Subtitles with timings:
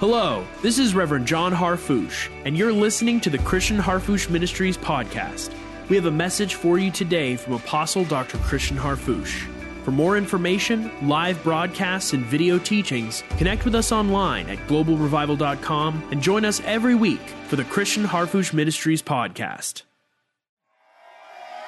[0.00, 5.52] Hello, this is Reverend John Harfouche, and you're listening to the Christian Harfouche Ministries podcast.
[5.90, 8.38] We have a message for you today from Apostle Dr.
[8.38, 9.46] Christian Harfouche.
[9.84, 16.22] For more information, live broadcasts, and video teachings, connect with us online at globalrevival.com and
[16.22, 19.82] join us every week for the Christian Harfouche Ministries podcast.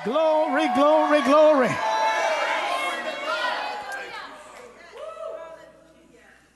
[0.06, 1.68] Glory, glory, glory.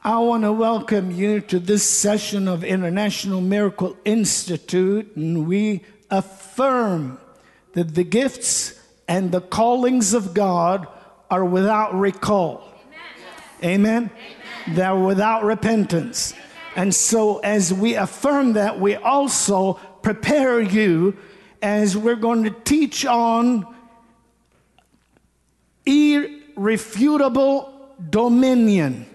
[0.06, 5.82] I want to welcome you to this session of International Miracle Institute, and we
[6.12, 7.18] affirm
[7.72, 10.86] that the gifts and the callings of God
[11.28, 12.72] are without recall.
[13.64, 14.08] Amen.
[14.14, 14.76] Amen.
[14.76, 16.34] They're without repentance.
[16.76, 21.16] And so, as we affirm that, we also prepare you
[21.60, 23.66] as we're going to teach on
[25.84, 27.72] irrefutable
[28.08, 29.06] dominion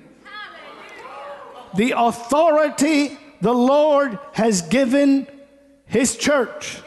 [1.75, 5.27] the authority the Lord has given
[5.85, 6.77] His church.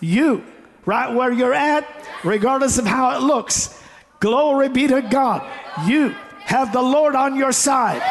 [0.00, 0.44] You,
[0.84, 1.86] right where you're at,
[2.24, 3.80] regardless of how it looks,
[4.20, 5.46] glory be to God.
[5.86, 8.02] You have the Lord on your side.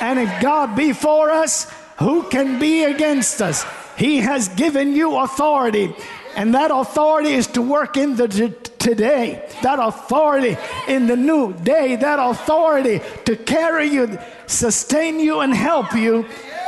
[0.00, 3.64] And if God be for us, who can be against us?
[3.96, 5.94] He has given you authority.
[6.38, 9.44] And that authority is to work in the t- today.
[9.62, 11.96] That authority in the new day.
[11.96, 16.26] That authority to carry you, sustain you, and help you.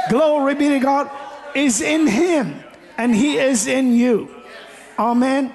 [0.09, 1.09] Glory be to God
[1.55, 2.65] is in Him,
[2.99, 4.29] and He is in you.
[4.99, 5.55] Amen.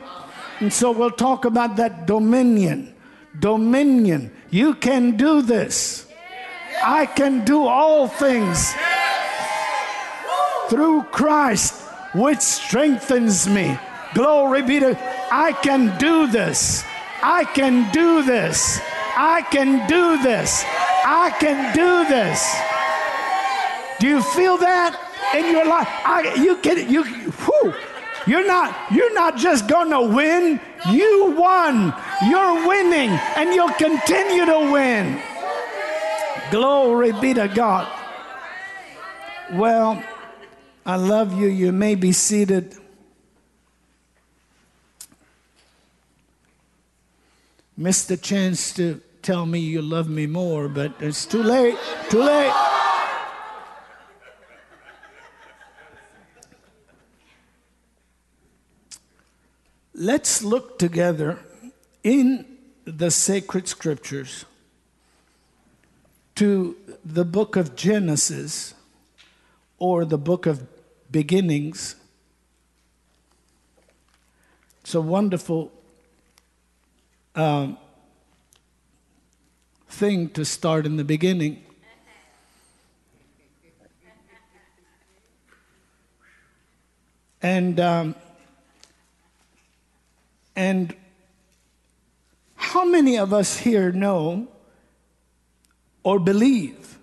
[0.62, 2.96] And so we'll talk about that dominion.
[3.38, 4.32] Dominion.
[4.50, 6.08] You can do this.
[6.82, 8.74] I can do all things
[10.70, 11.74] through Christ,
[12.14, 13.78] which strengthens me.
[14.16, 14.98] Glory be to
[15.30, 16.84] I can do this.
[17.22, 18.80] I can do this.
[19.18, 20.64] I can do this.
[21.06, 22.40] I can do this.
[24.00, 24.98] Do you feel that
[25.36, 25.88] in your life?
[25.88, 27.74] I, you can you whew,
[28.26, 30.62] you're not you're not just going to win.
[30.90, 31.94] You won.
[32.30, 35.22] You're winning and you'll continue to win.
[36.52, 37.92] Glory be to God.
[39.52, 40.02] Well,
[40.86, 41.48] I love you.
[41.48, 42.78] You may be seated.
[47.78, 51.78] Missed the chance to tell me you love me more, but it's too late.
[52.10, 52.54] Too late.
[59.94, 61.40] Let's look together
[62.04, 62.46] in
[62.84, 64.46] the sacred scriptures
[66.36, 68.74] to the book of Genesis
[69.80, 70.68] or the book of
[71.10, 71.96] beginnings.
[74.82, 75.72] It's a wonderful
[77.36, 77.78] um,
[79.88, 81.62] thing to start in the beginning.
[87.42, 88.16] And um,
[90.56, 90.96] and
[92.56, 94.48] how many of us here know
[96.04, 96.98] or believe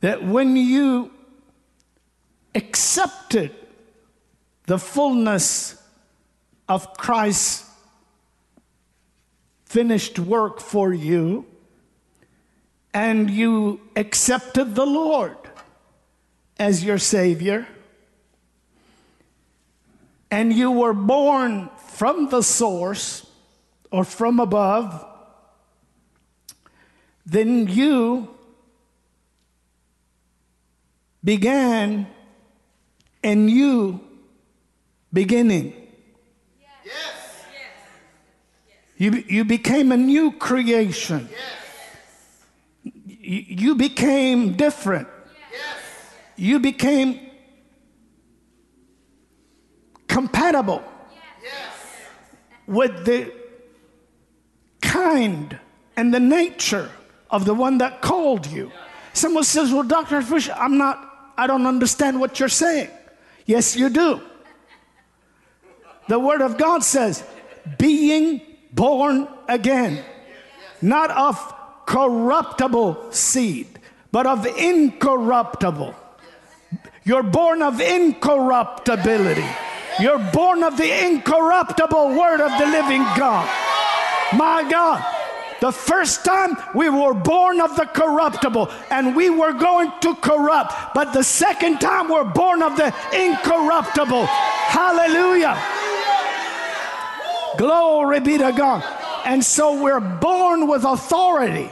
[0.00, 1.10] that when you
[2.54, 3.54] accepted
[4.66, 5.80] the fullness
[6.68, 7.65] of Christ's
[9.76, 11.44] finished work for you,
[12.94, 15.36] and you accepted the Lord
[16.58, 17.68] as your Savior,
[20.30, 23.26] and you were born from the source
[23.90, 25.04] or from above,
[27.26, 28.30] then you
[31.22, 32.06] began
[33.22, 34.00] a new
[35.12, 35.74] beginning.
[36.82, 37.15] Yes.
[38.96, 41.28] You, you became a new creation.
[41.30, 42.92] Yes.
[43.04, 45.08] You, you became different.
[45.52, 46.14] Yes.
[46.36, 47.20] You became
[50.08, 50.82] compatible
[51.42, 51.52] yes.
[52.66, 53.32] with the
[54.80, 55.58] kind
[55.96, 56.90] and the nature
[57.30, 58.70] of the one that called you.
[59.12, 60.22] Someone says, Well, Dr.
[60.22, 62.88] Fish, I'm not, I don't understand what you're saying.
[63.44, 64.22] Yes, you do.
[66.08, 67.24] The Word of God says,
[67.78, 68.40] being
[68.76, 70.04] born again,
[70.80, 71.36] not of
[71.86, 73.66] corruptible seed,
[74.12, 75.94] but of incorruptible.
[77.04, 79.46] You're born of incorruptibility.
[79.98, 83.48] You're born of the incorruptible word of the living God.
[84.34, 85.04] My God.
[85.60, 90.74] The first time we were born of the corruptible and we were going to corrupt,
[90.94, 94.26] but the second time we're born of the incorruptible.
[94.26, 95.56] Hallelujah.
[97.58, 98.84] Glory be to God.
[99.24, 101.70] And so we're born with authority.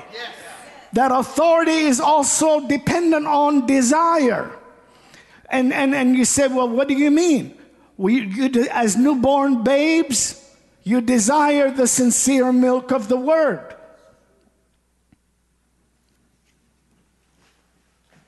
[0.92, 4.50] that authority is also dependent on desire.
[5.50, 7.58] And, and, and you say, well, what do you mean?
[7.98, 10.40] You, you, as newborn babes,
[10.84, 13.74] you desire the sincere milk of the word.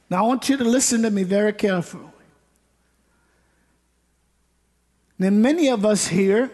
[0.09, 2.05] Now, I want you to listen to me very carefully.
[5.19, 6.51] Now, many of us here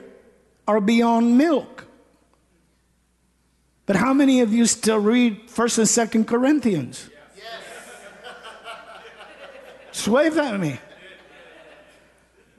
[0.66, 1.86] are beyond milk.
[3.86, 7.10] But how many of you still read 1st and 2nd Corinthians?
[9.92, 10.08] Yes.
[10.08, 10.78] wave at me.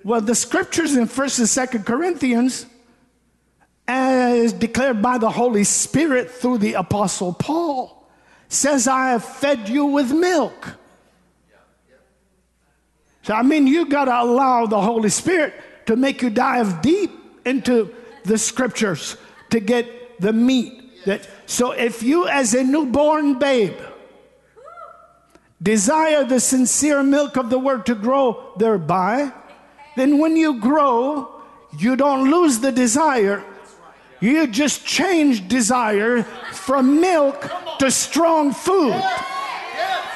[0.04, 1.48] Well, the scriptures in 1st and
[1.82, 2.66] 2nd Corinthians,
[3.88, 8.10] as declared by the Holy Spirit through the Apostle Paul,
[8.50, 10.76] says, I have fed you with milk.
[13.24, 15.54] So, I mean, you got to allow the Holy Spirit
[15.86, 17.94] to make you dive deep into
[18.24, 19.18] the scriptures
[19.50, 21.06] to get the meat.
[21.06, 23.78] That, so, if you, as a newborn babe,
[25.62, 29.32] desire the sincere milk of the word to grow thereby,
[29.96, 31.42] then when you grow,
[31.78, 33.44] you don't lose the desire.
[34.20, 36.24] You just change desire
[36.54, 37.50] from milk
[37.80, 39.02] to strong food.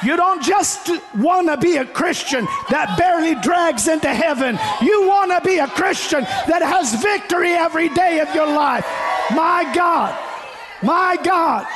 [0.02, 4.58] You don't just want to be a Christian that barely drags into heaven.
[4.80, 8.86] You want to be a Christian that has victory every day of your life.
[9.34, 10.16] My God,
[10.82, 11.66] my God.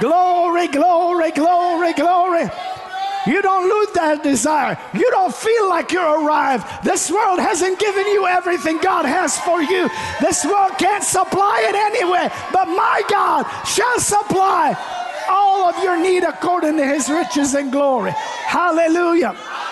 [0.00, 2.50] Glory, glory, glory, glory.
[3.26, 4.78] You don't lose that desire.
[4.94, 6.84] You don't feel like you're arrived.
[6.84, 9.90] This world hasn't given you everything God has for you.
[10.20, 14.76] This world can't supply it anyway, but my God shall supply
[15.28, 18.12] all of your need according to his riches and glory.
[18.12, 19.32] Hallelujah.
[19.32, 19.66] Hallelujah.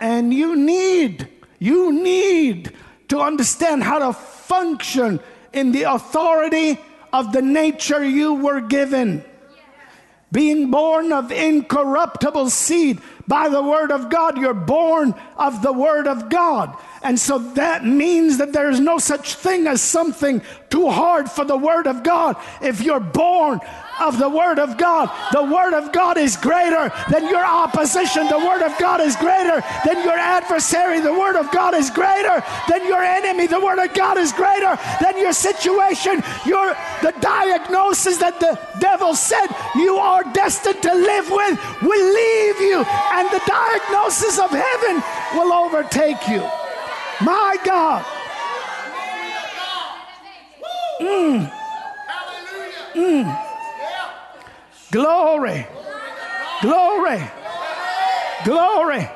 [0.00, 1.28] And you need,
[1.58, 2.72] you need
[3.08, 5.20] to understand how to function
[5.52, 6.78] in the authority
[7.12, 9.24] of the nature you were given.
[10.32, 16.08] Being born of incorruptible seed by the word of God, you're born of the word
[16.08, 16.76] of God.
[17.04, 21.44] And so that means that there is no such thing as something too hard for
[21.44, 22.36] the word of God.
[22.60, 23.60] If you're born
[24.00, 25.10] of the Word of God.
[25.32, 28.26] The Word of God is greater than your opposition.
[28.28, 31.00] The Word of God is greater than your adversary.
[31.00, 33.46] The Word of God is greater than your enemy.
[33.46, 36.22] The Word of God is greater than your situation.
[36.46, 42.60] Your the diagnosis that the devil said you are destined to live with will leave
[42.60, 45.02] you, and the diagnosis of heaven
[45.34, 46.40] will overtake you.
[47.20, 48.04] My God.
[51.00, 51.50] Mm.
[52.94, 53.53] Mm.
[54.94, 55.66] Glory.
[56.62, 57.20] Glory.
[58.44, 59.08] Glory.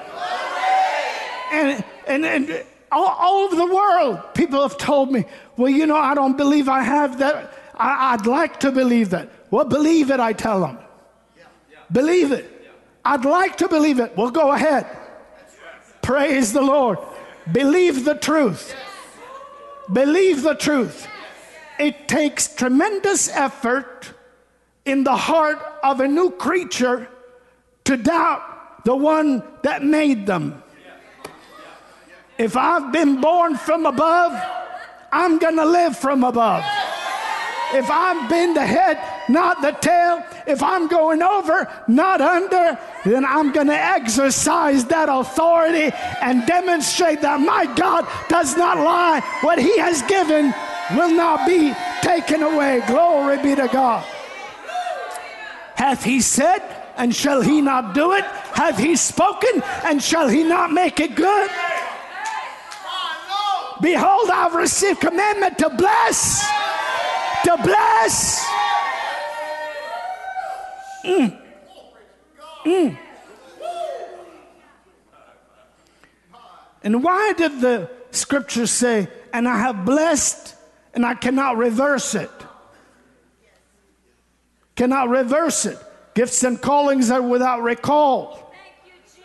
[1.52, 5.24] And, and, and all, all, over the world, people have told me,
[5.56, 7.54] well, you know, I don't believe I have that.
[7.76, 9.30] I, would like to believe that.
[9.52, 10.78] Well, believe it, I tell them.
[11.92, 12.44] Believe it.
[13.04, 14.16] I'd like to believe it.
[14.16, 14.84] Well, go ahead.
[16.02, 16.98] Praise the Lord.
[17.52, 18.74] Believe the truth.
[19.92, 21.06] Believe the truth.
[21.78, 24.12] It takes tremendous effort
[24.88, 27.08] in the heart of a new creature
[27.84, 30.62] to doubt the one that made them.
[32.38, 34.32] If I've been born from above,
[35.12, 36.64] I'm to live from above.
[37.74, 38.98] If I've been the head,
[39.28, 45.94] not the tail, if I'm going over, not under, then I'm to exercise that authority
[46.22, 49.20] and demonstrate that my God does not lie.
[49.42, 50.54] What He has given
[50.96, 52.82] will not be taken away.
[52.86, 54.06] Glory be to God.
[55.78, 56.58] Hath he said,
[56.96, 58.24] and shall he not do it?
[58.24, 61.48] Hath he spoken, and shall he not make it good?
[63.80, 66.44] Behold, I've received commandment to bless.
[67.44, 68.44] To bless.
[71.04, 71.40] Mm.
[72.64, 72.98] Mm.
[76.82, 80.56] And why did the scripture say, and I have blessed
[80.92, 82.30] and I cannot reverse it?
[84.78, 85.76] Cannot reverse it.
[86.14, 88.54] Gifts and callings are without recall.
[88.86, 89.22] You,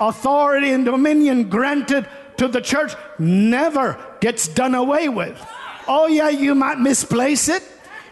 [0.00, 5.36] Authority and dominion granted to the church never gets done away with.
[5.86, 7.62] Oh, yeah, you might misplace it,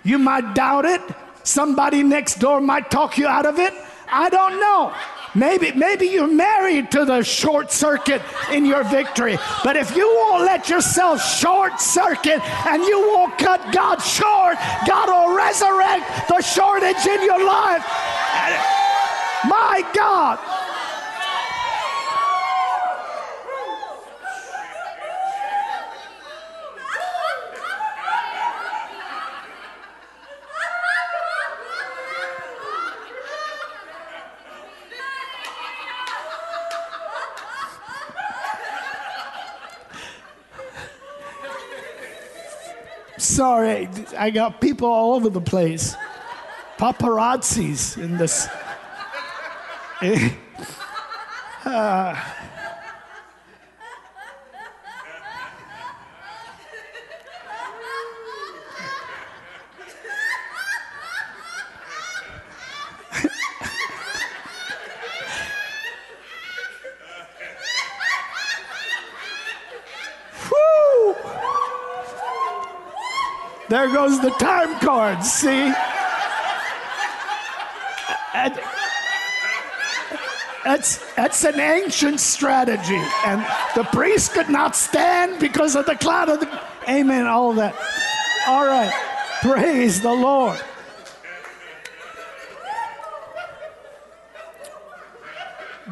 [0.04, 1.00] you might doubt it,
[1.42, 3.72] somebody next door might talk you out of it.
[4.06, 4.92] I don't know.
[5.34, 8.22] Maybe, maybe you're married to the short circuit
[8.52, 9.36] in your victory.
[9.64, 15.08] But if you won't let yourself short circuit and you won't cut God short, God
[15.08, 17.84] will resurrect the shortage in your life.
[19.48, 20.38] My God.
[43.34, 43.88] Sorry.
[44.16, 45.94] I got people all over the place.
[46.78, 48.48] Paparazzis in this.
[51.64, 52.14] uh,
[73.74, 75.74] There goes the time card, see?
[78.32, 78.54] And
[80.62, 83.02] that's, that's an ancient strategy.
[83.26, 86.62] And the priest could not stand because of the cloud of the.
[86.88, 87.74] Amen, all that.
[88.46, 88.92] All right.
[89.42, 90.60] Praise the Lord.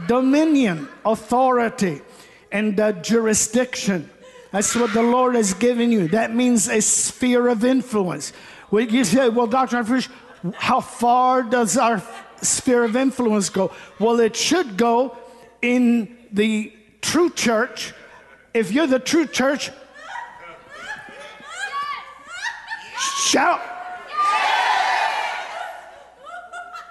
[0.07, 2.01] Dominion, authority,
[2.53, 4.09] and uh, jurisdiction.
[4.53, 6.09] That's what the Lord has given you.
[6.09, 8.33] That means a sphere of influence.
[8.71, 9.83] Well, you say, well, Dr.
[9.83, 10.09] Fish,
[10.55, 12.03] how far does our
[12.43, 13.73] sphere of influence go?
[13.99, 15.17] Well, it should go
[15.63, 17.95] in the true church.
[18.53, 19.71] If you're the true church,
[22.99, 23.61] shout.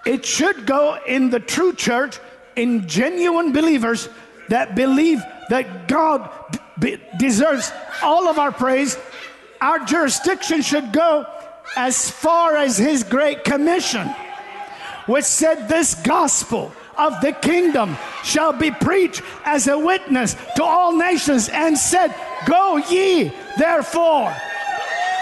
[0.06, 2.20] It should go in the true church,
[2.56, 4.10] in genuine believers
[4.50, 6.30] that believe that God
[7.18, 7.72] deserves
[8.04, 8.98] all of our praise.
[9.60, 11.26] Our jurisdiction should go
[11.76, 14.08] as far as His Great Commission,
[15.06, 20.96] which said, This gospel of the kingdom shall be preached as a witness to all
[20.96, 22.14] nations, and said,
[22.46, 24.34] Go ye therefore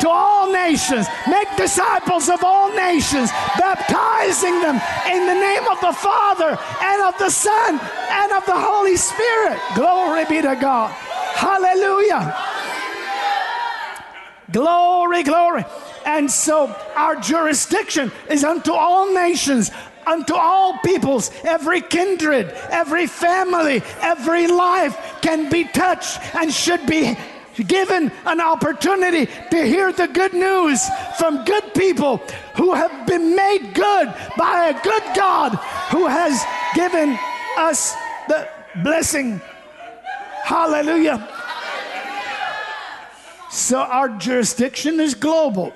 [0.01, 4.79] to all nations, make disciples of all nations, baptizing them
[5.11, 9.59] in the name of the Father and of the Son and of the Holy Spirit.
[9.75, 10.95] Glory be to God.
[11.35, 12.35] Hallelujah.
[14.51, 15.65] Glory, glory.
[16.05, 19.71] And so our jurisdiction is unto all nations,
[20.07, 27.15] unto all peoples, every kindred, every family, every life can be touched and should be
[27.67, 32.17] given an opportunity to hear the good news from good people
[32.55, 35.55] who have been made good by a good God
[35.91, 36.41] who has
[36.73, 37.17] given
[37.57, 37.93] us
[38.27, 38.47] the
[38.83, 39.41] blessing
[40.49, 41.29] Hallelujah.
[43.51, 45.71] So our jurisdiction is global.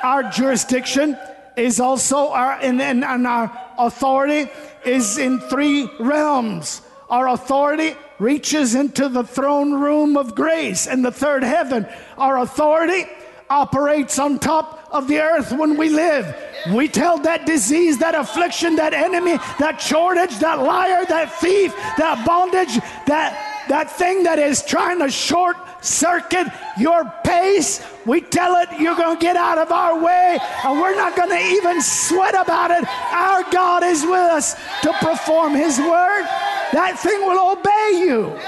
[0.00, 1.18] Our jurisdiction
[1.56, 4.48] is also our and, and, and our authority
[4.86, 6.82] is in three realms.
[7.10, 11.84] Our authority reaches into the throne room of grace in the third heaven.
[12.16, 13.06] Our authority
[13.50, 16.32] operates on top of the earth when we live.
[16.72, 22.24] We tell that disease, that affliction, that enemy, that shortage, that liar, that thief, that
[22.24, 26.46] bondage, that that thing that is trying to short circuit
[26.78, 30.94] your pace, we tell it you're going to get out of our way and we're
[30.94, 32.84] not going to even sweat about it.
[33.12, 36.24] Our God is with us to perform His word.
[36.72, 38.38] That thing will obey you.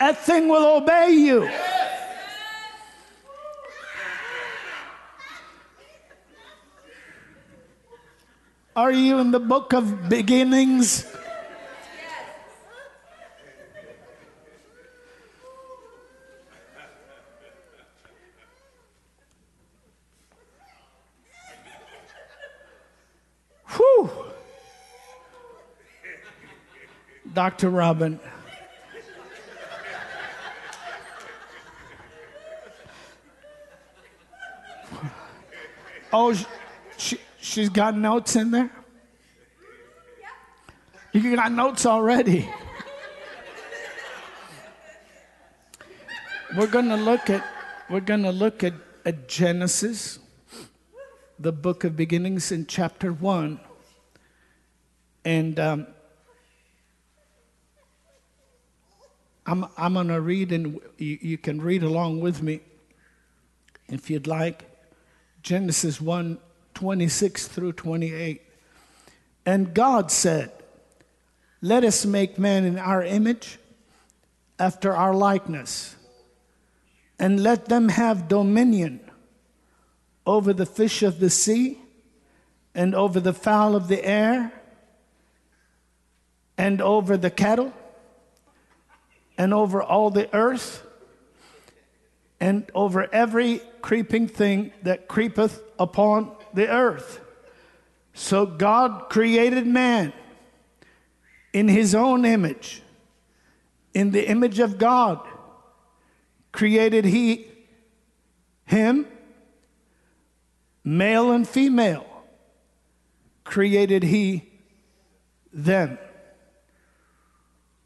[0.00, 1.48] That thing will obey you.
[8.76, 11.06] Are you in the book of beginnings?
[23.76, 24.10] Whew.
[27.32, 27.70] Dr.
[27.70, 28.18] Robin.
[36.12, 36.32] Oh,
[36.96, 37.18] she,
[37.54, 38.68] She's got notes in there?
[41.12, 42.48] You got notes already.
[46.56, 47.44] we're going to look at
[47.88, 50.18] we're going to look at, at Genesis,
[51.38, 53.60] the book of beginnings in chapter 1.
[55.24, 55.86] And um,
[59.46, 62.62] I'm, I'm going to read, and you, you can read along with me
[63.86, 64.64] if you'd like.
[65.44, 66.40] Genesis 1
[66.74, 68.42] 26 through 28.
[69.46, 70.52] And God said,
[71.60, 73.58] Let us make man in our image,
[74.58, 75.96] after our likeness,
[77.18, 79.00] and let them have dominion
[80.26, 81.78] over the fish of the sea,
[82.74, 84.52] and over the fowl of the air,
[86.56, 87.72] and over the cattle,
[89.36, 90.86] and over all the earth,
[92.40, 97.20] and over every creeping thing that creepeth upon the earth.
[98.12, 100.12] So God created man
[101.52, 102.82] in his own image.
[103.92, 105.20] In the image of God
[106.52, 107.48] created he
[108.66, 109.06] him,
[110.82, 112.06] male and female
[113.44, 114.48] created he
[115.52, 115.98] them.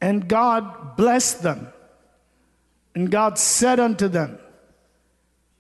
[0.01, 1.69] And God blessed them.
[2.95, 4.39] And God said unto them,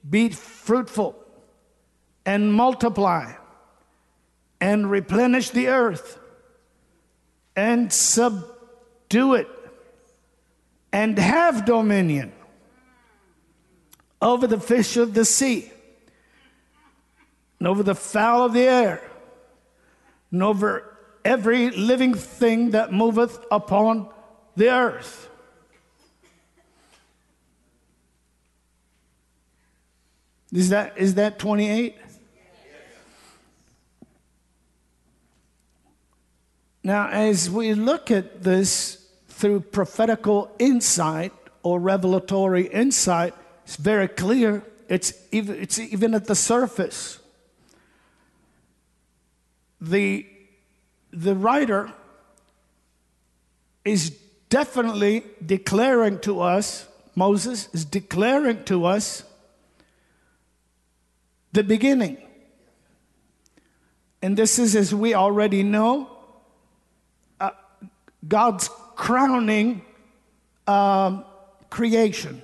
[0.08, 1.17] Be fruitful
[2.28, 3.32] and multiply
[4.60, 6.18] and replenish the earth
[7.56, 9.48] and subdue it
[10.92, 12.30] and have dominion
[14.20, 15.72] over the fish of the sea
[17.58, 19.02] and over the fowl of the air
[20.30, 24.06] and over every living thing that moveth upon
[24.54, 25.30] the earth.
[30.52, 31.96] Is that, is that 28?
[36.88, 44.62] Now, as we look at this through prophetical insight or revelatory insight, it's very clear.
[44.88, 47.18] It's even, it's even at the surface.
[49.82, 50.24] The,
[51.10, 51.92] the writer
[53.84, 54.08] is
[54.48, 59.24] definitely declaring to us, Moses is declaring to us
[61.52, 62.16] the beginning.
[64.22, 66.14] And this is, as we already know,
[68.28, 69.82] God's crowning
[70.66, 71.24] um,
[71.70, 72.42] creation,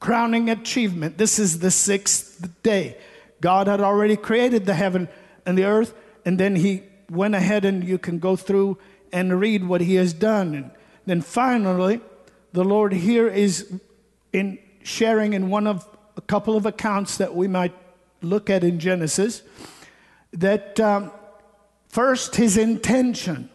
[0.00, 1.18] crowning achievement.
[1.18, 2.96] This is the sixth day.
[3.40, 5.08] God had already created the heaven
[5.46, 5.94] and the earth,
[6.24, 8.78] and then He went ahead and you can go through
[9.12, 10.54] and read what He has done.
[10.54, 10.70] And
[11.06, 12.00] then finally,
[12.52, 13.72] the Lord here is
[14.32, 17.74] in sharing in one of a couple of accounts that we might
[18.22, 19.42] look at in Genesis
[20.32, 21.10] that um,
[21.88, 23.49] first his intention.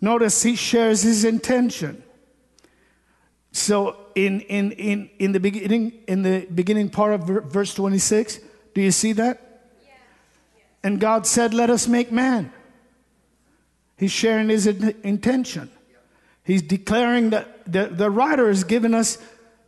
[0.00, 2.02] Notice he shares his intention.
[3.52, 8.38] So in, in, in, in the beginning in the beginning part of verse 26,
[8.74, 9.64] do you see that?
[10.82, 12.52] And God said, Let us make man.
[13.96, 15.70] He's sharing his intention.
[16.42, 19.18] He's declaring that the, the writer has given us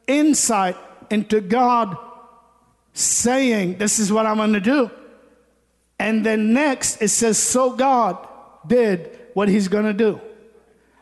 [0.06, 0.76] insight
[1.10, 1.96] into God
[2.94, 4.90] saying, This is what I'm going to do.
[5.98, 8.26] And then next it says, So God
[8.66, 10.20] did what he's going to do.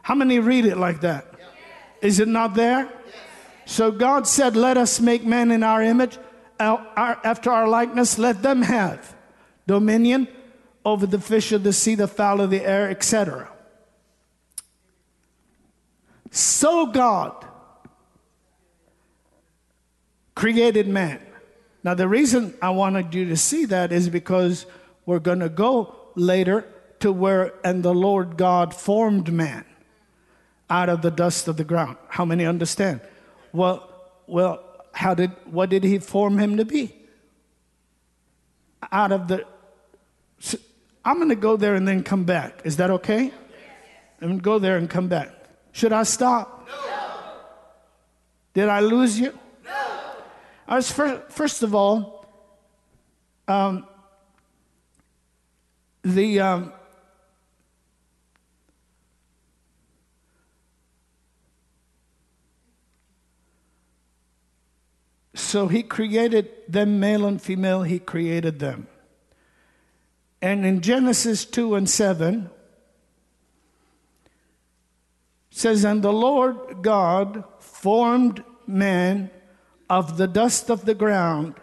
[0.02, 1.26] How many read it like that?
[2.00, 2.90] Is it not there?
[3.66, 6.18] So God said, Let us make man in our image,
[6.58, 9.14] after our likeness, let them have
[9.66, 10.28] dominion
[10.84, 13.48] over the fish of the sea, the fowl of the air, etc.
[16.30, 17.46] So God
[20.34, 21.20] created man.
[21.82, 24.66] Now, the reason I wanted you to see that is because
[25.06, 26.66] we're going to go later
[27.00, 29.64] to where, and the Lord God formed man
[30.68, 31.96] out of the dust of the ground.
[32.08, 33.00] How many understand?
[33.52, 33.88] Well,
[34.26, 36.94] well, how did, what did he form him to be?
[38.92, 39.44] Out of the,
[41.04, 42.62] I'm going to go there and then come back.
[42.64, 43.32] Is that okay?
[44.20, 45.30] I'm going to go there and come back.
[45.72, 46.68] Should I stop?
[46.68, 46.74] No.
[48.54, 49.36] Did I lose you?
[49.64, 49.86] No.
[50.68, 52.26] I was first, first of all,
[53.48, 53.86] um,
[56.02, 56.72] the um,
[65.40, 68.86] so he created them male and female he created them
[70.40, 72.50] and in genesis 2 and 7
[75.50, 79.30] says and the lord god formed man
[79.88, 81.54] of the dust of the ground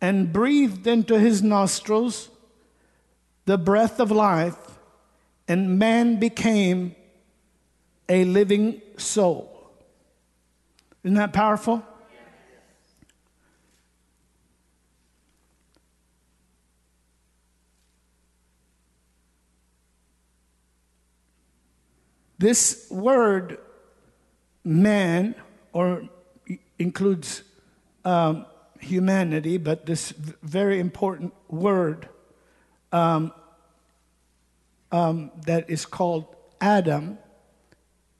[0.00, 2.30] and breathed into his nostrils
[3.48, 4.78] the breath of life,
[5.48, 6.94] and man became
[8.06, 9.72] a living soul.
[11.02, 11.82] Isn't that powerful?
[22.38, 23.58] This word,
[24.64, 25.34] man,
[25.72, 26.08] or
[26.78, 27.42] includes
[28.04, 28.46] um,
[28.78, 30.10] humanity, but this
[30.42, 32.08] very important word
[32.92, 33.32] um,
[34.92, 37.18] um, that is called Adam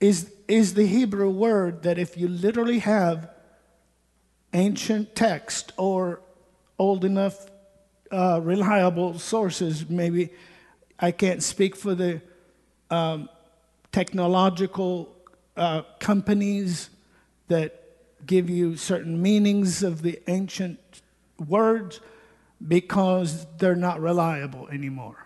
[0.00, 3.30] is, is the Hebrew word that, if you literally have
[4.52, 6.20] ancient text or
[6.78, 7.46] old enough
[8.10, 10.30] uh, reliable sources, maybe
[10.98, 12.20] I can't speak for the
[12.90, 13.28] um,
[13.92, 15.14] technological
[15.56, 16.90] uh, companies
[17.48, 17.84] that
[18.26, 20.78] give you certain meanings of the ancient
[21.46, 22.00] words
[22.66, 25.24] because they're not reliable anymore.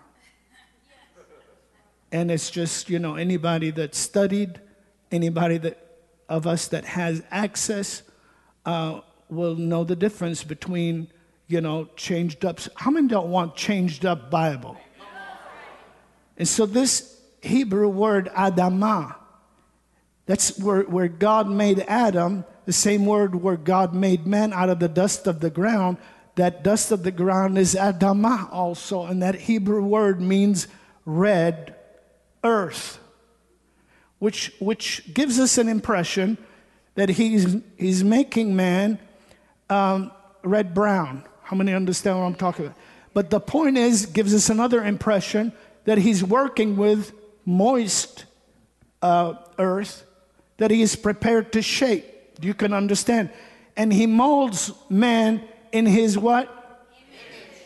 [2.10, 4.60] And it's just, you know, anybody that studied,
[5.10, 5.78] anybody that
[6.28, 8.02] of us that has access
[8.66, 11.08] uh, will know the difference between,
[11.46, 12.60] you know, changed up.
[12.76, 14.76] How many don't want changed up Bible?
[16.36, 17.11] And so this
[17.42, 19.16] Hebrew word Adamah,
[20.26, 24.78] that's where, where God made Adam, the same word where God made man out of
[24.78, 25.98] the dust of the ground.
[26.36, 30.68] That dust of the ground is Adamah also, and that Hebrew word means
[31.04, 31.74] red
[32.44, 33.00] earth,
[34.20, 36.38] which, which gives us an impression
[36.94, 38.98] that he's, he's making man
[39.68, 40.12] um,
[40.44, 41.24] red brown.
[41.42, 42.78] How many understand what I'm talking about?
[43.14, 45.52] But the point is, gives us another impression
[45.84, 47.12] that he's working with
[47.44, 48.24] moist
[49.00, 50.04] uh, earth
[50.58, 52.04] that he is prepared to shape.
[52.40, 53.30] You can understand.
[53.76, 56.48] And he molds man in his what?
[56.94, 57.62] Image.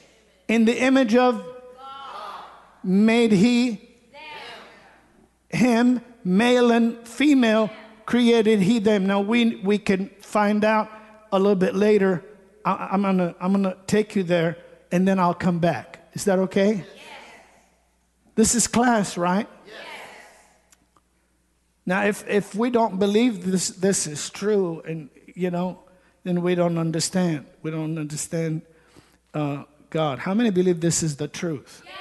[0.49, 2.45] In the image of God.
[2.83, 3.81] Made he
[4.12, 5.59] them.
[5.61, 7.71] him, male and female,
[8.05, 9.07] created he them.
[9.07, 10.91] Now we, we can find out
[11.33, 12.25] a little bit later.
[12.65, 14.59] I, am gonna, I'm gonna take you there
[14.93, 16.09] and then I'll come back.
[16.12, 16.77] Is that okay?
[16.77, 16.87] Yes.
[18.37, 19.49] This is class, right?
[21.87, 25.79] Now, if, if we don't believe this, this is true, and you know,
[26.25, 27.46] then we don't understand.
[27.62, 28.62] We don't understand
[29.33, 30.18] uh, God.
[30.18, 31.83] How many believe this is the truth?
[31.85, 31.94] Yes.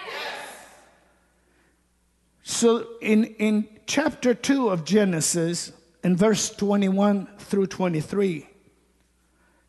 [2.41, 5.71] So, in, in chapter 2 of Genesis,
[6.03, 8.45] in verse 21 through 23, it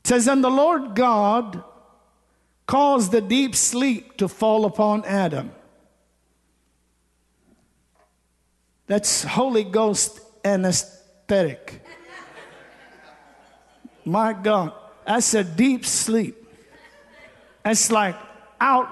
[0.04, 1.62] says, And the Lord God
[2.66, 5.50] caused the deep sleep to fall upon Adam
[8.86, 11.82] That's Holy Ghost anesthetic.
[14.04, 14.72] My God,
[15.06, 16.36] that's a deep sleep.
[17.64, 18.14] It's like
[18.60, 18.88] out,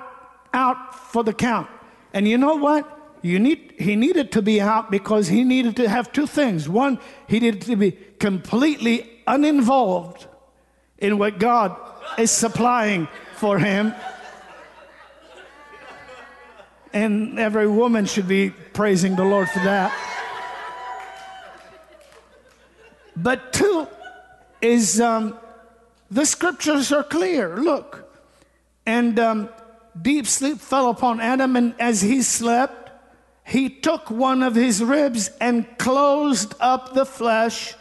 [0.52, 1.68] out for the count.
[2.12, 2.90] And you know what?
[3.22, 6.68] You need, he needed to be out because he needed to have two things.
[6.68, 10.26] One, he needed to be completely uninvolved
[10.98, 11.76] in what God
[12.18, 13.94] is supplying for him.
[16.94, 19.92] And every woman should be praising the Lord for that.
[23.16, 23.88] But two
[24.62, 25.37] is um,
[26.11, 27.57] the scriptures are clear.
[27.57, 28.09] Look.
[28.87, 29.48] And um,
[30.00, 32.90] deep sleep fell upon Adam, and as he slept,
[33.44, 37.74] he took one of his ribs and closed up the flesh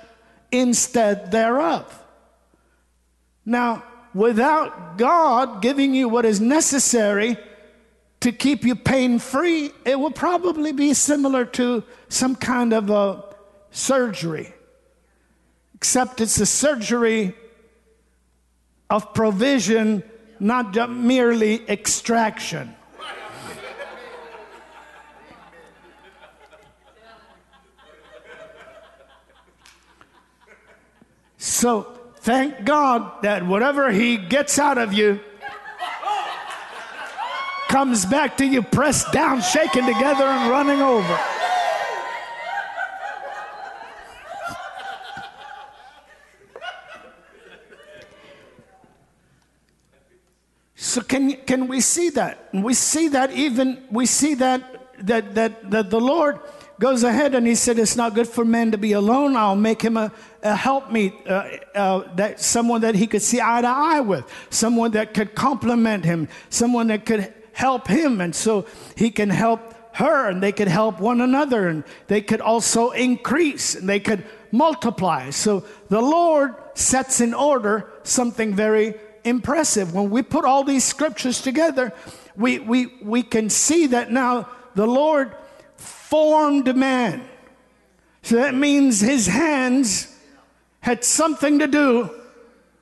[0.52, 2.04] instead thereof.
[3.46, 7.38] Now, without God giving you what is necessary,
[8.24, 13.22] to keep you pain free, it will probably be similar to some kind of a
[13.72, 14.54] surgery,
[15.76, 17.36] except it's a surgery
[18.90, 20.02] of provision,
[20.40, 22.74] not merely extraction.
[31.38, 35.20] So thank God that whatever He gets out of you,
[37.74, 41.20] comes back to you pressed down, shaken together, and running over.
[50.76, 52.48] So can, can we see that?
[52.54, 56.40] We see that even, we see that, that, that, that the Lord
[56.80, 59.36] goes ahead and he said, it's not good for man to be alone.
[59.36, 60.12] I'll make him a,
[60.44, 64.92] a helpmeet, uh, uh, that someone that he could see eye to eye with, someone
[64.92, 68.20] that could complement him, someone that could help him.
[68.20, 72.42] And so he can help her and they could help one another and they could
[72.42, 75.30] also increase and they could multiply.
[75.30, 79.94] So the Lord sets in order something very impressive.
[79.94, 81.94] When we put all these scriptures together,
[82.36, 85.36] we, we, we can see that now the Lord
[85.76, 87.28] formed man.
[88.24, 90.16] So that means his hands
[90.80, 92.10] had something to do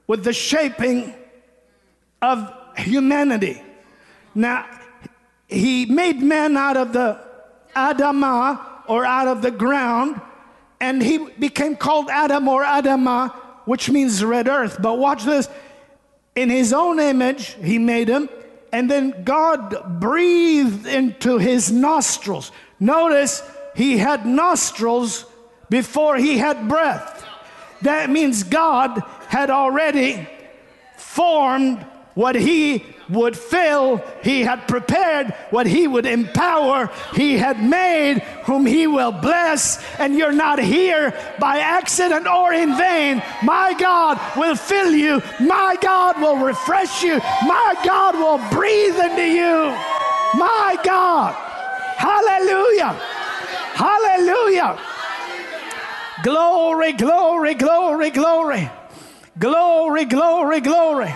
[0.07, 1.13] with the shaping
[2.21, 3.61] of humanity.
[4.33, 4.65] Now,
[5.47, 7.19] he made man out of the
[7.75, 10.19] Adamah or out of the ground,
[10.79, 13.33] and he became called Adam or Adamah,
[13.65, 14.77] which means red earth.
[14.81, 15.49] But watch this.
[16.35, 18.29] In his own image, he made him,
[18.71, 22.51] and then God breathed into his nostrils.
[22.79, 23.43] Notice
[23.75, 25.25] he had nostrils
[25.69, 27.25] before he had breath.
[27.81, 30.27] That means God had already
[30.97, 31.85] formed
[32.21, 38.63] what he would fill, he had prepared what he would empower, he had made whom
[38.63, 43.23] he will bless, and you're not here by accident or in vain.
[43.41, 49.25] My God will fill you, my God will refresh you, my God will breathe into
[49.25, 49.75] you.
[50.35, 51.33] My God.
[51.97, 52.93] Hallelujah.
[53.73, 54.79] Hallelujah.
[56.23, 58.69] Glory, glory, glory, glory.
[59.39, 61.15] Glory, glory, glory.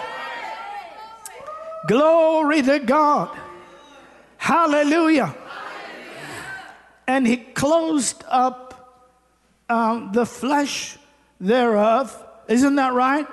[1.88, 3.38] Glory to God.
[4.38, 5.36] Hallelujah.
[7.08, 8.66] And he closed up
[9.70, 10.98] um, the flesh
[11.40, 12.24] thereof.
[12.48, 13.28] Isn't that right?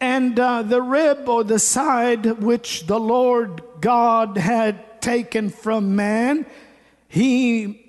[0.00, 6.46] And uh, the rib or the side which the Lord God had taken from man,
[7.08, 7.84] he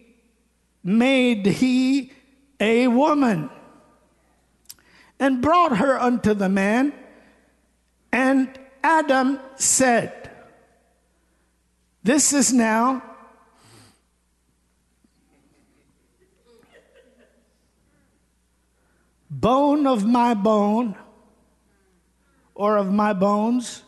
[0.84, 2.12] made he
[2.60, 3.50] a woman
[5.19, 6.93] and brought her unto the man.
[8.12, 10.30] And Adam said,
[12.04, 13.04] This is now
[19.30, 20.96] bone of my bone
[22.56, 23.84] or of my bones,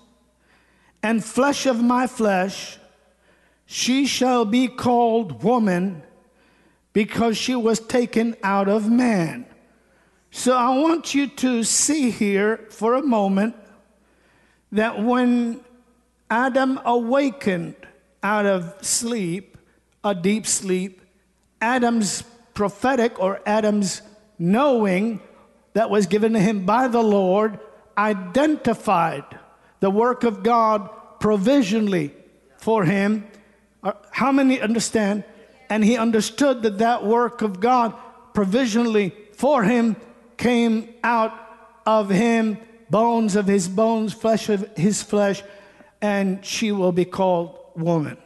[1.03, 2.77] and flesh of my flesh.
[3.65, 6.03] She shall be called woman
[6.93, 9.45] because she was taken out of man.
[10.29, 13.55] So I want you to see here for a moment
[14.71, 15.59] that when
[16.29, 17.75] Adam awakened
[18.23, 19.57] out of sleep,
[20.03, 21.01] a deep sleep,
[21.61, 24.01] Adam's prophetic or Adam's
[24.39, 25.21] knowing
[25.73, 27.59] that was given to him by the Lord
[27.97, 29.23] identified
[29.79, 32.13] the work of God provisionally
[32.57, 33.27] for him.
[33.83, 35.23] Uh, how many understand?
[35.69, 37.93] And he understood that that work of God
[38.33, 39.95] provisionally for him
[40.37, 41.33] came out
[41.85, 42.57] of him,
[42.91, 45.41] bones of his bones, flesh of his flesh,
[46.01, 48.17] and she will be called woman.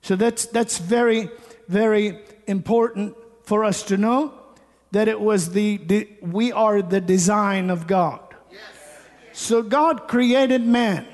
[0.00, 1.30] So that's, that's very,
[1.68, 4.34] very important for us to know
[4.92, 8.20] that it was the, the we are the design of God.
[9.32, 11.06] So God created man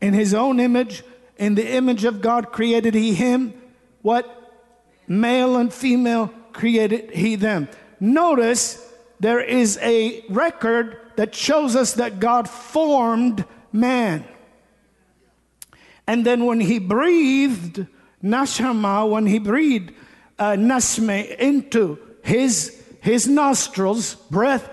[0.00, 1.02] in his own image.
[1.38, 3.54] In the image of God created he him.
[4.02, 4.26] What?
[5.08, 7.68] Male and female created he them.
[8.00, 8.86] Notice
[9.18, 14.24] there is a record that shows us that God formed man.
[16.06, 17.86] And then when he breathed
[18.22, 19.92] Nashama, when he breathed
[20.38, 24.68] uh, into his, his nostrils, breath,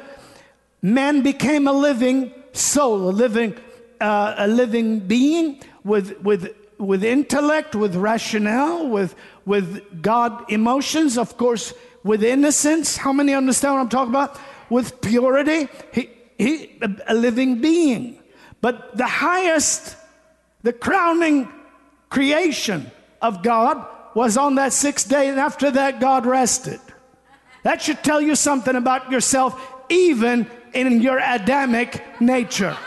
[0.81, 3.55] man became a living soul, a living,
[3.99, 11.37] uh, a living being with, with, with intellect, with rationale, with, with God emotions, of
[11.37, 11.73] course,
[12.03, 12.97] with innocence.
[12.97, 14.39] How many understand what I'm talking about?
[14.69, 15.67] With purity.
[15.93, 16.09] He,
[16.41, 18.19] he, a living being.
[18.61, 19.95] But the highest,
[20.63, 21.47] the crowning
[22.09, 26.79] creation of God was on that sixth day, and after that, God rested.
[27.63, 32.77] That should tell you something about yourself, even in your Adamic nature.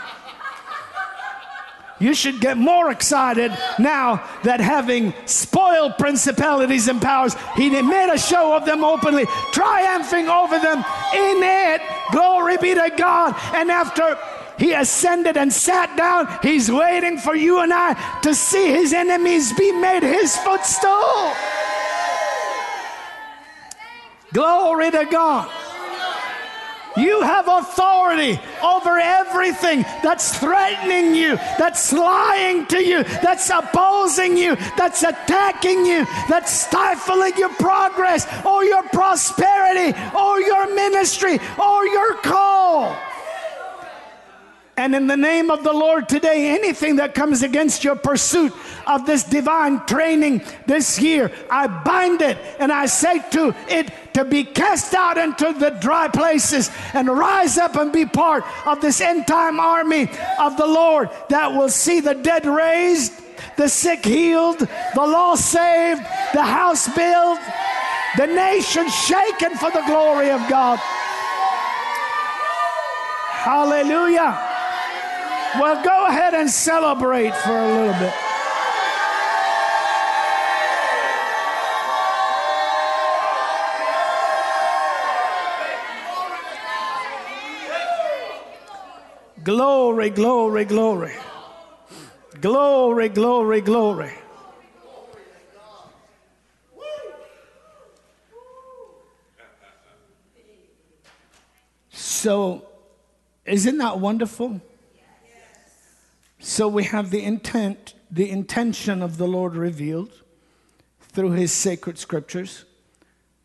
[1.99, 8.17] You should get more excited now that having spoiled principalities and powers, he made a
[8.17, 10.79] show of them openly, triumphing over them
[11.13, 11.81] in it.
[12.11, 13.33] Glory be to God.
[13.53, 14.17] And after
[14.57, 19.53] he ascended and sat down, he's waiting for you and I to see his enemies
[19.53, 21.31] be made his footstool.
[24.33, 25.49] Glory to God.
[26.97, 34.55] You have authority over everything that's threatening you, that's lying to you, that's opposing you,
[34.77, 42.15] that's attacking you, that's stifling your progress or your prosperity or your ministry or your
[42.15, 42.95] call.
[44.77, 48.51] And in the name of the Lord today, anything that comes against your pursuit
[48.85, 54.23] of this divine training this year, I bind it and I say to it to
[54.23, 59.01] be cast out into the dry places and rise up and be part of this
[59.01, 63.11] end time army of the Lord that will see the dead raised,
[63.57, 65.99] the sick healed, the lost saved,
[66.33, 67.39] the house built,
[68.15, 70.79] the nation shaken for the glory of God.
[73.43, 74.31] Hallelujah.
[75.59, 78.13] Well, go ahead and celebrate for a little bit.
[89.45, 91.13] Glory, glory, glory.
[92.41, 94.13] Glory, glory, glory.
[101.91, 102.65] So,
[103.45, 104.61] isn't that wonderful?
[106.39, 110.23] So we have the intent, the intention of the Lord revealed
[111.01, 112.65] through his sacred scriptures.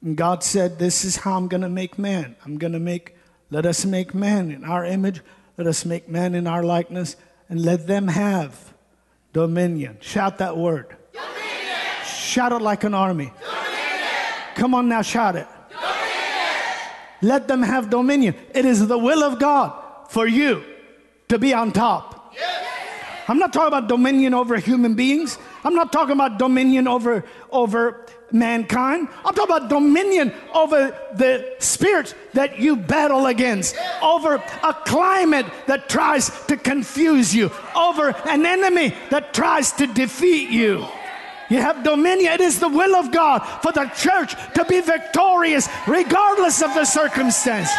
[0.00, 2.36] And God said, This is how I'm going to make man.
[2.42, 3.16] I'm going to make,
[3.50, 5.20] let us make man in our image,
[5.60, 7.16] let us make man in our likeness,
[7.50, 8.72] and let them have
[9.34, 9.98] dominion.
[10.00, 10.96] Shout that word.
[11.12, 11.76] Dominion.
[12.06, 13.26] Shout it like an army.
[13.26, 14.54] Dominion.
[14.54, 15.46] Come on now, shout it.
[15.68, 15.98] Dominion.
[17.20, 18.36] Let them have dominion.
[18.54, 20.64] It is the will of God for you
[21.28, 22.32] to be on top.
[22.34, 22.66] Yes.
[23.28, 25.36] I'm not talking about dominion over human beings.
[25.62, 29.08] I'm not talking about dominion over, over mankind.
[29.24, 35.88] I'm talking about dominion over the spirits that you battle against, over a climate that
[35.88, 40.86] tries to confuse you, over an enemy that tries to defeat you.
[41.48, 42.32] You have dominion.
[42.34, 46.84] It is the will of God for the church to be victorious regardless of the
[46.84, 47.70] circumstance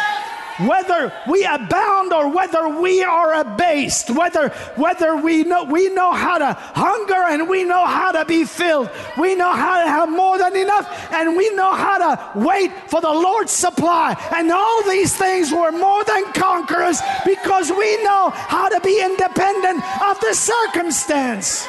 [0.60, 6.38] whether we abound or whether we are abased, whether whether we know we know how
[6.38, 10.38] to hunger and we know how to be filled, we know how to have more
[10.38, 14.16] than enough, and we know how to wait for the Lord's supply.
[14.34, 19.82] And all these things were more than conquerors because we know how to be independent
[20.02, 21.66] of the circumstance.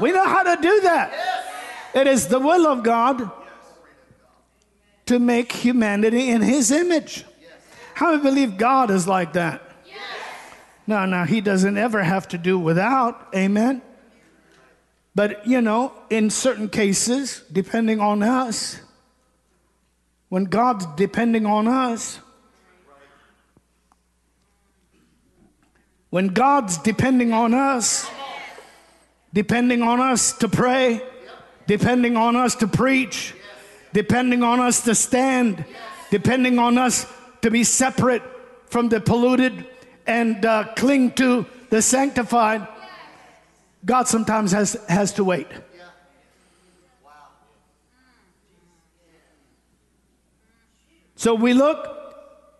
[0.00, 1.12] We know how to do that.
[1.94, 3.30] It is the will of God
[5.08, 7.24] to make humanity in his image.
[7.94, 9.62] How many believe God is like that?
[10.86, 13.28] No, no, he doesn't ever have to do without.
[13.34, 13.82] Amen.
[15.14, 18.80] But, you know, in certain cases, depending on us,
[20.28, 22.20] when God's depending on us,
[26.10, 28.08] when God's depending on us,
[29.34, 31.02] depending on us to pray,
[31.66, 33.34] depending on us to preach,
[33.92, 35.64] depending on us to stand,
[36.10, 37.06] depending on us
[37.42, 38.22] to be separate
[38.66, 39.66] from the polluted
[40.06, 42.66] and uh, cling to the sanctified,
[43.84, 45.46] God sometimes has, has to wait.
[51.16, 51.96] So we look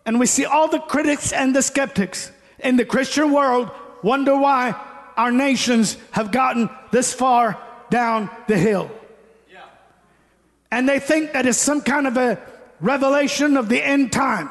[0.04, 3.70] and we see all the critics and the skeptics in the Christian world
[4.02, 4.74] wonder why
[5.16, 7.60] our nations have gotten this far
[7.90, 8.90] down the hill
[10.70, 12.38] and they think that it's some kind of a
[12.80, 14.50] revelation of the end time.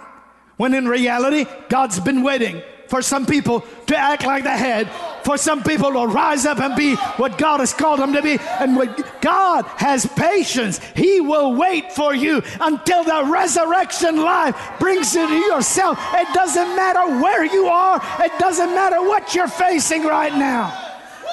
[0.57, 4.89] When in reality, God's been waiting for some people to act like the head,
[5.23, 8.37] for some people to rise up and be what God has called them to be.
[8.59, 8.77] And
[9.21, 15.35] God has patience, He will wait for you until the resurrection life brings you to
[15.35, 15.99] yourself.
[16.13, 20.85] It doesn't matter where you are, it doesn't matter what you're facing right now.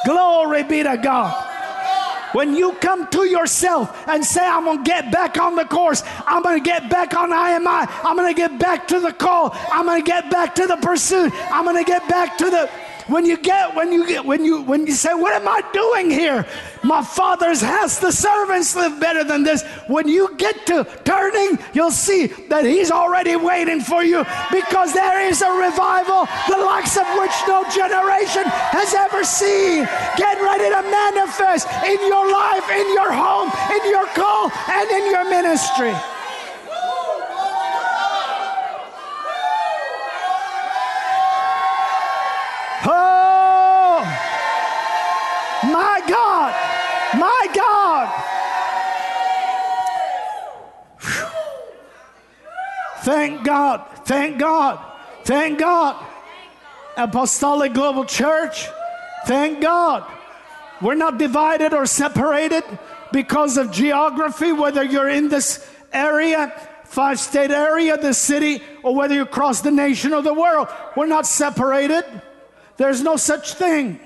[0.05, 1.54] Glory be to God.
[2.35, 6.03] When you come to yourself and say, I'm going to get back on the course,
[6.27, 9.53] I'm going to get back on IMI, I'm going to get back to the call,
[9.71, 12.69] I'm going to get back to the pursuit, I'm going to get back to the
[13.07, 16.11] when you get when you get when you when you say what am i doing
[16.11, 16.47] here?
[16.83, 19.63] My father's house the servants live better than this.
[19.89, 25.21] When you get to turning you'll see that he's already waiting for you because there
[25.21, 29.85] is a revival the likes of which no generation has ever seen.
[30.17, 35.11] Get ready to manifest in your life in your home in your call and in
[35.11, 35.95] your ministry
[53.05, 54.81] Thank God, thank God,
[55.25, 56.03] thank God.
[56.97, 58.67] Apostolic Global Church,
[59.27, 60.11] thank God.
[60.81, 62.65] We're not divided or separated
[63.13, 66.51] because of geography, whether you're in this area,
[66.85, 70.69] five state area, the city, or whether you across the nation or the world.
[70.97, 72.05] We're not separated.
[72.79, 74.01] There's no such thing.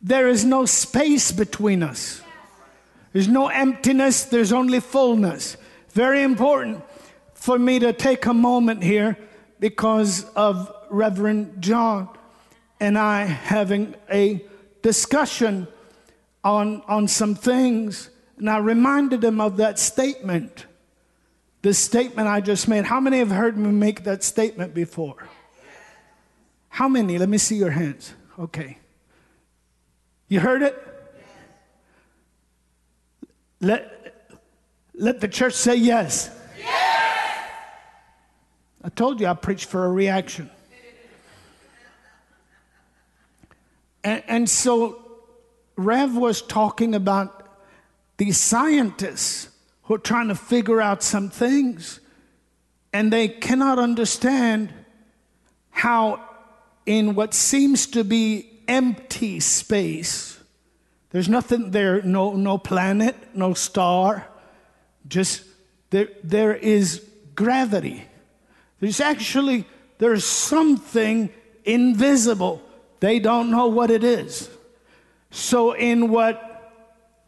[0.00, 2.22] There is no space between us.
[3.16, 5.56] There's no emptiness, there's only fullness.
[5.88, 6.84] Very important
[7.32, 9.16] for me to take a moment here
[9.58, 12.10] because of Reverend John
[12.78, 14.44] and I having a
[14.82, 15.66] discussion
[16.44, 18.10] on, on some things.
[18.36, 20.66] And I reminded him of that statement
[21.62, 22.84] the statement I just made.
[22.84, 25.26] How many have heard me make that statement before?
[26.68, 27.16] How many?
[27.16, 28.12] Let me see your hands.
[28.38, 28.76] Okay.
[30.28, 30.85] You heard it?
[33.66, 34.22] Let,
[34.94, 36.30] let the church say yes.
[36.56, 37.50] yes.
[38.84, 40.48] I told you I preached for a reaction.
[44.04, 45.02] And, and so
[45.74, 47.58] Rev was talking about
[48.18, 49.48] these scientists
[49.82, 51.98] who are trying to figure out some things
[52.92, 54.72] and they cannot understand
[55.70, 56.20] how,
[56.86, 60.35] in what seems to be empty space,
[61.10, 64.26] there's nothing there, no, no planet, no star,
[65.08, 65.44] just
[65.90, 67.04] there, there is
[67.34, 68.04] gravity.
[68.80, 69.64] There's actually,
[69.98, 71.30] there's something
[71.64, 72.62] invisible,
[73.00, 74.50] they don't know what it is.
[75.30, 76.72] So, in what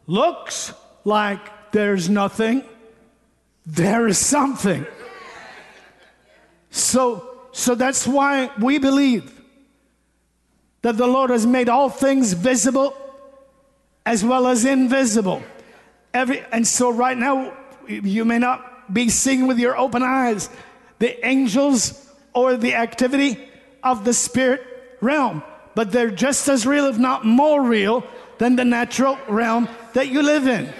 [0.07, 0.73] looks
[1.03, 2.63] like there's nothing,
[3.65, 4.85] there is something.
[6.71, 9.39] So, so that's why we believe
[10.81, 12.95] that the Lord has made all things visible
[14.09, 15.39] as well as invisible.
[16.15, 17.55] Every, and so, right now,
[17.87, 20.49] you may not be seeing with your open eyes
[20.97, 23.37] the angels or the activity
[23.83, 24.61] of the spirit
[24.99, 25.43] realm,
[25.75, 28.03] but they're just as real, if not more real,
[28.39, 30.73] than the natural realm that you live in.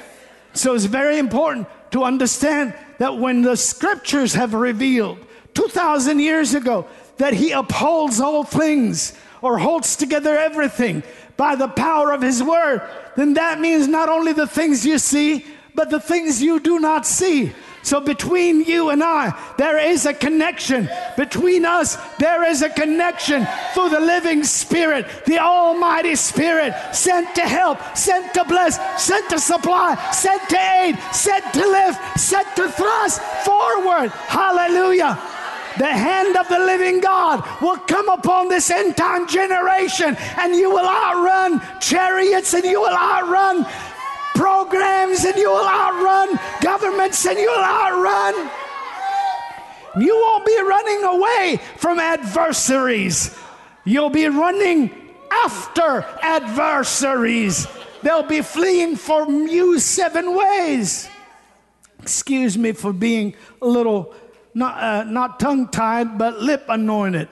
[0.54, 5.20] So, it's very important to understand that when the scriptures have revealed
[5.54, 9.14] 2,000 years ago that He upholds all things
[9.44, 11.04] or holds together everything
[11.40, 12.82] by the power of His word,
[13.16, 17.06] then that means not only the things you see, but the things you do not
[17.06, 17.54] see.
[17.82, 20.90] So between you and I, there is a connection.
[21.16, 27.42] Between us, there is a connection through the living Spirit, the Almighty Spirit, sent to
[27.42, 32.70] help, sent to bless, sent to supply, sent to aid, sent to lift, sent to
[32.70, 34.10] thrust forward.
[34.28, 35.18] Hallelujah.
[35.80, 40.70] The hand of the living God will come upon this end time generation, and you
[40.70, 43.66] will outrun chariots and you will outrun
[44.36, 48.50] programs and you will outrun governments and you will outrun.
[50.02, 53.38] You won't be running away from adversaries.
[53.86, 54.92] You'll be running
[55.32, 57.68] after adversaries.
[58.04, 61.10] They'll be fleeing from you seven ways.
[62.02, 64.14] Excuse me for being a little,
[64.54, 67.30] not, uh, not tongue tied, but lip anointed.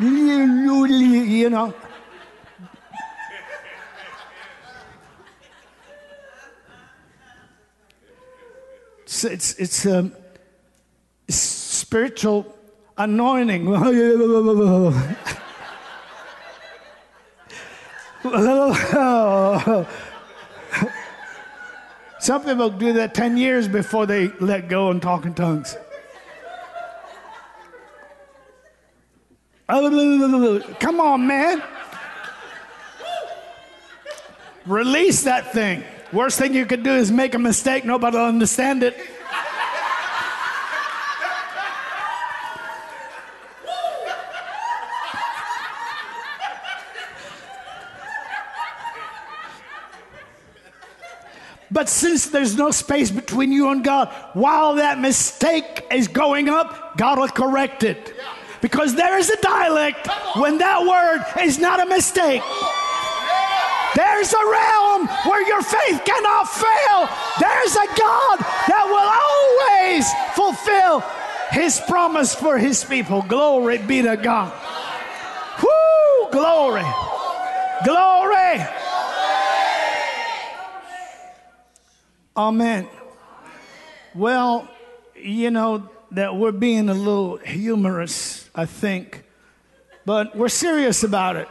[0.00, 1.74] you know.
[9.04, 10.12] It's, it's, it's um,
[11.28, 12.54] spiritual
[12.96, 13.66] anointing.
[22.20, 25.76] Some people do that 10 years before they let go and talk in tongues.
[29.68, 31.62] Come on, man.
[34.66, 35.84] Release that thing.
[36.12, 38.96] Worst thing you could do is make a mistake, nobody will understand it.
[51.70, 56.96] But since there's no space between you and God, while that mistake is going up,
[56.96, 58.14] God will correct it.
[58.60, 62.42] Because there is a dialect when that word is not a mistake.
[63.94, 67.08] There's a realm where your faith cannot fail.
[67.40, 68.38] There's a God
[68.68, 71.00] that will always fulfill
[71.50, 73.22] his promise for his people.
[73.22, 74.52] Glory be to God.
[75.62, 76.30] Whoo!
[76.30, 76.84] Glory.
[77.84, 78.87] Glory.
[82.38, 82.86] Amen.
[84.14, 84.68] Well,
[85.16, 89.24] you know that we're being a little humorous, I think,
[90.06, 91.48] but we're serious about it.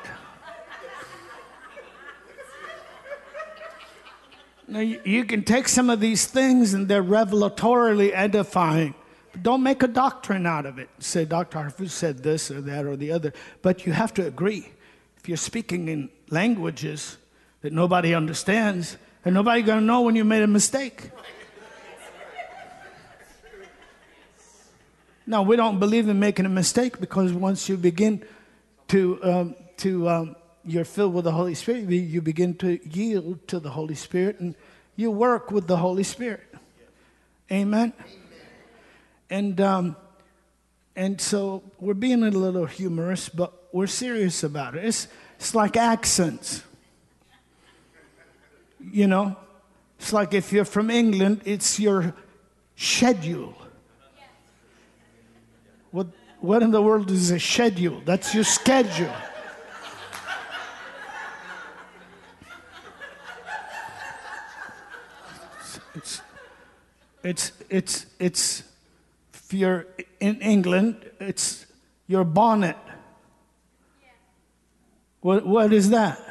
[4.70, 8.96] Now, you can take some of these things and they're revelatorily edifying.
[9.34, 10.88] But don't make a doctrine out of it.
[11.00, 11.58] Say, Dr.
[11.60, 13.34] Harfouche said this or that or the other.
[13.62, 14.72] But you have to agree.
[15.18, 17.18] If you're speaking in languages
[17.60, 21.12] that nobody understands, and nobody going to know when you made a mistake.
[25.26, 28.24] No, we don't believe in making a mistake because once you begin
[28.88, 33.60] to, um, to um, you're filled with the Holy Spirit, you begin to yield to
[33.60, 34.56] the Holy Spirit and
[34.96, 36.48] you work with the Holy Spirit.
[37.52, 37.94] Amen.
[38.00, 38.16] Amen.
[39.30, 39.96] And um,
[40.96, 44.84] and so we're being a little humorous, but we're serious about it.
[44.84, 45.08] It's
[45.38, 46.64] it's like accents.
[48.80, 49.36] You know,
[50.00, 52.14] it's like if you're from England, it's your
[52.76, 53.56] schedule.
[55.92, 56.08] What
[56.40, 58.02] what in the world is a schedule?
[58.06, 59.14] That's your schedule.
[65.98, 66.22] It's,
[67.24, 68.64] it's, it's, it's,
[69.34, 69.88] if you're
[70.20, 71.66] in England, it's
[72.06, 72.78] your bonnet.
[75.22, 76.27] What, what is that?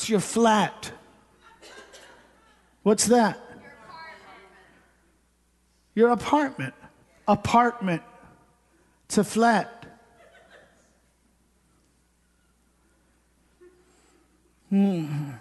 [0.00, 0.92] It's your flat.
[2.84, 3.38] What's that?
[5.94, 6.72] Your apartment.
[7.28, 8.02] Apartment.
[9.04, 9.84] It's a flat.
[14.70, 15.32] Hmm.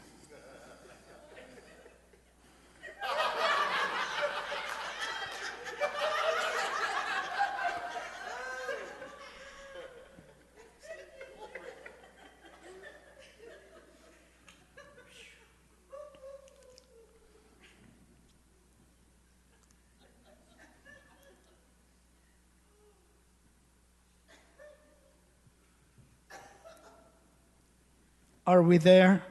[28.49, 29.21] Are we there?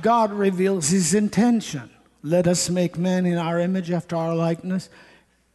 [0.00, 1.90] God reveals his intention.
[2.22, 4.90] Let us make man in our image after our likeness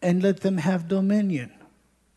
[0.01, 1.53] and let them have dominion.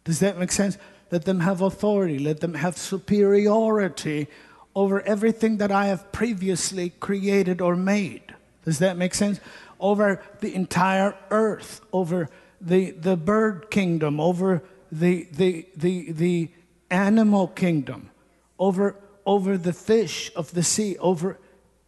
[0.02, 0.76] Does that make sense?
[1.12, 4.26] Let them have authority, let them have superiority
[4.74, 8.34] over everything that I have previously created or made.
[8.64, 9.38] Does that make sense?
[9.78, 12.28] Over the entire earth, over
[12.60, 16.50] the, the bird kingdom, over the, the, the, the
[16.90, 18.10] animal kingdom,
[18.58, 21.38] over, over the fish of the sea, over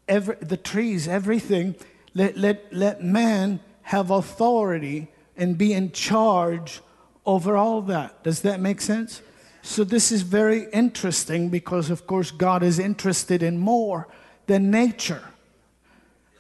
[0.09, 1.74] every, the trees, everything.
[2.14, 6.80] Let, let, let man have authority and be in charge
[7.24, 8.22] over all that.
[8.22, 9.22] Does that make sense?
[9.62, 14.09] So, this is very interesting because, of course, God is interested in more
[14.46, 15.22] than nature.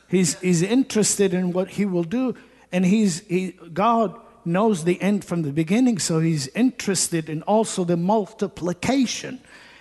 [0.08, 2.34] He's, he's interested in what He will do,
[2.72, 7.84] and he's, he, God knows the end from the beginning, so He's interested in also
[7.84, 9.40] the multiplication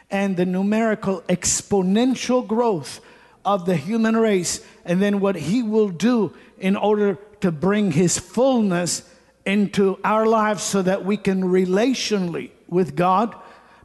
[0.09, 2.99] and the numerical exponential growth
[3.43, 8.17] of the human race, and then what He will do in order to bring His
[8.17, 9.03] fullness
[9.45, 13.35] into our lives so that we can relationally with God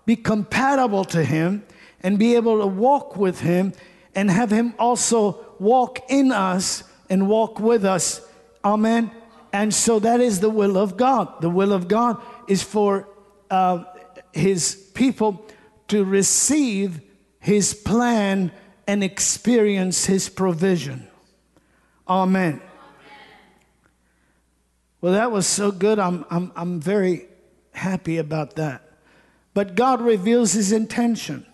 [0.05, 1.65] be compatible to Him
[2.03, 3.73] and be able to walk with Him
[4.15, 8.21] and have Him also walk in us and walk with us.
[8.65, 9.11] Amen.
[9.57, 11.41] And so that is the will of God.
[11.41, 13.09] The will of God is for
[13.51, 13.85] uh,
[14.35, 15.47] His people
[15.89, 17.01] to receive
[17.41, 18.53] His plan
[18.87, 21.09] and experience His provision.
[22.07, 22.61] Amen.
[25.01, 25.99] Well, that was so good.
[25.99, 27.27] I'm, I'm, I'm very
[27.73, 28.83] happy about that.
[29.55, 31.47] But God reveals his intention.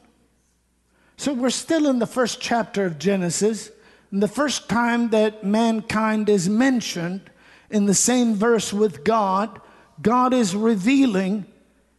[1.17, 3.71] So we're still in the first chapter of Genesis.
[4.11, 7.31] And the first time that mankind is mentioned
[7.73, 9.61] in the same verse with God,
[10.01, 11.47] God is revealing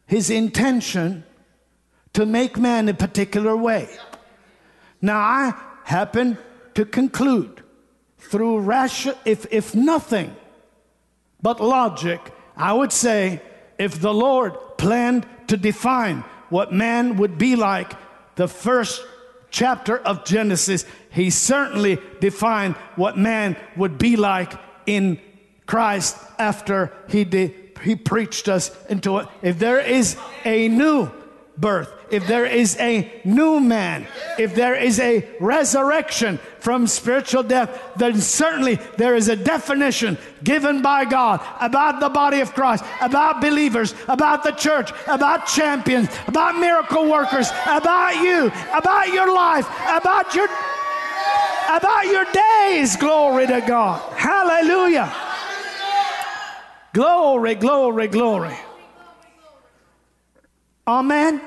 [0.05, 1.24] his intention
[2.13, 3.89] to make man a particular way.
[5.01, 5.53] Now, I
[5.84, 6.38] happen
[6.76, 7.63] to conclude
[8.19, 10.36] through rational, if, if nothing
[11.41, 12.21] but logic,
[12.55, 13.41] I would say
[13.78, 17.93] if the Lord planned to define what man would be like,
[18.36, 19.01] the first
[19.49, 24.53] chapter of Genesis, he certainly defined what man would be like
[24.86, 25.19] in
[25.66, 27.53] Christ after he did,
[27.84, 29.28] he preached us into it.
[29.41, 31.09] If there is a new
[31.57, 34.07] birth, if there is a new man,
[34.38, 40.82] if there is a resurrection from spiritual death, then certainly there is a definition given
[40.82, 46.57] by God about the body of Christ, about believers, about the church, about champions, about
[46.57, 50.47] miracle workers, about you, about your life, about your
[51.70, 52.95] about your days.
[52.97, 53.99] Glory to God.
[54.14, 55.11] Hallelujah.
[56.93, 58.55] Glory, glory, glory.
[60.87, 61.41] Amen.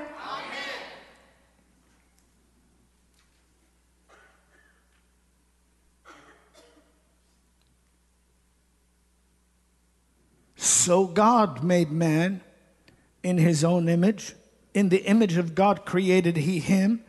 [10.57, 12.41] So God made man
[13.23, 14.35] in his own image.
[14.75, 17.05] In the image of God created he him.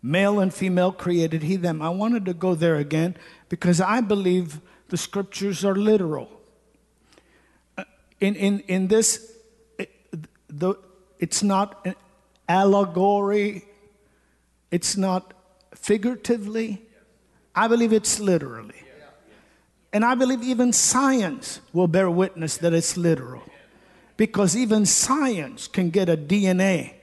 [0.00, 1.82] Male and female created he them.
[1.82, 3.16] I wanted to go there again
[3.48, 6.39] because I believe the scriptures are literal.
[8.20, 9.32] In, in, in this,
[9.78, 9.90] it,
[10.48, 10.74] the,
[11.18, 11.94] it's not an
[12.48, 13.64] allegory,
[14.70, 15.32] it's not
[15.74, 16.82] figuratively.
[17.54, 18.74] I believe it's literally.
[19.92, 23.42] And I believe even science will bear witness that it's literal.
[24.16, 26.94] Because even science can get a DNA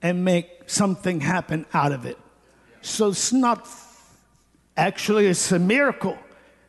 [0.00, 2.16] and make something happen out of it.
[2.80, 3.68] So it's not
[4.76, 6.16] actually it's a miracle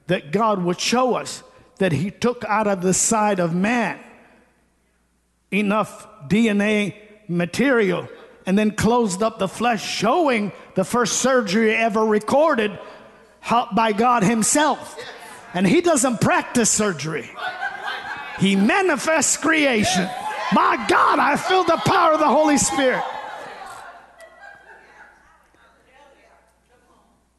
[0.07, 1.43] that God would show us
[1.81, 3.99] that he took out of the side of man
[5.49, 6.93] enough DNA
[7.27, 8.07] material
[8.45, 12.77] and then closed up the flesh showing the first surgery ever recorded
[13.73, 14.95] by God himself.
[15.55, 17.27] And he doesn't practice surgery,
[18.37, 20.07] he manifests creation.
[20.53, 23.03] My God, I feel the power of the Holy Spirit.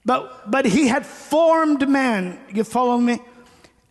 [0.04, 3.20] But, but he had formed man, you follow me?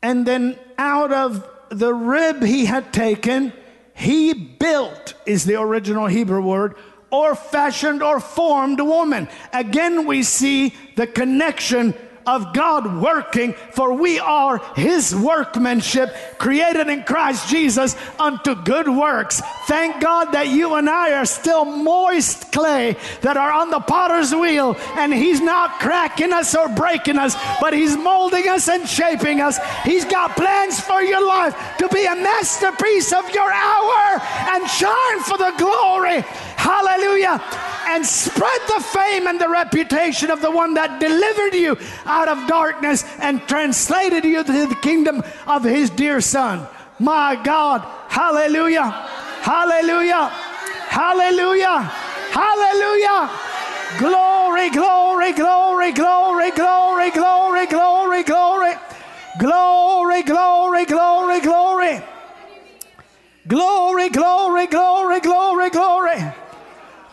[0.02, 3.54] And then out of the rib he had taken,
[3.94, 6.76] he built, is the original Hebrew word,
[7.12, 9.28] or fashioned or formed woman.
[9.54, 11.94] Again, we see the connection
[12.26, 19.42] of God working, for we are His workmanship, created in Christ Jesus unto good works.
[19.68, 24.34] Thank God that you and I are still moist clay that are on the potter's
[24.34, 29.42] wheel, and He's not cracking us or breaking us, but He's molding us and shaping
[29.42, 29.60] us.
[29.84, 34.22] He's got plans for your life to be a masterpiece of your hour
[34.54, 36.22] and shine for the glory.
[36.58, 37.42] Hallelujah.
[37.88, 42.48] And spread the fame and the reputation of the one that delivered you out of
[42.48, 46.68] darkness and translated you to the kingdom of his dear son.
[47.00, 47.82] My God.
[48.10, 48.90] Hallelujah.
[49.42, 50.28] Hallelujah.
[50.90, 51.80] Hallelujah.
[52.32, 53.30] Hallelujah.
[53.98, 58.74] Glory, glory, glory, glory, glory, glory, glory, glory.
[59.40, 62.02] Glory, glory, glory, glory.
[63.48, 66.34] Glory, glory, glory, glory, glory.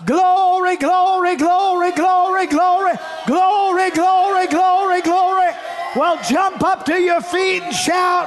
[0.08, 2.94] Glory, glory, glory, glory, glory,
[3.26, 5.50] glory, glory, glory, glory.
[5.94, 8.26] Well, jump up to your feet and shout.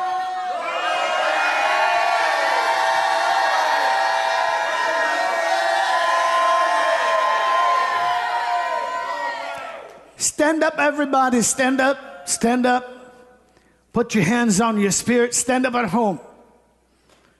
[10.17, 11.41] Stand up, everybody.
[11.41, 12.29] Stand up.
[12.29, 12.85] Stand up.
[13.91, 15.33] Put your hands on your spirit.
[15.33, 16.19] Stand up at home.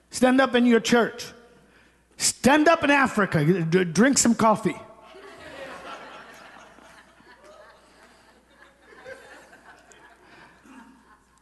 [0.10, 1.28] Stand up in your church.
[2.22, 3.44] Stand up in Africa.
[3.64, 4.80] Drink some coffee.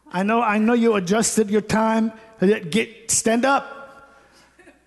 [0.09, 2.13] I know, I know you adjusted your time.
[2.39, 4.15] Get, stand up.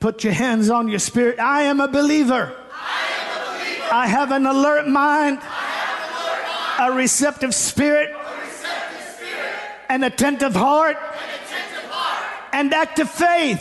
[0.00, 1.38] Put your hands on your spirit.
[1.38, 2.56] I am a believer.
[2.72, 3.88] I am a believer.
[3.92, 9.14] I have an alert mind, I have an alert mind, a receptive spirit, a receptive
[9.16, 9.54] spirit,
[9.90, 13.60] an attentive heart, an attentive heart, and active faith.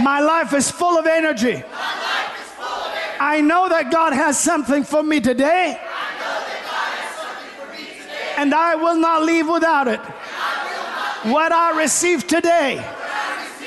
[0.00, 1.52] My life is full of energy.
[1.52, 3.16] My life is full of energy.
[3.20, 7.52] I know that God has something for me today, I know that God has something
[7.58, 10.00] for me today, and I will not leave without it.
[10.00, 12.78] I What I receive today,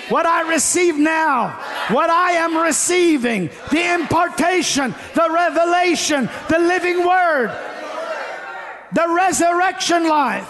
[0.10, 1.50] what I receive now,
[1.90, 7.56] what I am receiving, the impartation, the revelation, the living word,
[8.92, 10.50] the resurrection life,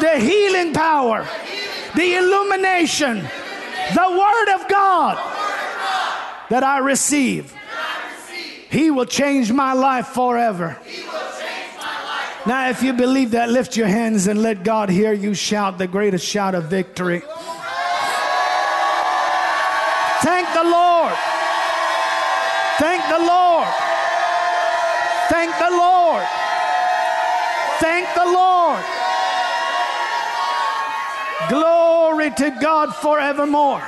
[0.00, 1.26] the healing power,
[1.94, 3.28] the illumination,
[3.92, 5.18] the word of God
[6.50, 7.52] that I receive.
[8.70, 10.78] He will change my life forever.
[12.46, 15.86] Now, if you believe that, lift your hands and let God hear you shout the
[15.86, 17.22] greatest shout of victory.
[20.20, 21.14] Thank the Lord.
[22.78, 23.68] Thank the Lord.
[25.28, 26.26] Thank the Lord.
[27.80, 28.93] Thank the Lord.
[32.24, 33.82] Glory to God forevermore.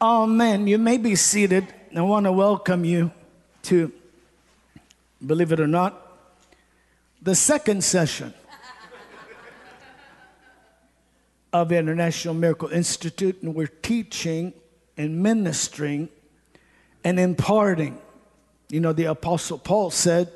[0.00, 0.68] Amen.
[0.68, 1.66] You may be seated.
[1.96, 3.10] I want to welcome you
[3.64, 3.90] to,
[5.26, 6.00] believe it or not,
[7.20, 8.32] the second session
[11.52, 14.52] of International Miracle Institute, and we're teaching
[14.96, 16.10] and ministering
[17.02, 17.98] and imparting.
[18.68, 20.30] You know, the Apostle Paul said,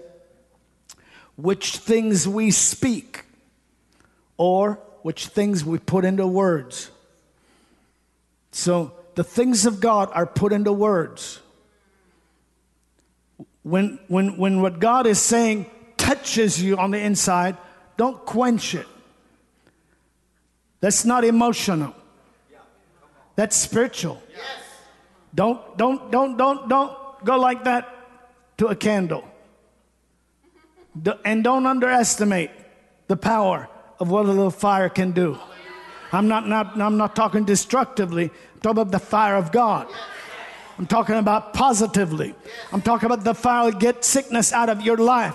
[1.38, 3.24] which things we speak,
[4.36, 6.90] or which things we put into words.
[8.50, 11.38] So the things of God are put into words.
[13.62, 15.66] When, when, when what God is saying
[15.96, 17.56] touches you on the inside,
[17.96, 18.86] don't quench it.
[20.80, 21.94] That's not emotional.
[23.36, 24.20] That's spiritual.
[25.32, 27.88] Don't, don't, don't, don't, don't go like that
[28.56, 29.22] to a candle.
[31.24, 32.50] And don't underestimate
[33.08, 33.68] the power
[34.00, 35.38] of what a little fire can do.
[36.12, 38.24] I'm not, not, I'm not talking destructively,
[38.54, 39.88] I'm talking about the fire of God.
[40.78, 42.34] I'm talking about positively.
[42.72, 45.34] I'm talking about the fire that get sickness out of your life.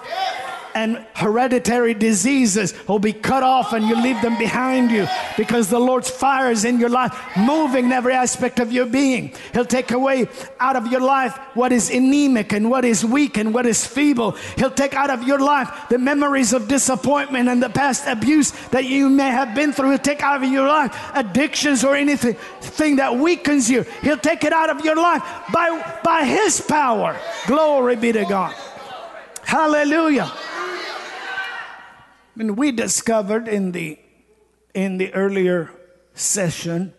[0.76, 5.07] And hereditary diseases will be cut off and you leave them behind you
[5.38, 9.34] because the Lord's fire is in your life, moving in every aspect of your being.
[9.53, 10.28] He'll take away
[10.59, 14.32] out of your life what is anemic and what is weak and what is feeble.
[14.57, 18.86] He'll take out of your life the memories of disappointment and the past abuse that
[18.86, 19.91] you may have been through.
[19.91, 23.84] He'll take out of your life addictions or anything thing that weakens you.
[24.01, 25.21] He'll take it out of your life
[25.51, 27.17] by, by His power.
[27.47, 28.55] Glory be to God.
[29.43, 30.32] Hallelujah.
[32.38, 33.99] And we discovered in the
[34.73, 35.69] in the earlier
[36.15, 36.93] session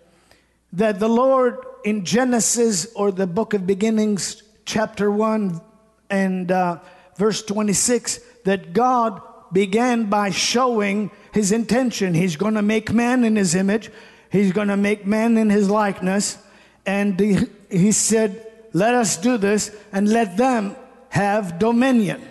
[0.72, 5.60] that the Lord in Genesis or the book of beginnings chapter 1
[6.08, 6.78] and uh,
[7.16, 9.20] verse 26 that God
[9.52, 12.14] began by showing his intention.
[12.14, 13.90] He's going to make man in his image.
[14.30, 16.38] He's going to make man in his likeness.
[16.86, 17.38] And he,
[17.70, 20.76] he said let us do this and let them
[21.08, 22.28] have dominion.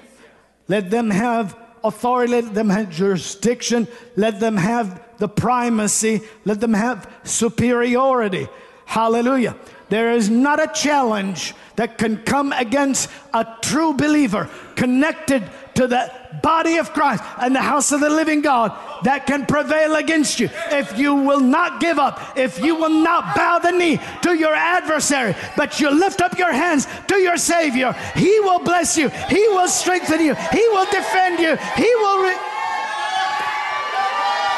[0.68, 6.74] Let them have authority, let them have jurisdiction, let them have the primacy, let them
[6.74, 8.48] have superiority.
[8.86, 9.56] Hallelujah.
[9.90, 15.44] There is not a challenge that can come against a true believer connected
[15.76, 16.12] to the
[16.44, 20.50] body of Christ and the house of the living God that can prevail against you.
[20.70, 24.54] If you will not give up, if you will not bow the knee to your
[24.54, 29.48] adversary, but you lift up your hands to your Savior, He will bless you, He
[29.48, 32.24] will strengthen you, He will defend you, He will.
[32.24, 32.38] Re-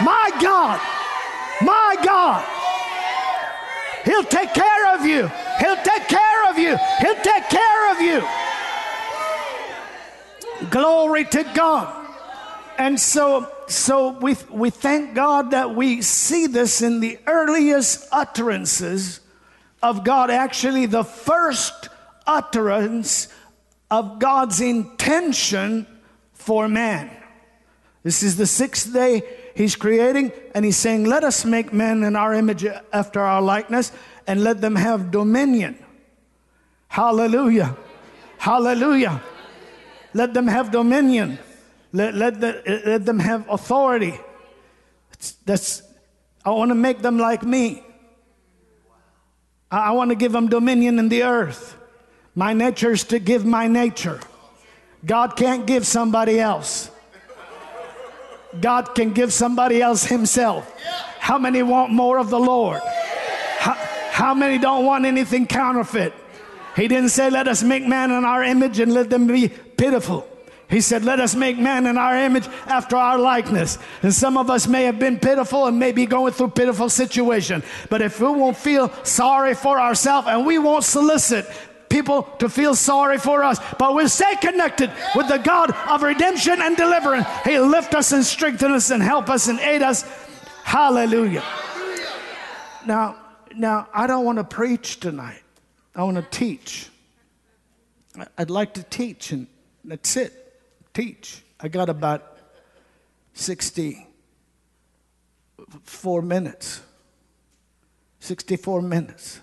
[0.04, 0.82] my God,
[1.62, 2.44] my God.
[4.04, 5.28] He'll take care of you.
[5.60, 6.78] He'll take care of you.
[7.00, 8.22] He'll take care of you.
[10.70, 12.08] Glory to God.
[12.78, 19.22] And so, so we, we thank God that we see this in the earliest utterances
[19.82, 21.90] of God, actually, the first
[22.26, 23.28] utterance
[23.92, 25.86] of God's intention
[26.34, 27.10] for man.
[28.04, 29.24] This is the sixth day
[29.56, 33.92] he's creating, and he's saying, Let us make men in our image after our likeness,
[34.28, 35.78] and let them have dominion.
[36.88, 37.76] Hallelujah.
[38.38, 39.22] Hallelujah.
[40.16, 41.40] Let them have dominion.
[41.92, 44.18] Let, let, the, let them have authority.
[45.46, 45.84] That's,
[46.46, 47.84] I want to make them like me.
[49.70, 51.76] I, I want to give them dominion in the earth.
[52.34, 54.22] My nature is to give my nature.
[55.06, 56.90] God can't give somebody else.
[58.62, 60.74] God can give somebody else Himself.
[61.20, 62.80] How many want more of the Lord?
[63.60, 63.74] How,
[64.12, 66.14] how many don't want anything counterfeit?
[66.76, 70.28] He didn't say, Let us make man in our image and let them be pitiful.
[70.70, 73.78] He said, Let us make man in our image after our likeness.
[74.02, 77.64] And some of us may have been pitiful and may be going through pitiful situation.
[77.90, 81.48] But if we won't feel sorry for ourselves and we won't solicit
[81.88, 86.62] people to feel sorry for us, but we'll stay connected with the God of redemption
[86.62, 87.26] and deliverance.
[87.46, 90.04] He'll lift us and strengthen us and help us and aid us.
[90.64, 91.44] Hallelujah.
[92.86, 93.16] Now,
[93.56, 95.45] now I don't want to preach tonight.
[95.96, 96.90] I want to teach.
[98.38, 99.48] I'd like to teach, and
[99.84, 100.62] that's it.
[100.94, 101.42] Teach.
[101.60, 102.38] I got about
[103.34, 106.82] 64 minutes.
[108.20, 109.40] 64 minutes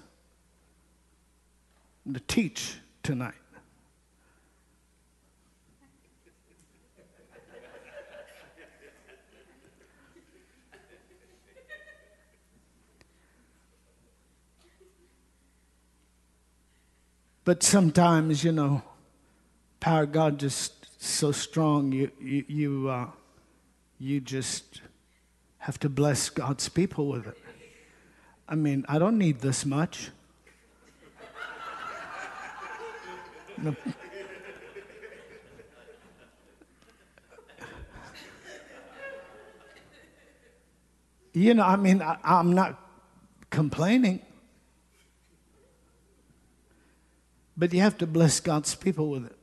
[2.13, 3.35] to teach tonight.
[17.45, 18.83] But sometimes, you know,
[19.81, 23.07] power of God just so strong, you, you, you, uh,
[23.99, 24.81] you just
[25.59, 27.39] have to bless God's people with it.
[28.49, 30.11] I mean, I don't need this much.
[41.33, 42.79] You know, I mean, I, I'm not
[43.51, 44.21] complaining.
[47.57, 49.37] But you have to bless God's people with it.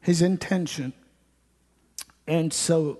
[0.00, 0.94] His intention.
[2.26, 2.98] And so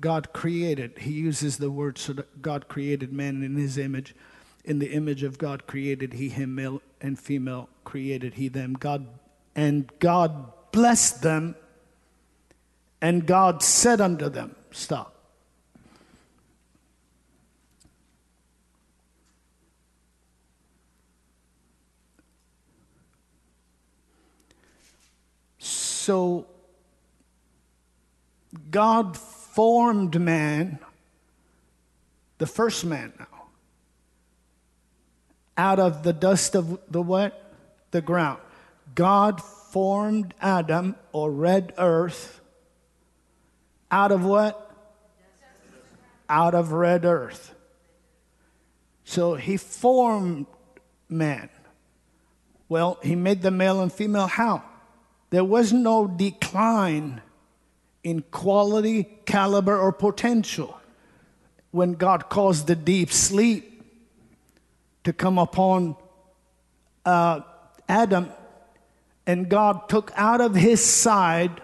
[0.00, 4.14] God created, he uses the word so that God created man in his image.
[4.64, 8.74] In the image of God created he him, male and female created he them.
[8.74, 9.06] God
[9.54, 11.54] and God blessed them,
[13.00, 15.13] and God said unto them, Stop.
[26.04, 26.44] So
[28.70, 30.78] God formed man,
[32.36, 33.46] the first man now,
[35.56, 37.54] out of the dust of the what?
[37.90, 38.38] The ground.
[38.94, 42.38] God formed Adam or red earth
[43.90, 44.60] out of what?
[46.28, 47.54] Out of red earth.
[49.04, 50.44] So he formed
[51.08, 51.48] man.
[52.68, 54.64] Well, he made the male and female how?
[55.34, 57.20] There was no decline
[58.04, 60.78] in quality, caliber, or potential
[61.72, 63.82] when God caused the deep sleep
[65.02, 65.96] to come upon
[67.04, 67.40] uh,
[67.88, 68.30] Adam,
[69.26, 71.60] and God took out of his side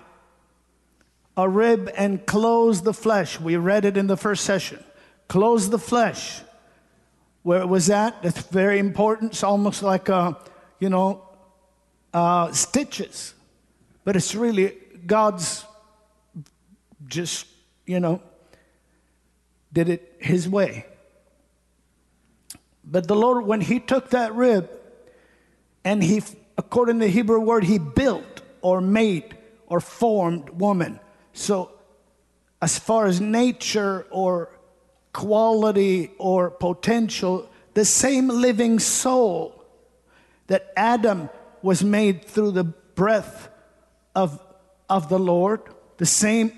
[1.37, 3.39] a rib and closed the flesh.
[3.39, 4.83] We read it in the first session.
[5.29, 6.41] Close the flesh.
[7.45, 9.31] Where it was at, that's very important.
[9.31, 10.37] It's almost like, a,
[10.81, 11.23] you know,
[12.13, 13.35] uh, stitches.
[14.05, 14.77] But it's really
[15.07, 15.65] God's
[17.07, 17.47] just,
[17.87, 18.23] you know,
[19.73, 20.87] did it his way.
[22.85, 24.69] But the Lord, when He took that rib
[25.85, 26.23] and He,
[26.59, 29.37] according to the Hebrew word, He built or made
[29.67, 30.99] or formed woman.
[31.33, 31.71] So,
[32.61, 34.59] as far as nature or
[35.13, 39.65] quality or potential, the same living soul
[40.49, 41.31] that Adam
[41.63, 43.49] was made through the breath
[44.15, 44.41] of,
[44.89, 45.61] of the Lord,
[45.99, 46.53] the same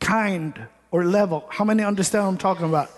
[0.00, 1.44] kind or level.
[1.48, 2.90] How many understand what I'm talking about?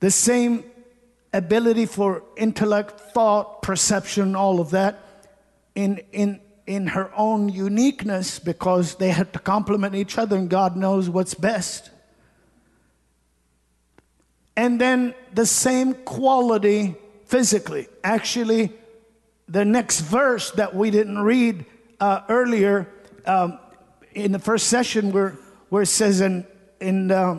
[0.00, 0.64] The same
[1.32, 4.98] ability for intellect, thought, perception, all of that
[5.74, 10.76] in, in, in her own uniqueness because they had to complement each other and God
[10.76, 11.90] knows what's best.
[14.56, 17.88] And then the same quality physically.
[18.04, 18.72] Actually,
[19.48, 21.64] the next verse that we didn't read
[22.02, 22.88] uh, earlier
[23.26, 23.60] um,
[24.12, 25.38] in the first session, where,
[25.68, 27.38] where it says, in uh,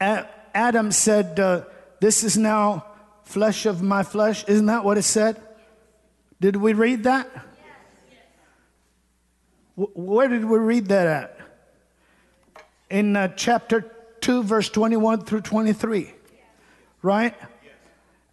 [0.00, 1.64] Adam said, uh,
[2.00, 2.86] This is now
[3.24, 4.46] flesh of my flesh.
[4.48, 5.38] Isn't that what it said?
[6.40, 7.28] Did we read that?
[9.74, 11.40] Where did we read that at?
[12.88, 16.14] In uh, chapter 2, verse 21 through 23.
[17.02, 17.34] Right?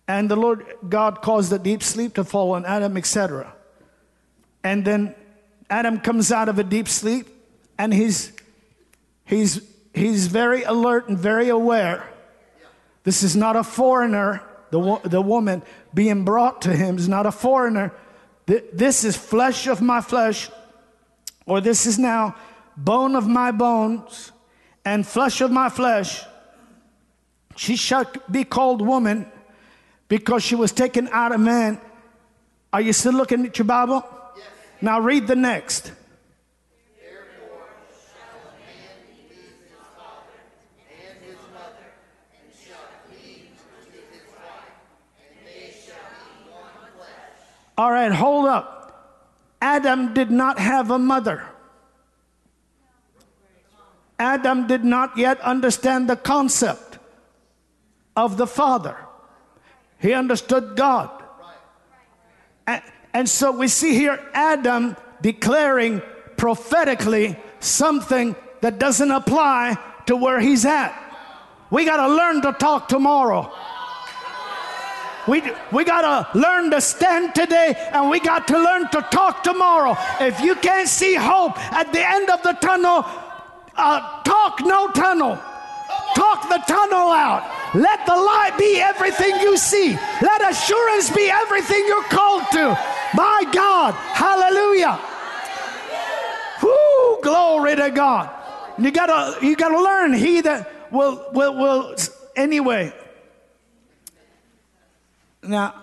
[0.07, 3.54] And the Lord God caused a deep sleep to fall on Adam, etc.
[4.65, 5.13] And then
[5.69, 7.27] Adam comes out of a deep sleep
[7.77, 8.31] and he's,
[9.23, 9.61] he's,
[9.93, 12.09] he's very alert and very aware.
[13.03, 14.41] This is not a foreigner.
[14.71, 15.61] The, the woman
[15.93, 17.93] being brought to him is not a foreigner.
[18.47, 20.49] This is flesh of my flesh,
[21.45, 22.35] or this is now
[22.75, 24.31] bone of my bones
[24.83, 26.23] and flesh of my flesh.
[27.55, 29.27] She shall be called woman
[30.07, 31.79] because she was taken out of man.
[32.73, 34.03] Are you still looking at your Bible?
[34.81, 35.91] Now read the next.
[47.77, 48.75] All right, hold up.
[49.61, 51.43] Adam did not have a mother.
[54.17, 56.99] Adam did not yet understand the concept
[58.15, 58.95] of the Father.
[59.99, 61.09] He understood God.
[63.15, 66.01] And, so we see here Adam declaring
[66.35, 70.91] prophetically something that doesn't apply to where he's at.
[71.71, 73.49] We got to learn to talk tomorrow.
[75.29, 79.43] We, we got to learn to stand today and we got to learn to talk
[79.43, 79.95] tomorrow.
[80.19, 83.05] If you can't see hope at the end of the tunnel,
[83.77, 85.39] uh, talk no tunnel.
[86.15, 87.49] Talk the tunnel out.
[87.75, 89.97] Let the light be everything you see.
[90.21, 92.79] Let assurance be everything you're called to.
[93.15, 93.93] My God.
[93.93, 94.99] Hallelujah.
[96.61, 98.29] Whoo, glory to God.
[98.77, 100.13] You gotta you gotta learn.
[100.13, 101.95] He that will will will
[102.35, 102.93] anyway.
[105.43, 105.75] Now,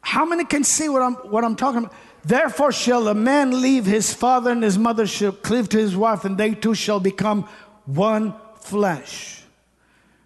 [0.00, 1.94] how many can see what I'm what I'm talking about?
[2.24, 6.24] Therefore shall a man leave his father and his mother shall cleave to his wife,
[6.24, 7.48] and they two shall become
[7.84, 9.44] one flesh.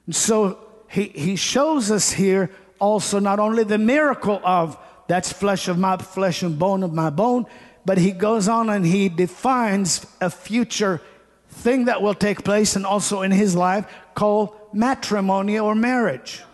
[0.07, 4.78] And so he, he shows us here also not only the miracle of
[5.11, 7.45] that's flesh of my flesh and bone of my bone,
[7.85, 11.03] but he goes on and he defines a future
[11.49, 16.45] thing that will take place and also in his life called matrimony or marriage.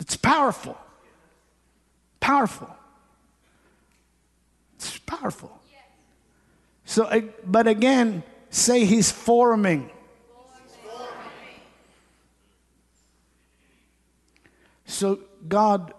[0.00, 0.78] It's powerful.
[2.18, 2.74] Powerful.
[4.76, 5.60] It's powerful.
[6.86, 9.90] So, but again, say he's forming.
[14.86, 15.92] So God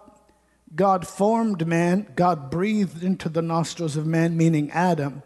[0.76, 5.24] God formed man, God breathed into the nostrils of man, meaning Adam.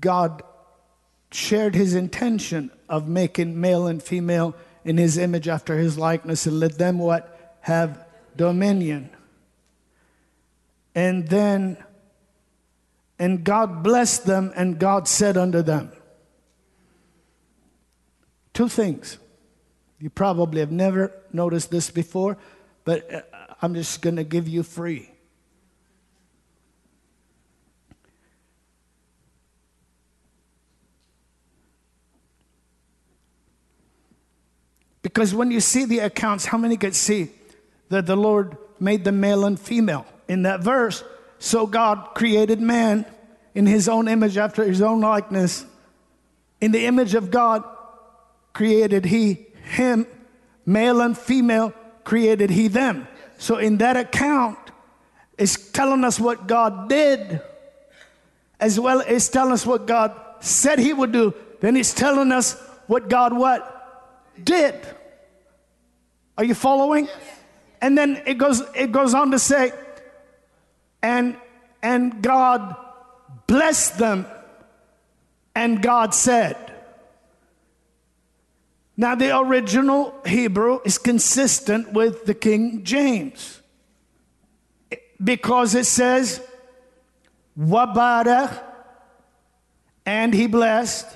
[0.00, 0.42] God
[1.30, 4.54] shared his intention of making male and female
[4.84, 7.56] in his image after his likeness and let them what?
[7.62, 8.04] Have
[8.36, 9.10] dominion.
[10.94, 11.78] And then
[13.22, 15.92] and God blessed them, and God said unto them,
[18.52, 19.16] Two things.
[20.00, 22.36] You probably have never noticed this before,
[22.84, 23.20] but uh,
[23.62, 25.08] I'm just going to give you free.
[35.02, 37.30] Because when you see the accounts, how many could see
[37.88, 40.06] that the Lord made them male and female?
[40.26, 41.04] In that verse,
[41.38, 43.04] so God created man
[43.54, 45.66] in his own image after his own likeness.
[46.60, 47.62] In the image of God
[48.52, 50.06] created he him,
[50.64, 51.72] male and female
[52.04, 53.06] created he them.
[53.42, 54.56] So in that account,
[55.36, 57.42] it's telling us what God did,
[58.60, 61.34] as well as telling us what God said he would do.
[61.58, 62.52] Then it's telling us
[62.86, 64.76] what God what did.
[66.38, 67.08] Are you following?
[67.80, 69.72] And then it goes, it goes on to say,
[71.02, 71.36] and,
[71.82, 72.76] and God
[73.48, 74.24] blessed them,
[75.56, 76.71] and God said.
[78.96, 83.60] Now, the original Hebrew is consistent with the King James
[85.22, 86.42] because it says,
[87.58, 88.62] Wabarach,
[90.04, 91.06] and he blessed,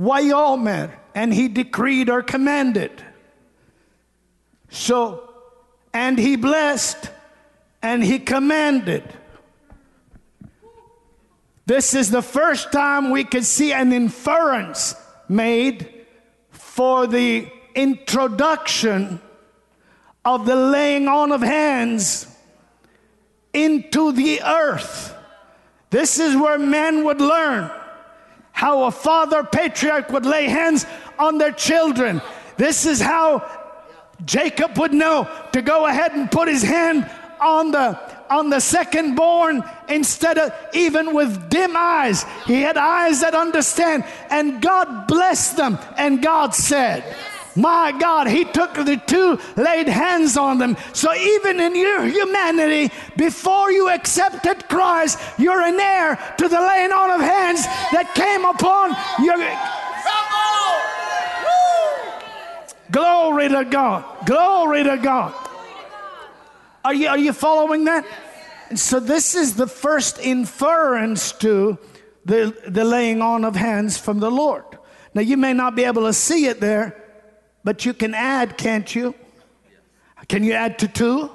[0.00, 3.04] Wayomer, and he decreed or commanded.
[4.68, 5.32] So,
[5.94, 7.10] and he blessed,
[7.82, 9.04] and he commanded.
[11.66, 14.94] This is the first time we could see an inference
[15.28, 15.95] made
[16.76, 19.18] for the introduction
[20.26, 22.26] of the laying on of hands
[23.54, 25.16] into the earth.
[25.88, 27.70] This is where men would learn
[28.52, 30.84] how a father patriarch would lay hands
[31.18, 32.20] on their children.
[32.58, 33.48] This is how
[34.26, 37.10] Jacob would know to go ahead and put his hand
[37.40, 37.98] on the
[38.30, 42.24] on the second born instead of even with dim eyes.
[42.46, 47.04] He had eyes that understand, and God blessed them, and God said,
[47.56, 50.76] my God, He took the two, laid hands on them.
[50.92, 56.92] So even in your humanity, before you accepted Christ, you're an heir to the laying
[56.92, 58.90] on of hands that came upon
[59.24, 59.36] your.
[62.90, 64.26] Glory to God.
[64.26, 65.45] Glory to God.
[66.86, 68.06] Are you, are you following that?
[68.68, 71.78] And so this is the first inference to
[72.24, 74.62] the, the laying on of hands from the Lord.
[75.12, 76.96] Now you may not be able to see it there,
[77.64, 79.16] but you can add, can't you?
[80.28, 81.32] Can you add to two?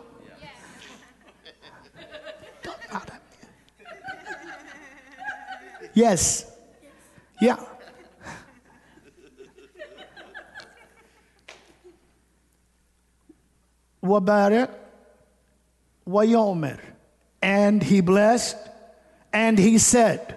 [5.94, 6.50] Yes.
[7.42, 7.58] Yeah.
[14.02, 14.81] Wabarak,
[16.08, 16.80] Wayomer.
[17.42, 18.58] And he blessed,
[19.34, 20.36] and he said.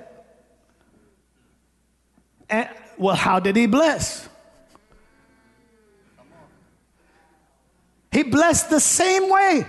[2.48, 4.28] And, well, how did he bless?
[8.12, 9.66] He blessed the same way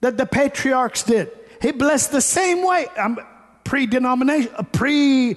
[0.00, 1.30] that the patriarchs did.
[1.60, 3.18] He blessed the same way, um,
[3.64, 5.36] pre denomination, uh, pre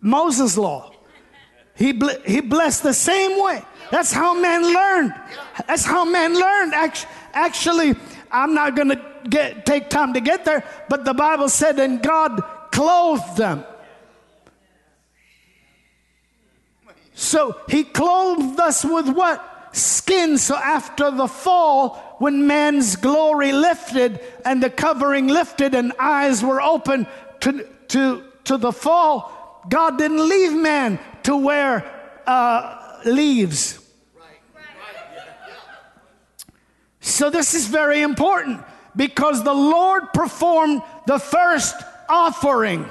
[0.00, 0.92] Moses law.
[1.76, 3.62] He, he blessed the same way.
[3.90, 5.14] That's how men learned.
[5.66, 6.72] That's how men learned.
[7.32, 7.96] Actually,
[8.34, 12.02] I'm not going to get take time to get there, but the Bible said, and
[12.02, 13.64] God clothed them.
[17.14, 19.54] So he clothed us with what?
[19.74, 20.38] skin.
[20.38, 26.62] So after the fall, when man's glory lifted and the covering lifted and eyes were
[26.62, 27.06] open
[27.40, 31.90] to, to, to the fall, God didn't leave man to wear
[32.26, 33.78] uh, leaves.
[37.04, 38.62] So this is very important
[38.96, 41.76] because the Lord performed the first
[42.08, 42.88] offering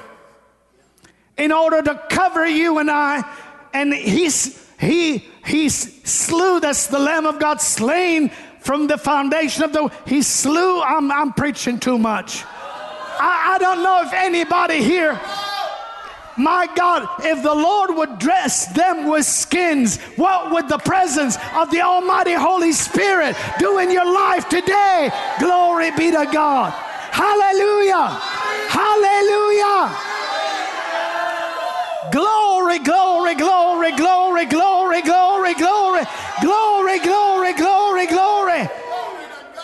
[1.36, 3.28] in order to cover you and I,
[3.72, 9.72] and He's he, he slew, that's the Lamb of God slain from the foundation of
[9.72, 12.44] the, he slew, I'm, I'm preaching too much.
[12.44, 15.20] I, I don't know if anybody here,
[16.36, 21.70] my God, if the Lord would dress them with skins, what would the presence of
[21.70, 25.10] the Almighty Holy Spirit do in your life today?
[25.38, 26.72] Glory be to God.
[27.12, 28.08] Hallelujah.
[28.68, 29.96] Hallelujah.
[32.10, 36.04] Glory, glory, glory, glory, glory, glory, glory,
[36.40, 38.68] glory, glory, glory, glory.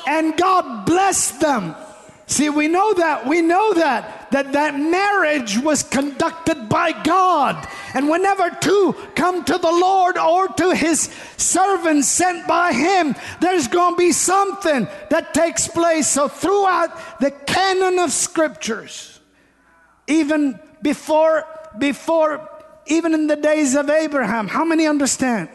[0.06, 1.74] And God blessed them.
[2.30, 3.26] See, we know that.
[3.26, 4.30] We know that.
[4.30, 7.66] That that marriage was conducted by God.
[7.92, 13.66] And whenever two come to the Lord or to his servants sent by him, there's
[13.66, 16.06] going to be something that takes place.
[16.06, 19.18] So throughout the canon of scriptures,
[20.06, 21.44] even before
[21.78, 22.48] before,
[22.86, 24.46] even in the days of Abraham.
[24.46, 25.48] How many understand?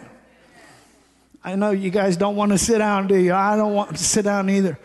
[1.41, 3.33] I know you guys don't want to sit down, do you?
[3.33, 4.77] I don't want to sit down either.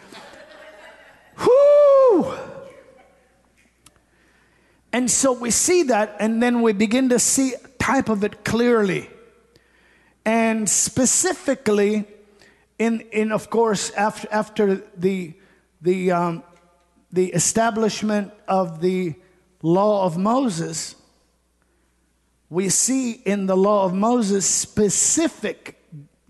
[2.11, 2.35] Whoo!
[4.93, 9.09] And so we see that, and then we begin to see type of it clearly.
[10.25, 12.07] And specifically,
[12.79, 15.35] in, in of course, after, after the,
[15.81, 16.43] the, um,
[17.13, 19.15] the establishment of the
[19.63, 20.97] law of Moses,
[22.49, 25.81] we see in the law of Moses specific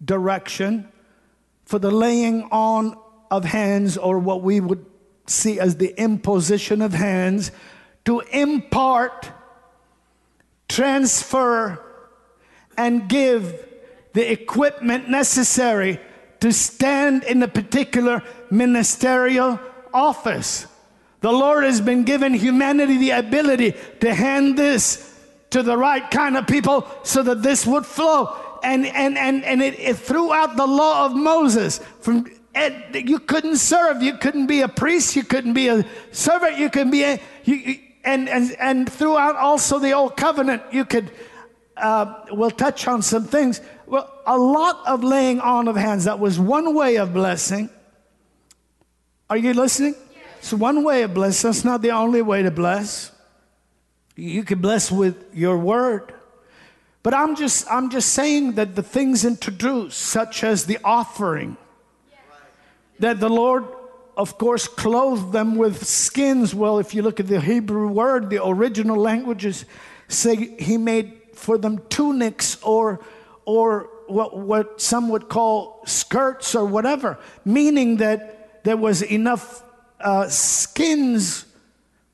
[0.04, 0.88] direction
[1.64, 2.96] for the laying on
[3.30, 4.84] of hands, or what we would
[5.30, 7.50] see as the imposition of hands,
[8.04, 9.30] to impart,
[10.68, 11.82] transfer,
[12.76, 13.66] and give
[14.12, 16.00] the equipment necessary
[16.40, 19.60] to stand in a particular ministerial
[19.92, 20.66] office.
[21.20, 25.06] The Lord has been given humanity the ability to hand this
[25.50, 28.34] to the right kind of people so that this would flow.
[28.62, 34.02] And, and, and, and it, it throughout the law of Moses, from you couldn't serve,
[34.02, 37.78] you couldn't be a priest, you couldn't be a servant, you could be a, you,
[38.04, 41.10] and, and, and throughout also the old covenant, you could,
[41.76, 43.60] uh, we'll touch on some things.
[43.86, 47.70] Well, a lot of laying on of hands, that was one way of blessing.
[49.28, 49.94] Are you listening?
[50.38, 51.48] It's one way of blessing.
[51.48, 53.12] That's not the only way to bless.
[54.16, 56.14] You can bless with your word.
[57.02, 61.56] But I'm just, I'm just saying that the things introduced, such as the offering,
[63.00, 63.64] that the Lord,
[64.16, 66.54] of course, clothed them with skins.
[66.54, 69.64] Well, if you look at the Hebrew word, the original languages
[70.08, 73.00] say he made for them tunics or,
[73.44, 79.62] or what, what some would call skirts or whatever, meaning that there was enough
[80.00, 81.46] uh, skins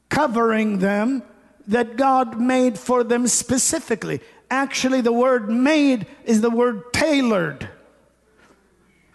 [0.08, 1.22] covering them
[1.66, 4.20] that God made for them specifically.
[4.50, 7.68] Actually, the word made is the word tailored.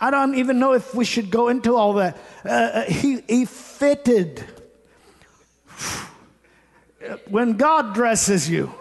[0.01, 2.17] I don't even know if we should go into all that.
[2.43, 4.43] Uh, uh he, he fitted.
[7.29, 8.73] When God dresses you,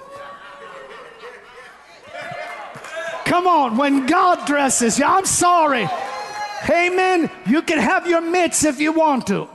[3.26, 5.86] come on, when God dresses you, I'm sorry.
[6.68, 7.30] Amen.
[7.46, 9.48] You can have your mitts if you want to.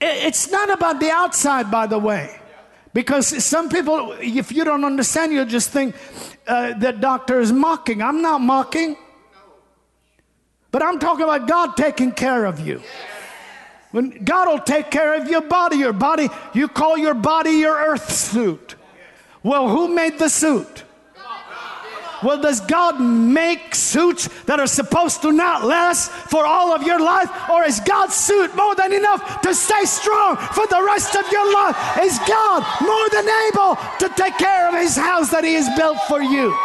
[0.00, 2.38] It's not about the outside, by the way.
[2.96, 5.94] Because some people, if you don't understand, you'll just think
[6.46, 8.00] uh, that doctor is mocking.
[8.00, 8.96] I'm not mocking.
[10.70, 12.80] But I'm talking about God taking care of you.
[13.90, 17.76] When God will take care of your body, your body, you call your body your
[17.76, 18.76] earth suit.
[19.42, 20.84] Well, who made the suit?
[22.22, 27.00] Well, does God make suits that are supposed to not last for all of your
[27.00, 27.30] life?
[27.50, 31.52] Or is God's suit more than enough to stay strong for the rest of your
[31.52, 31.76] life?
[32.00, 35.98] Is God more than able to take care of his house that he has built
[36.08, 36.56] for you?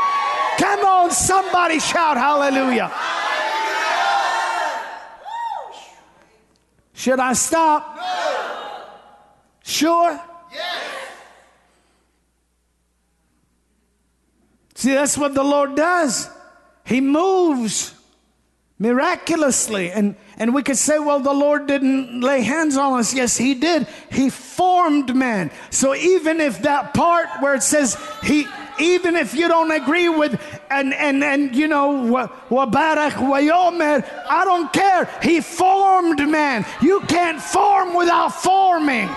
[0.58, 2.92] Come on, somebody shout hallelujah.
[6.94, 7.96] Should I stop?
[7.96, 8.84] No.
[9.64, 10.22] Sure?
[10.54, 11.01] Yes.
[14.82, 16.28] See, that's what the Lord does.
[16.86, 17.94] He moves
[18.80, 19.92] miraculously.
[19.92, 23.14] And, and we could say, well, the Lord didn't lay hands on us.
[23.14, 23.86] Yes, He did.
[24.12, 25.52] He formed man.
[25.70, 28.48] So even if that part where it says He,
[28.80, 34.74] even if you don't agree with, and, and, and you know, Wabarak Wayomer, I don't
[34.74, 35.08] care.
[35.22, 36.66] He formed man.
[36.82, 39.12] You can't form without forming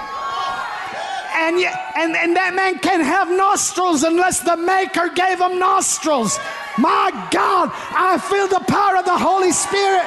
[1.34, 1.56] and,
[1.96, 6.38] and, and that man can't have nostrils unless the Maker gave him nostrils.
[6.78, 10.06] My God, I feel the power of the Holy Spirit.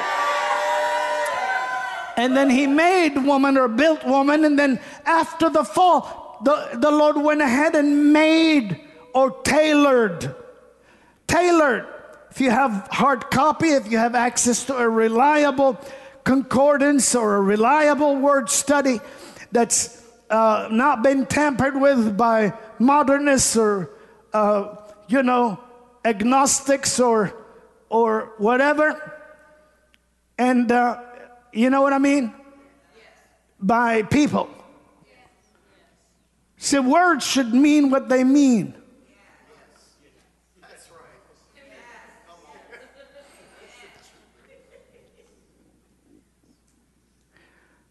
[2.16, 6.90] And then he made woman or built woman, and then after the fall, the, the
[6.90, 8.80] Lord went ahead and made
[9.14, 10.34] or tailored.
[11.26, 11.86] Tailored.
[12.30, 15.78] If you have hard copy, if you have access to a reliable
[16.24, 19.00] concordance or a reliable word study
[19.50, 19.97] that's
[20.30, 23.90] uh, not been tampered with by modernists or,
[24.32, 24.76] uh,
[25.08, 25.58] you know,
[26.04, 27.34] agnostics or,
[27.88, 29.14] or whatever.
[30.36, 31.00] And uh,
[31.52, 32.32] you know what I mean?
[33.60, 34.48] By people.
[36.58, 38.74] See, words should mean what they mean.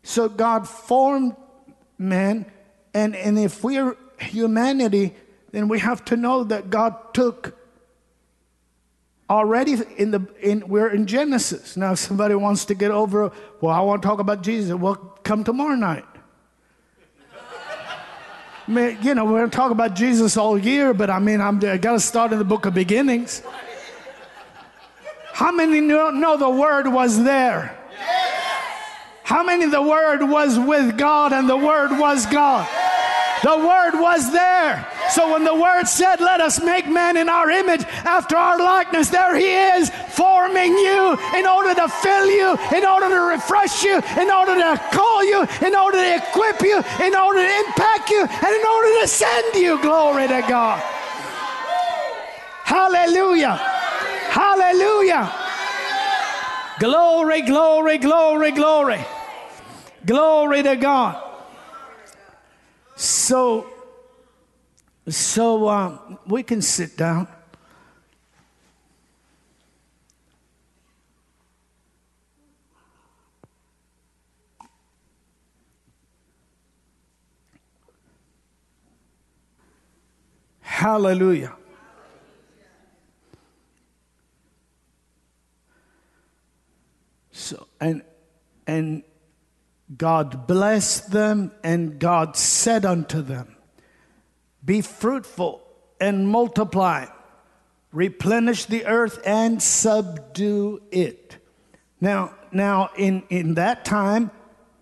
[0.04, 1.36] So God formed
[1.98, 2.45] man.
[2.94, 5.14] And, and if we're humanity,
[5.52, 7.57] then we have to know that God took
[9.30, 11.76] already in the in we're in Genesis.
[11.76, 14.74] Now if somebody wants to get over, well, I want to talk about Jesus.
[14.74, 16.06] Well, come tomorrow night.
[18.68, 21.41] I mean, you know, we're going to talk about Jesus all year, but I mean,
[21.41, 23.41] I'm, I got to start in the book of beginnings.
[25.34, 27.77] How many know, know the word was there?
[29.28, 32.66] How many the Word was with God and the Word was God?
[33.44, 34.88] The Word was there.
[35.10, 39.10] So when the Word said, Let us make man in our image after our likeness,
[39.10, 43.98] there He is forming you in order to fill you, in order to refresh you,
[44.18, 48.22] in order to call you, in order to equip you, in order to impact you,
[48.22, 49.78] and in order to send you.
[49.82, 50.80] Glory to God.
[52.64, 53.58] Hallelujah.
[54.32, 55.30] Hallelujah.
[56.80, 59.06] Glory, glory, glory, glory.
[60.06, 61.24] Glory to God.
[62.95, 63.68] So,
[65.10, 67.28] So um, we can sit down.
[80.60, 81.53] Hallelujah.
[87.32, 88.03] So and
[88.68, 89.03] and
[89.96, 93.56] God blessed them and God said unto them,
[94.64, 95.62] Be fruitful
[96.00, 97.06] and multiply,
[97.92, 101.38] replenish the earth and subdue it.
[102.02, 104.32] Now, now in, in that time,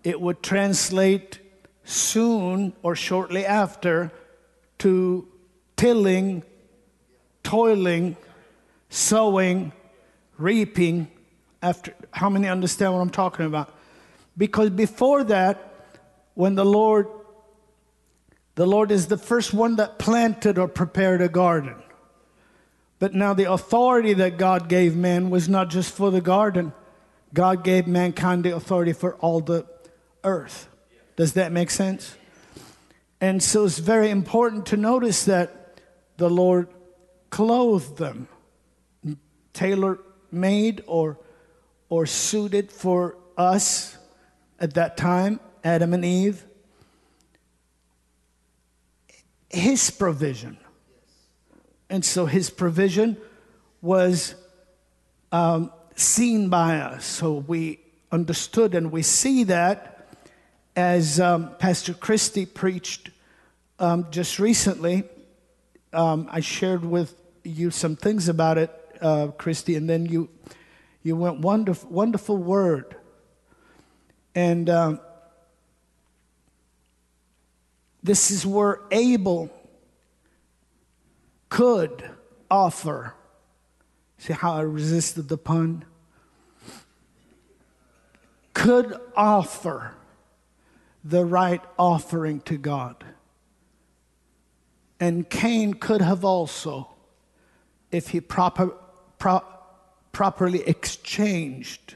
[0.02, 1.38] it would translate
[1.84, 4.10] soon or shortly after
[4.78, 5.26] to
[5.76, 6.42] tilling,
[7.42, 8.16] toiling,
[8.88, 9.72] sowing,
[10.36, 11.08] reaping.
[11.62, 13.75] After how many understand what I'm talking about?
[14.36, 15.72] Because before that,
[16.34, 17.08] when the Lord,
[18.54, 21.76] the Lord is the first one that planted or prepared a garden.
[22.98, 26.72] But now the authority that God gave man was not just for the garden.
[27.32, 29.66] God gave mankind the authority for all the
[30.24, 30.68] earth.
[31.16, 32.14] Does that make sense?
[33.20, 35.80] And so it's very important to notice that
[36.18, 36.68] the Lord
[37.30, 38.28] clothed them,
[39.52, 39.98] tailor
[40.30, 41.18] made or,
[41.88, 43.95] or suited for us
[44.58, 46.44] at that time, Adam and Eve.
[49.50, 50.58] His provision.
[51.88, 53.16] And so his provision
[53.80, 54.34] was
[55.32, 57.04] um, seen by us.
[57.04, 57.80] So we
[58.10, 60.08] understood and we see that
[60.74, 63.10] as um, Pastor Christie preached
[63.78, 65.04] um, just recently.
[65.92, 67.14] Um, I shared with
[67.44, 68.70] you some things about it,
[69.00, 70.28] uh, Christy, and then you
[71.02, 72.95] you went wonderful, wonderful word.
[74.36, 75.00] And um,
[78.02, 79.50] this is where Abel
[81.48, 82.10] could
[82.50, 83.14] offer.
[84.18, 85.86] See how I resisted the pun?
[88.52, 89.94] Could offer
[91.02, 93.04] the right offering to God.
[95.00, 96.90] And Cain could have also,
[97.90, 98.74] if he proper,
[99.18, 99.42] pro,
[100.12, 101.94] properly exchanged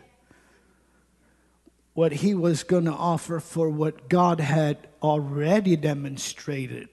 [2.01, 6.89] what he was going to offer for what God had already demonstrated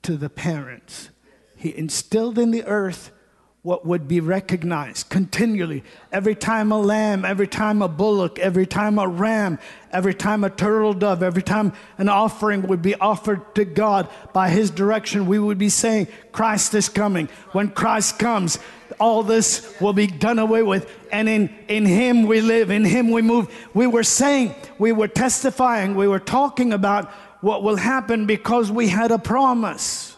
[0.00, 1.10] to the parents.
[1.56, 3.12] He instilled in the earth
[3.60, 5.84] what would be recognized continually.
[6.10, 9.58] Every time a lamb, every time a bullock, every time a ram,
[9.92, 14.48] every time a turtle dove, every time an offering would be offered to God by
[14.48, 17.28] His direction, we would be saying, Christ is coming.
[17.52, 18.58] When Christ comes,
[18.98, 20.90] all this will be done away with.
[21.10, 23.48] And in, in Him we live, in Him we move.
[23.74, 27.10] We were saying, we were testifying, we were talking about
[27.40, 30.16] what will happen because we had a promise.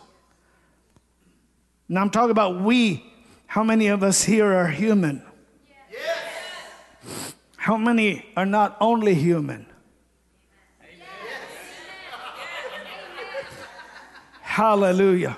[1.89, 3.11] Now I'm talking about we
[3.47, 5.23] how many of us here are human?
[5.89, 7.35] Yes.
[7.57, 9.67] How many are not only human?
[10.83, 10.99] Yes.
[14.43, 15.37] Hallelujah.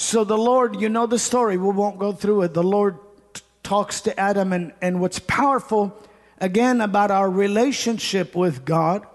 [0.00, 2.54] So the Lord, you know the story, we won't go through it.
[2.54, 2.96] The Lord
[3.34, 5.94] t- talks to Adam, and, and what's powerful
[6.38, 9.06] again about our relationship with God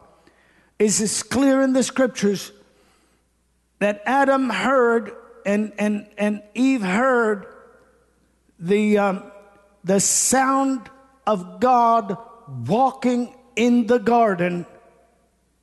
[0.78, 2.52] is it's clear in the scriptures
[3.80, 5.12] that Adam heard
[5.44, 7.48] and, and, and Eve heard
[8.60, 9.24] the, um,
[9.84, 10.88] the sound
[11.26, 12.16] of God
[12.68, 14.68] walking in the garden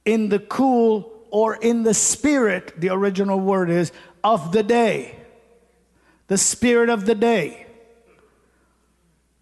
[0.04, 3.92] in the cool or in the spirit, the original word is,
[4.24, 5.16] of the day.
[6.28, 7.66] The spirit of the day.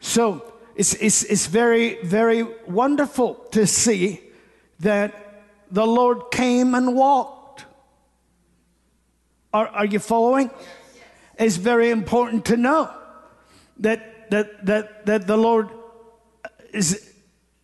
[0.01, 4.21] So it's, it's, it's very, very wonderful to see
[4.81, 7.67] that the Lord came and walked.
[9.53, 10.51] Are, are you following?
[11.39, 12.91] It's very important to know
[13.79, 15.69] that, that, that, that the Lord
[16.73, 17.13] is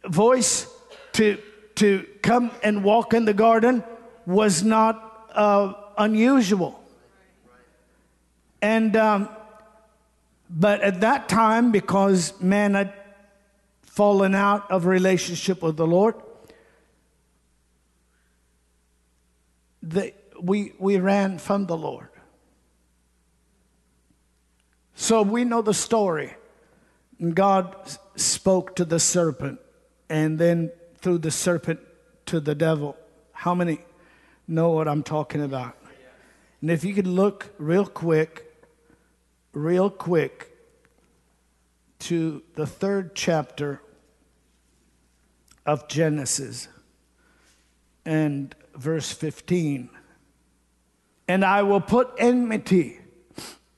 [0.05, 0.67] voice
[1.13, 1.39] to,
[1.77, 3.83] to come and walk in the garden
[4.27, 6.83] was not uh, unusual.
[8.63, 9.29] And um,
[10.49, 12.93] but at that time, because man had
[13.83, 16.15] fallen out of relationship with the Lord,
[19.83, 22.09] the, we, we ran from the Lord.
[24.95, 26.35] So we know the story.
[27.35, 27.75] God
[28.17, 29.59] spoke to the serpent,
[30.09, 30.71] and then
[31.01, 31.81] through the serpent
[32.27, 32.97] to the devil.
[33.33, 33.81] How many
[34.47, 35.77] know what I'm talking about?
[36.61, 38.46] And if you could look real quick
[39.57, 40.55] real quick
[41.99, 43.81] to the third chapter
[45.65, 46.69] of Genesis
[48.05, 49.89] and verse 15.
[51.27, 53.01] And I will put enmity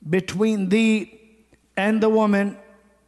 [0.07, 1.17] between thee
[1.77, 2.57] and the woman,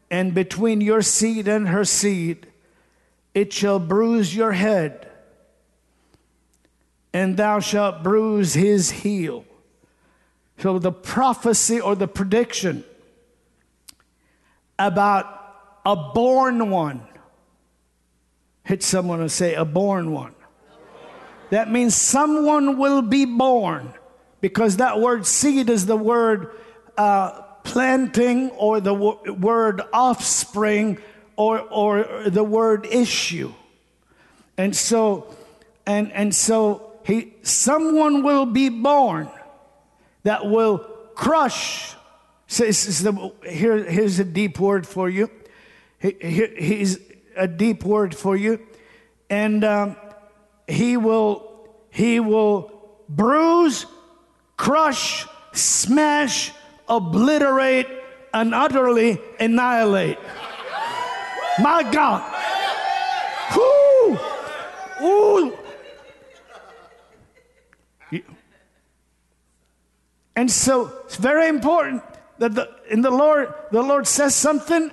[0.10, 2.48] and between your seed and her seed.
[3.34, 5.10] It shall bruise your head,
[7.14, 9.44] and thou shalt bruise his heel.
[10.62, 12.84] So the prophecy or the prediction
[14.78, 15.26] about
[15.84, 17.02] a born one.
[18.64, 20.36] Hit someone and say, a born one.
[21.50, 23.92] That means someone will be born
[24.40, 26.52] because that word seed is the word
[26.96, 31.00] uh, planting or the w- word offspring
[31.38, 33.52] or, or the word issue.
[34.58, 35.36] And so,
[35.88, 39.28] and, and so he, someone will be born
[40.24, 40.80] that will
[41.16, 41.96] crush.
[42.48, 45.30] So the, here, here's a deep word for you.
[46.00, 47.00] He, he, he's
[47.36, 48.60] a deep word for you.
[49.30, 49.96] And um,
[50.68, 52.72] he will, he will
[53.08, 53.86] bruise,
[54.58, 56.52] crush, smash,
[56.88, 57.88] obliterate,
[58.34, 60.18] and utterly annihilate.
[61.60, 62.24] My God.
[63.56, 64.20] Whoo!
[65.08, 65.51] Ooh.
[70.36, 72.04] And so it's very important
[72.40, 74.92] that the, in the Lord, the Lord says something,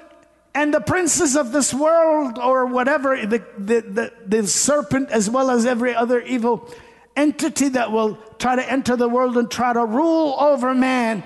[0.54, 5.50] and the princes of this world, or whatever, the, the, the, the serpent, as well
[5.50, 6.68] as every other evil
[7.16, 11.22] entity that will try to enter the world and try to rule over man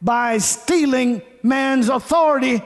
[0.00, 2.62] by stealing man's authority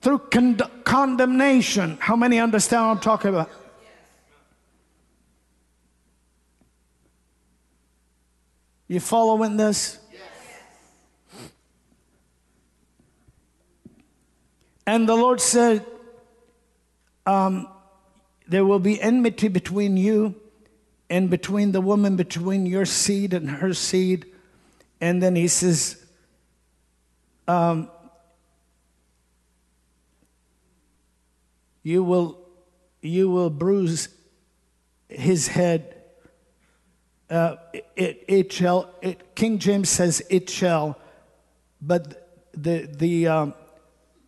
[0.00, 1.98] through con- condemnation.
[2.00, 3.50] How many understand what I'm talking about?
[8.88, 9.98] You following this?
[14.86, 15.84] And the Lord said,
[17.26, 17.68] um,
[18.48, 20.34] There will be enmity between you
[21.10, 24.24] and between the woman, between your seed and her seed.
[24.98, 26.02] And then he says,
[27.46, 27.90] um,
[31.82, 32.38] you will
[33.00, 34.08] you will bruise
[35.08, 35.97] his head
[37.30, 37.56] uh,
[37.96, 40.98] it, it shall it, king james says it shall
[41.80, 43.54] but the the um,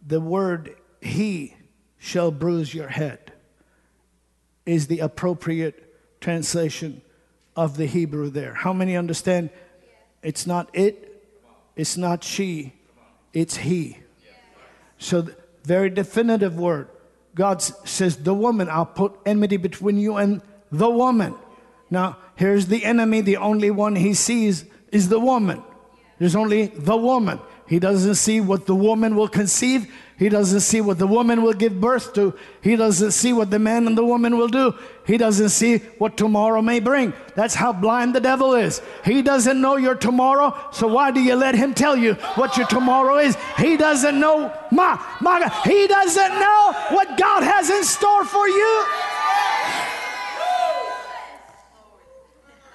[0.07, 1.55] the word he
[1.99, 3.33] shall bruise your head
[4.67, 7.01] is the appropriate translation
[7.57, 9.51] of the hebrew there how many understand
[10.23, 11.07] it's not it
[11.77, 12.73] it's not she
[13.33, 13.99] it's He.
[14.99, 15.29] So,
[15.65, 16.89] very definitive word.
[17.35, 21.35] God says, The woman, I'll put enmity between you and the woman.
[21.91, 23.21] Now, here's the enemy.
[23.21, 25.63] The only one he sees is the woman.
[26.19, 27.41] There's only the woman.
[27.67, 29.93] He doesn't see what the woman will conceive.
[30.19, 32.35] He doesn't see what the woman will give birth to.
[32.63, 34.75] He doesn't see what the man and the woman will do.
[35.07, 37.15] He doesn't see what tomorrow may bring.
[37.37, 38.83] That's how blind the devil is.
[39.05, 42.67] He doesn't know your tomorrow, so why do you let him tell you what your
[42.67, 43.37] tomorrow is?
[43.57, 48.85] He doesn't know, my, my he doesn't know what God has in store for you.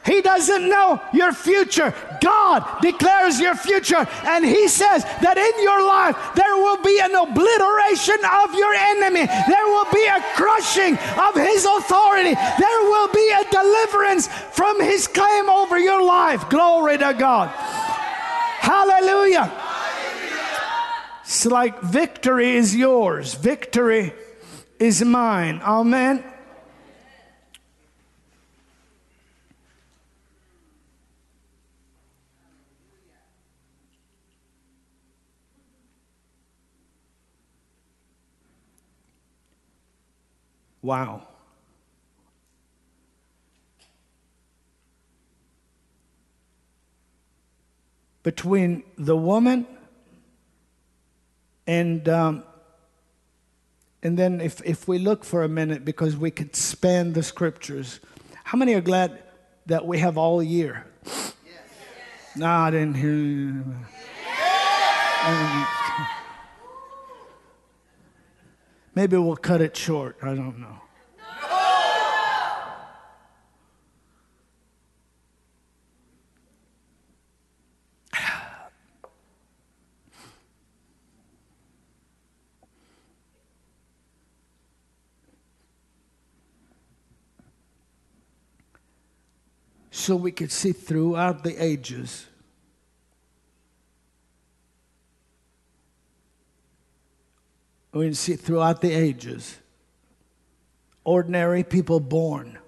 [0.06, 1.94] He doesn't know your future.
[2.22, 7.15] God declares your future, and He says that in your life there will be an
[7.15, 13.34] obliteration of your enemy, there will be a crushing of His authority, there will be
[13.34, 16.49] a deliverance from His claim over your life.
[16.49, 17.49] Glory to God.
[18.61, 19.52] Hallelujah.
[21.23, 24.14] It's like victory is yours, victory
[24.77, 25.61] is mine.
[25.64, 26.23] Amen.
[40.86, 41.24] Wow.
[48.22, 49.66] Between the woman
[51.66, 52.44] and um,
[54.03, 57.99] and then if, if we look for a minute because we could span the scriptures
[58.44, 59.24] how many are glad
[59.66, 61.32] that we have all year yes.
[62.36, 63.64] no i didn't hear you.
[68.95, 70.15] Maybe we'll cut it short.
[70.22, 70.80] I don't know.
[89.91, 92.27] so we could see throughout the ages
[97.95, 99.57] We see throughout the ages,
[101.05, 102.59] ordinary people born,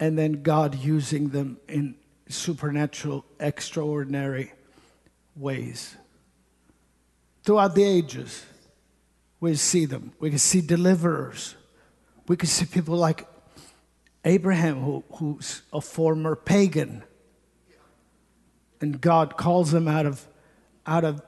[0.00, 1.94] and then God using them in
[2.28, 4.52] supernatural, extraordinary
[5.36, 5.96] ways.
[7.44, 8.44] Throughout the ages,
[9.38, 10.10] we see them.
[10.18, 11.54] We can see deliverers.
[12.26, 13.28] We can see people like
[14.24, 17.04] Abraham, who, who's a former pagan.
[18.80, 20.26] And God calls him out of,
[20.84, 21.22] out of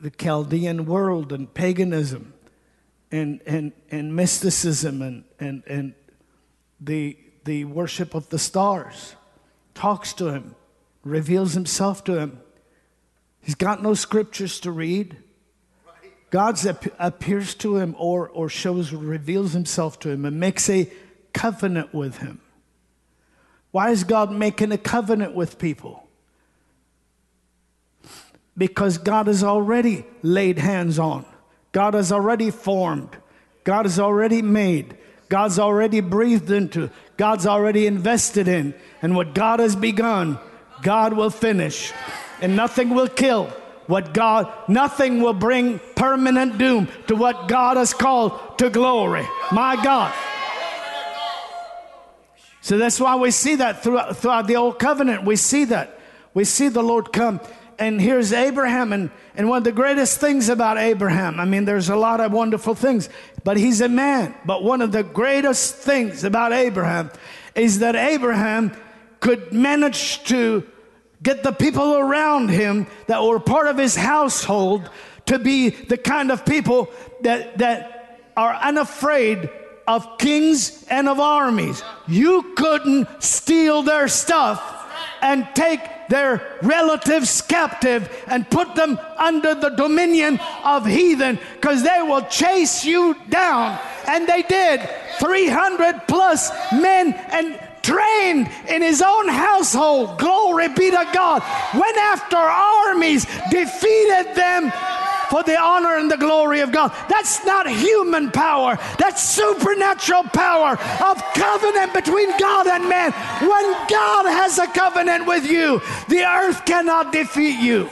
[0.00, 2.34] the Chaldean world and paganism
[3.10, 5.94] and, and, and mysticism and, and, and
[6.80, 9.14] the, the worship of the stars.
[9.74, 10.54] Talks to him,
[11.04, 12.40] reveals himself to him.
[13.40, 15.16] He's got no scriptures to read.
[16.30, 16.58] God
[16.98, 20.90] appears to him or, or shows, reveals himself to him and makes a
[21.34, 22.40] covenant with him.
[23.70, 26.01] Why is God making a covenant with people?
[28.56, 31.24] Because God has already laid hands on,
[31.72, 33.16] God has already formed,
[33.64, 34.96] God has already made,
[35.28, 38.74] God's already breathed into, God's already invested in.
[39.00, 40.38] And what God has begun,
[40.82, 41.92] God will finish.
[42.42, 43.46] And nothing will kill
[43.86, 49.26] what God, nothing will bring permanent doom to what God has called to glory.
[49.50, 50.14] My God.
[52.60, 55.24] So that's why we see that throughout, throughout the old covenant.
[55.24, 55.98] We see that.
[56.32, 57.40] We see the Lord come.
[57.78, 58.92] And here's Abraham.
[58.92, 62.32] And, and one of the greatest things about Abraham, I mean, there's a lot of
[62.32, 63.08] wonderful things,
[63.44, 64.34] but he's a man.
[64.44, 67.10] But one of the greatest things about Abraham
[67.54, 68.72] is that Abraham
[69.20, 70.66] could manage to
[71.22, 74.90] get the people around him that were part of his household
[75.26, 76.90] to be the kind of people
[77.20, 79.48] that, that are unafraid
[79.86, 81.82] of kings and of armies.
[82.08, 84.88] You couldn't steal their stuff
[85.20, 85.80] and take
[86.12, 92.84] their relatives captive and put them under the dominion of heathen because they will chase
[92.84, 93.78] you down.
[94.06, 94.86] And they did.
[95.18, 100.18] 300 plus men and trained in his own household.
[100.18, 101.42] Glory be to God.
[101.72, 104.70] Went after armies, defeated them
[105.32, 106.92] for the honor and the glory of God.
[107.08, 113.12] That's not human power, that's supernatural power of covenant between God and man.
[113.40, 115.80] When God has a covenant with you,
[116.10, 117.88] the earth cannot defeat you.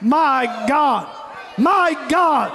[0.00, 1.06] My God,
[1.58, 2.50] my God.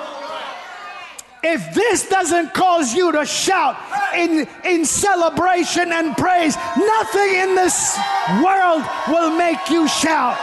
[1.44, 3.78] If this doesn't cause you to shout
[4.16, 7.96] in, in celebration and praise, nothing in this
[8.44, 10.36] world will make you shout.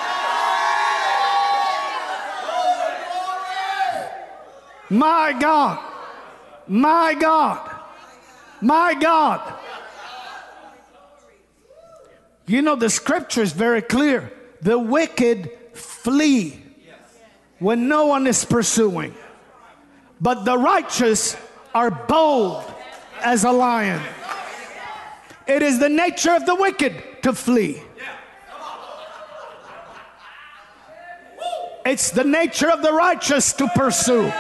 [4.90, 5.78] My God.
[6.66, 7.70] My God.
[8.60, 9.54] My God.
[12.46, 14.32] You know, the scripture is very clear.
[14.62, 16.62] The wicked flee
[17.58, 19.14] when no one is pursuing,
[20.20, 21.36] but the righteous
[21.74, 22.64] are bold
[23.20, 24.00] as a lion.
[25.46, 27.82] It is the nature of the wicked to flee.
[31.84, 34.32] It's the nature of the righteous to pursue.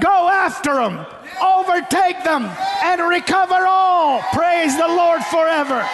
[0.00, 1.06] Go after them,
[1.42, 2.44] overtake them,
[2.84, 4.22] and recover all.
[4.32, 5.86] Praise the Lord forever.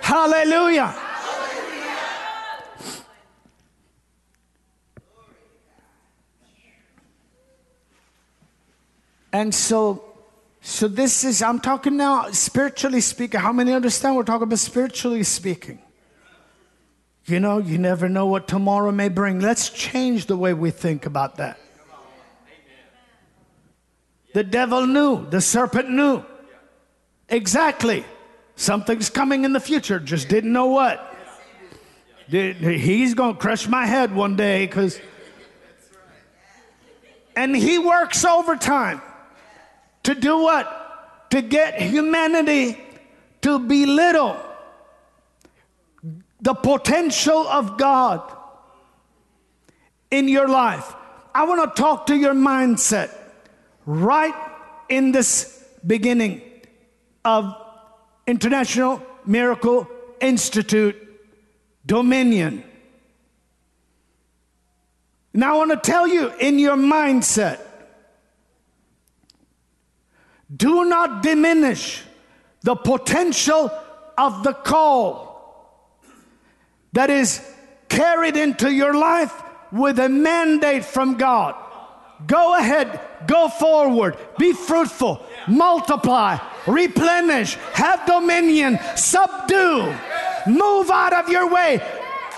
[0.00, 0.94] Hallelujah.
[9.32, 10.04] And so,
[10.60, 13.40] so this is, I'm talking now spiritually speaking.
[13.40, 15.80] How many understand we're talking about spiritually speaking?
[17.26, 19.40] You know, you never know what tomorrow may bring.
[19.40, 21.58] Let's change the way we think about that.
[24.34, 26.24] The devil knew, the serpent knew.
[27.28, 28.04] Exactly.
[28.56, 31.12] Something's coming in the future, just didn't know what.
[32.28, 35.00] He's going to crush my head one day because.
[37.36, 39.02] And he works overtime
[40.04, 41.30] to do what?
[41.30, 42.80] To get humanity
[43.42, 44.36] to belittle
[46.44, 48.20] the potential of God
[50.10, 50.94] in your life.
[51.34, 53.10] I want to talk to your mindset
[53.86, 54.34] right
[54.90, 56.42] in this beginning
[57.24, 57.56] of
[58.26, 59.88] International Miracle
[60.20, 60.96] Institute
[61.86, 62.62] Dominion.
[65.32, 67.58] Now, I want to tell you in your mindset
[70.54, 72.02] do not diminish
[72.60, 73.70] the potential
[74.18, 75.23] of the call
[76.94, 77.40] that is
[77.88, 79.32] carried into your life
[79.70, 81.54] with a mandate from God.
[82.26, 89.92] Go ahead, go forward, be fruitful, multiply, replenish, have dominion, subdue,
[90.46, 91.80] move out of your way,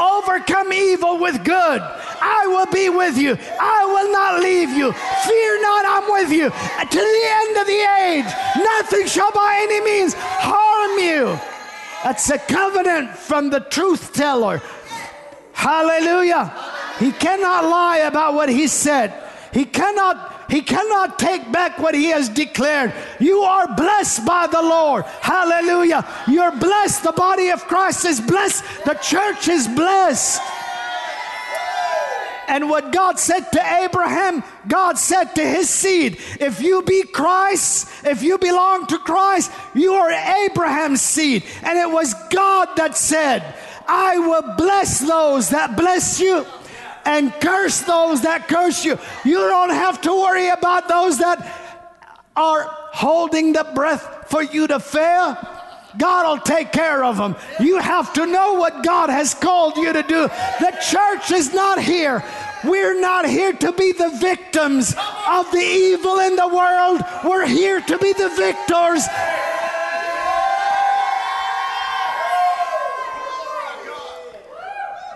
[0.00, 1.80] overcome evil with good.
[2.18, 3.36] I will be with you.
[3.60, 4.90] I will not leave you.
[4.92, 6.48] Fear not, I'm with you.
[6.48, 11.55] To the end of the age, nothing shall by any means harm you.
[12.06, 14.62] That's a covenant from the truth teller.
[15.52, 16.54] Hallelujah.
[17.00, 19.12] He cannot lie about what he said.
[19.52, 22.94] He cannot he cannot take back what he has declared.
[23.18, 25.04] You are blessed by the Lord.
[25.20, 26.06] Hallelujah.
[26.28, 27.02] You're blessed.
[27.02, 28.62] The body of Christ is blessed.
[28.84, 30.40] The church is blessed.
[32.48, 37.88] And what God said to Abraham, God said to his seed, if you be Christ,
[38.04, 40.10] if you belong to Christ, you are
[40.46, 41.44] Abraham's seed.
[41.62, 43.54] And it was God that said,
[43.88, 46.46] I will bless those that bless you
[47.04, 48.98] and curse those that curse you.
[49.24, 51.38] You don't have to worry about those that
[52.34, 52.62] are
[52.92, 55.38] holding the breath for you to fail.
[55.98, 57.36] God will take care of them.
[57.60, 60.28] You have to know what God has called you to do.
[60.60, 62.24] The church is not here.
[62.64, 64.94] We're not here to be the victims
[65.28, 67.02] of the evil in the world.
[67.24, 69.06] We're here to be the victors.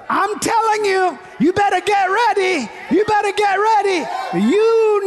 [0.08, 2.68] I'm telling you, you better get ready.
[2.90, 4.04] You better get ready.
[4.44, 4.99] You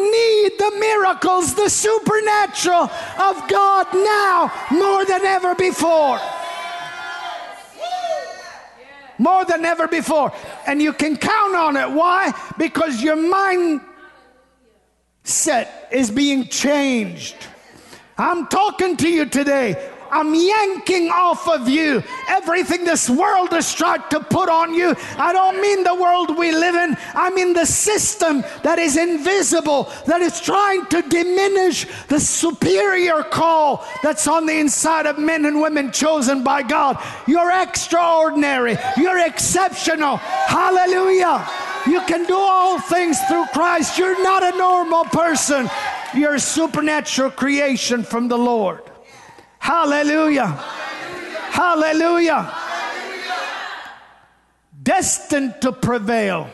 [0.63, 6.19] the miracles, the supernatural of God now more than ever before.
[9.17, 10.33] More than ever before.
[10.65, 11.91] And you can count on it.
[11.91, 12.33] Why?
[12.57, 13.81] Because your mind
[15.23, 17.35] set is being changed.
[18.17, 19.91] I'm talking to you today.
[20.13, 24.95] I'm yanking off of you everything this world has tried to put on you.
[25.17, 29.91] I don't mean the world we live in, I mean the system that is invisible,
[30.05, 35.61] that is trying to diminish the superior call that's on the inside of men and
[35.61, 36.97] women chosen by God.
[37.27, 40.17] You're extraordinary, you're exceptional.
[40.17, 41.47] Hallelujah.
[41.85, 43.97] You can do all things through Christ.
[43.97, 45.69] You're not a normal person.
[46.15, 48.92] You're a supernatural creation from the Lord.
[49.63, 50.47] Hallelujah.
[50.47, 52.41] Hallelujah.
[52.41, 52.53] Hallelujah.
[54.83, 56.49] Destined to prevail.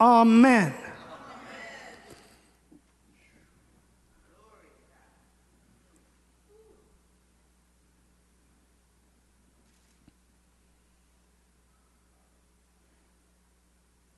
[0.00, 0.74] Amen.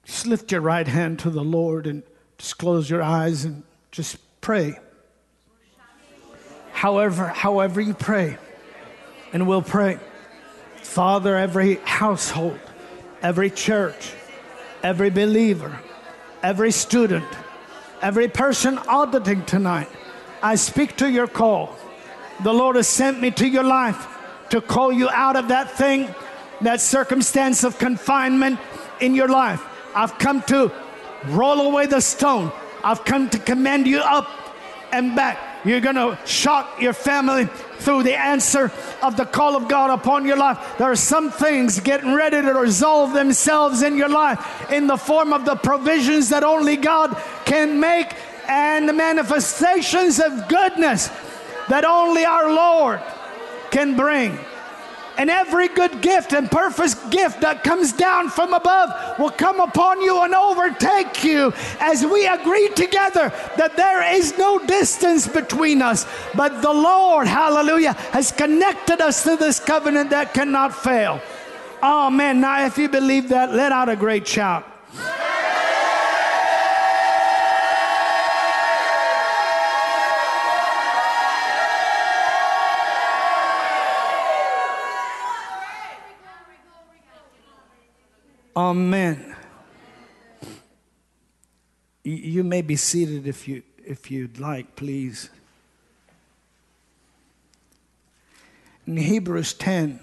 [0.07, 2.03] Just lift your right hand to the Lord and
[2.39, 3.63] just close your eyes and
[3.93, 4.79] just pray
[6.77, 8.37] however, however you pray.
[9.33, 9.99] And we'll pray.
[10.83, 12.61] Father, every household,
[13.23, 14.13] every church,
[14.83, 15.81] every believer,
[16.43, 17.25] every student,
[18.03, 19.89] every person auditing tonight,
[20.43, 21.75] I speak to your call.
[22.45, 24.07] The Lord has sent me to your life
[24.51, 26.15] to call you out of that thing,
[26.61, 28.61] that circumstance of confinement
[29.01, 29.63] in your life.
[29.95, 30.71] I've come to
[31.29, 32.53] roll away the stone.
[32.85, 34.29] I've come to command you up
[34.93, 35.46] and back.
[35.67, 37.47] You're going to shock your family
[37.79, 38.71] through the answer
[39.03, 40.59] of the call of God upon your life.
[40.79, 45.33] There are some things getting ready to resolve themselves in your life in the form
[45.33, 48.15] of the provisions that only God can make
[48.49, 51.11] and the manifestations of goodness
[51.69, 53.03] that only our Lord
[53.73, 54.39] can bring.
[55.19, 60.03] And every good gift and perfect gift that comes down from above will come upon
[60.03, 66.07] you and overtake you as we agree together that there is no distance between us.
[66.35, 71.21] But the Lord, hallelujah, has connected us to this covenant that cannot fail.
[71.83, 74.65] Oh man, now if you believe that, let out a great shout.
[88.57, 89.37] Amen.
[92.03, 95.29] You may be seated if you if you'd like, please.
[98.87, 100.01] In Hebrews 10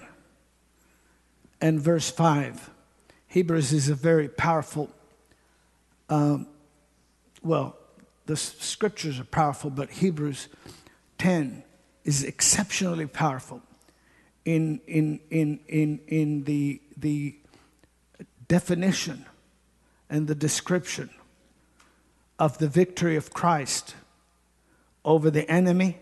[1.60, 2.70] and verse 5,
[3.28, 4.90] Hebrews is a very powerful,
[6.08, 6.46] um,
[7.42, 7.76] well,
[8.26, 10.48] the scriptures are powerful, but Hebrews
[11.18, 11.62] 10
[12.04, 13.62] is exceptionally powerful
[14.44, 17.34] in, in, in, in, in the, the
[18.48, 19.26] definition
[20.10, 21.10] and the description
[22.38, 23.94] of the victory of Christ
[25.04, 25.98] over the enemy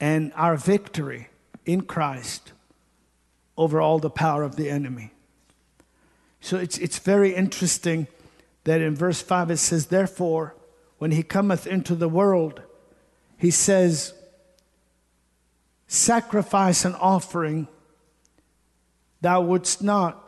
[0.00, 1.28] and our victory
[1.64, 2.52] in Christ
[3.56, 5.12] over all the power of the enemy.
[6.40, 8.06] So it's, it's very interesting
[8.64, 10.54] that in verse 5 it says, Therefore,
[10.98, 12.62] when he cometh into the world,
[13.38, 14.12] he says,
[15.86, 17.68] Sacrifice and offering
[19.20, 20.23] thou wouldst not,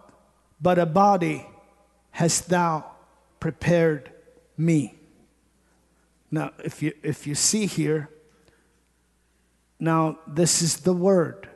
[0.60, 1.46] but a body
[2.12, 2.84] hast thou
[3.40, 4.10] prepared
[4.56, 4.94] me.
[6.30, 8.08] Now, if you, if you see here,
[9.78, 11.48] now this is the Word.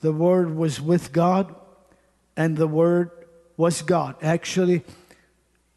[0.00, 1.54] The Word was with God,
[2.36, 3.10] and the Word
[3.56, 4.16] was God.
[4.22, 4.84] Actually,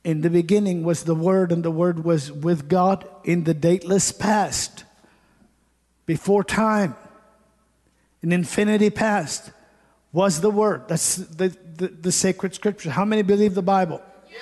[0.03, 4.11] in the beginning was the Word, and the Word was with God in the dateless
[4.11, 4.83] past,
[6.05, 6.95] before time,
[8.21, 9.51] in infinity past,
[10.11, 10.87] was the Word.
[10.87, 12.89] That's the, the, the sacred scripture.
[12.89, 14.01] How many believe the Bible?
[14.29, 14.39] Yes.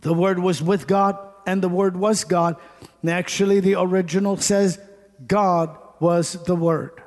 [0.00, 2.56] The Word was with God, and the Word was God.
[3.02, 4.78] And actually, the original says,
[5.26, 7.02] God was the Word.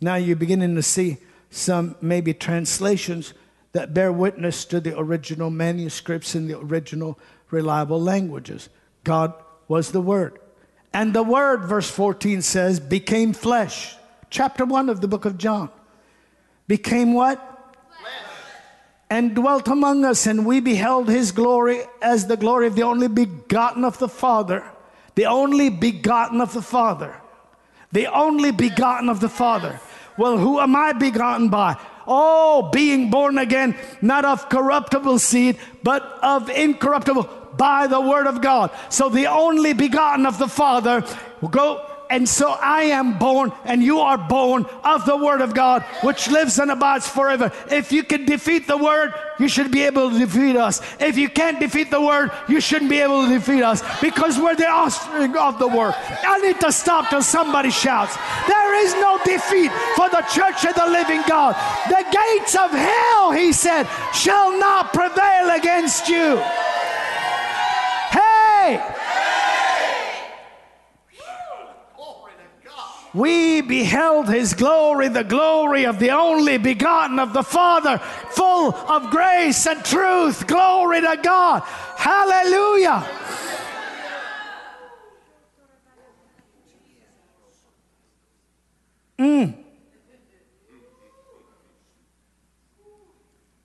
[0.00, 1.18] Now you're beginning to see
[1.50, 3.32] some maybe translations
[3.72, 7.18] that bear witness to the original manuscripts in the original
[7.50, 8.68] reliable languages.
[9.04, 9.32] God
[9.66, 10.38] was the Word.
[10.92, 13.96] And the Word, verse 14 says, became flesh.
[14.30, 15.70] Chapter 1 of the book of John.
[16.68, 17.48] Became what?
[19.10, 23.08] and dwelt among us, and we beheld his glory as the glory of the only
[23.08, 24.64] begotten of the Father.
[25.14, 27.16] The only begotten of the Father.
[27.90, 29.80] The only begotten of the Father.
[30.18, 31.76] Well, who am I begotten by?
[32.06, 38.40] Oh, being born again, not of corruptible seed, but of incorruptible by the word of
[38.40, 38.70] God.
[38.88, 41.04] So the only begotten of the Father
[41.40, 45.54] will go and so I am born, and you are born of the Word of
[45.54, 47.52] God, which lives and abides forever.
[47.70, 50.80] If you can defeat the Word, you should be able to defeat us.
[50.98, 54.56] If you can't defeat the Word, you shouldn't be able to defeat us because we're
[54.56, 55.94] the offspring of the Word.
[55.96, 58.16] I need to stop till somebody shouts.
[58.46, 61.56] There is no defeat for the church of the living God.
[61.88, 66.36] The gates of hell, he said, shall not prevail against you.
[68.10, 68.97] Hey!
[73.14, 77.98] We beheld his glory, the glory of the only begotten of the Father,
[78.30, 80.46] full of grace and truth.
[80.46, 81.62] Glory to God.
[81.96, 83.06] Hallelujah.
[89.18, 89.54] Mm.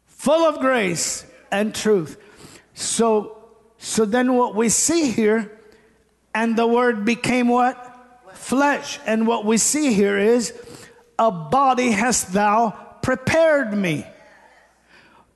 [0.07, 2.17] Full of grace and truth.
[2.73, 3.43] So,
[3.77, 5.59] so then what we see here,
[6.33, 7.92] and the word became what?
[8.43, 8.99] Flesh.
[9.05, 10.53] And what we see here is,
[11.17, 12.71] a body hast thou
[13.01, 14.05] prepared me,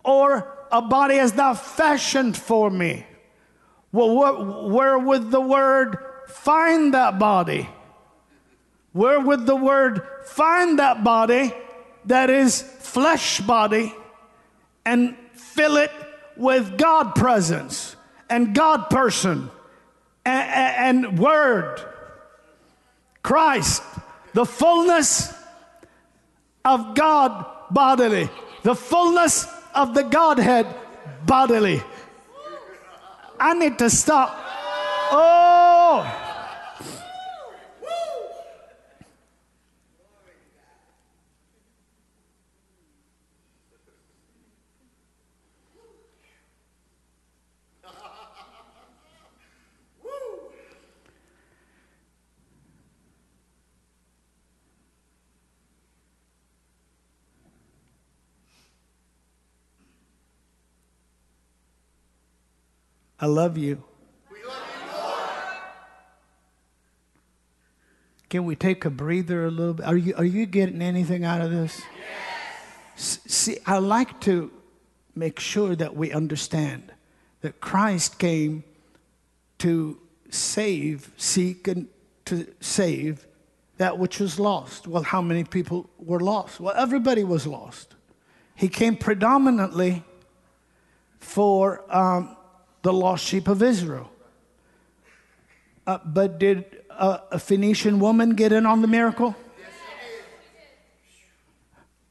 [0.04, 3.06] or a body hast thou fashioned for me.
[3.92, 4.34] Well, where,
[4.70, 5.98] where would the word
[6.28, 7.70] find that body?
[8.92, 11.54] Where would the word find that body
[12.06, 13.94] that is flesh body
[14.86, 15.92] and fill it
[16.36, 17.96] with God presence
[18.30, 19.50] and God person
[20.26, 21.82] and, and word?
[23.28, 23.84] Christ,
[24.34, 25.34] the fullness
[26.64, 28.30] of God bodily,
[28.64, 29.46] the fullness
[29.76, 30.66] of the Godhead
[31.26, 31.84] bodily.
[33.38, 34.34] I need to stop.
[35.12, 36.27] Oh!
[63.20, 63.84] I love you.
[64.32, 65.20] We love you more.
[68.30, 69.86] Can we take a breather a little bit?
[69.86, 71.82] Are you, are you getting anything out of this?
[72.96, 73.20] Yes.
[73.26, 74.52] See, I like to
[75.16, 76.92] make sure that we understand
[77.42, 78.64] that Christ came
[79.60, 79.98] to
[80.30, 81.88] save, seek, and
[82.26, 83.26] to save
[83.78, 84.88] that which was lost.
[84.88, 86.60] Well, how many people were lost?
[86.60, 87.96] Well, everybody was lost.
[88.54, 90.04] He came predominantly
[91.20, 92.37] for um,
[92.82, 94.10] the lost sheep of Israel.
[95.86, 99.36] Uh, but did a, a Phoenician woman get in on the miracle?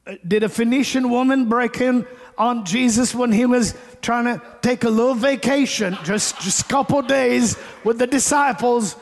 [0.05, 2.05] Uh, did a Phoenician woman break in
[2.37, 7.01] on Jesus when he was trying to take a little vacation, just just a couple
[7.01, 8.95] days with the disciples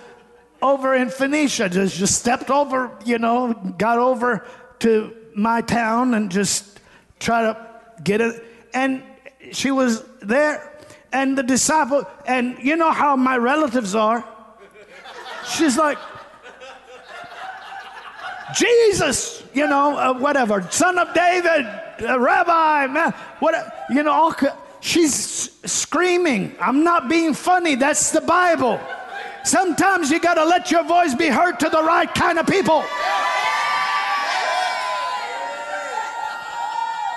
[0.62, 1.70] over in Phoenicia?
[1.70, 4.46] Just just stepped over, you know, got over
[4.80, 6.80] to my town and just
[7.20, 7.68] try to
[8.04, 8.44] get it.
[8.74, 9.04] And
[9.52, 10.75] she was there
[11.16, 14.22] and the disciple, and you know how my relatives are.
[15.48, 15.98] She's like,
[18.54, 21.66] Jesus, you know, uh, whatever, son of David,
[22.02, 23.56] uh, rabbi, man, what,
[23.90, 24.36] you know, all,
[24.82, 26.54] she's screaming.
[26.60, 27.76] I'm not being funny.
[27.76, 28.78] That's the Bible.
[29.46, 32.84] Sometimes you got to let your voice be heard to the right kind of people.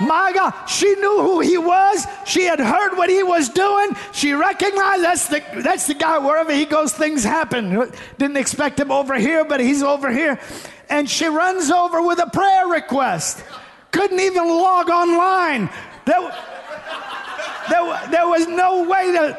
[0.00, 2.06] My God, she knew who he was.
[2.24, 3.96] She had heard what he was doing.
[4.12, 6.18] She recognized that's the that's the guy.
[6.18, 7.90] Wherever he goes, things happen.
[8.16, 10.38] Didn't expect him over here, but he's over here.
[10.88, 13.44] And she runs over with a prayer request.
[13.90, 15.68] Couldn't even log online.
[16.04, 16.32] There,
[17.68, 19.38] there, there was no way to,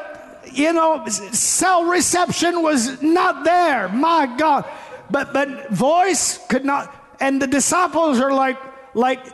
[0.52, 3.88] you know, cell reception was not there.
[3.88, 4.64] My God.
[5.10, 6.94] But but voice could not.
[7.18, 8.58] And the disciples are like
[8.94, 9.24] like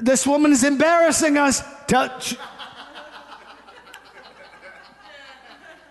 [0.00, 1.62] this woman is embarrassing us.
[1.86, 2.36] Touch.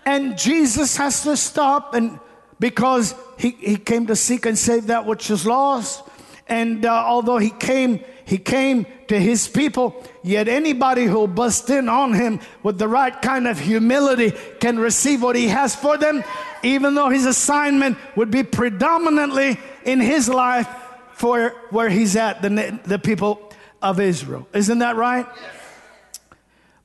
[0.04, 2.20] And Jesus has to stop and
[2.60, 6.02] because he, he came to seek and save that which is lost.
[6.48, 11.88] And uh, although he came, he came to his people, yet anybody who'll bust in
[11.88, 16.22] on him with the right kind of humility can receive what he has for them,
[16.62, 20.68] even though his assignment would be predominantly in his life
[21.12, 23.45] for where he's at, the, the people
[23.90, 24.48] of Israel.
[24.52, 25.26] Isn't that right?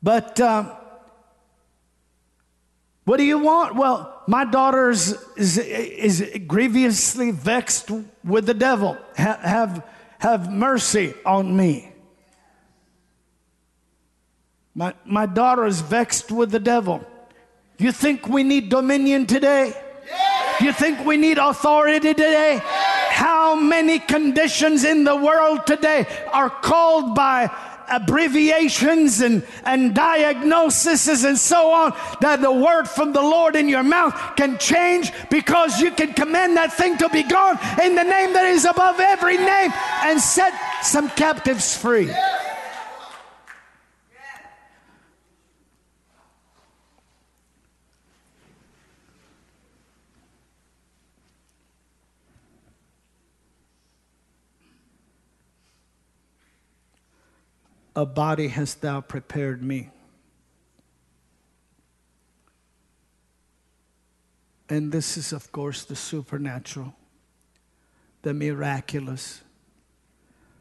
[0.03, 0.75] But uh,
[3.05, 3.75] what do you want?
[3.75, 7.91] Well, my daughter is, is, is grievously vexed
[8.23, 8.97] with the devil.
[9.17, 9.87] Ha- have,
[10.19, 11.91] have mercy on me.
[14.73, 17.05] My, my daughter is vexed with the devil.
[17.77, 19.73] You think we need dominion today?
[20.61, 22.61] You think we need authority today?
[23.21, 27.55] How many conditions in the world today are called by
[27.87, 33.83] abbreviations and, and diagnoses and so on that the word from the Lord in your
[33.83, 38.33] mouth can change because you can command that thing to be gone in the name
[38.33, 39.71] that is above every name
[40.01, 42.11] and set some captives free.
[57.95, 59.89] A body hast thou prepared me.
[64.69, 66.95] And this is, of course, the supernatural,
[68.21, 69.41] the miraculous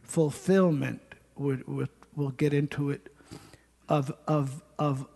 [0.03, 1.01] fulfillment.
[1.37, 1.87] We'll,
[2.17, 3.15] we'll get into it
[3.89, 5.07] of, of, of,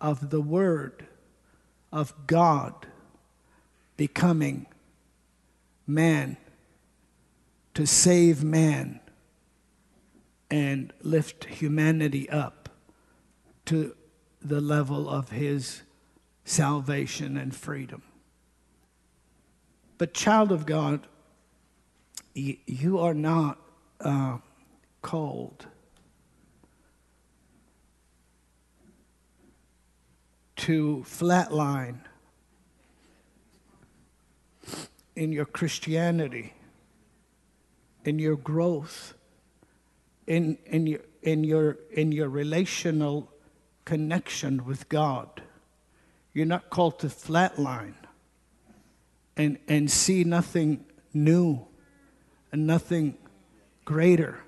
[0.00, 1.06] of the Word
[1.92, 2.74] of God
[3.96, 4.66] becoming
[5.86, 6.36] man
[7.74, 9.00] to save man
[10.50, 12.68] and lift humanity up
[13.66, 13.94] to
[14.40, 15.82] the level of his
[16.44, 18.02] salvation and freedom.
[19.98, 21.06] But, child of God,
[22.34, 23.58] you are not
[24.00, 24.38] uh,
[25.02, 25.66] called
[30.56, 31.98] to flatline
[35.16, 36.54] in your Christianity,
[38.04, 39.14] in your growth
[40.28, 43.32] in, in, your, in, your, in your relational
[43.84, 45.42] connection with God.
[46.34, 47.94] You're not called to flatline
[49.36, 50.84] and, and see nothing
[51.14, 51.66] new
[52.52, 53.16] and nothing
[53.86, 54.38] greater.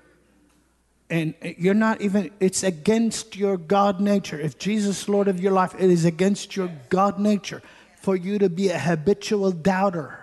[1.09, 4.39] And you're not even, it's against your God nature.
[4.39, 7.63] If Jesus Lord of your life, it is against your God nature
[8.01, 10.20] for you to be a habitual doubter.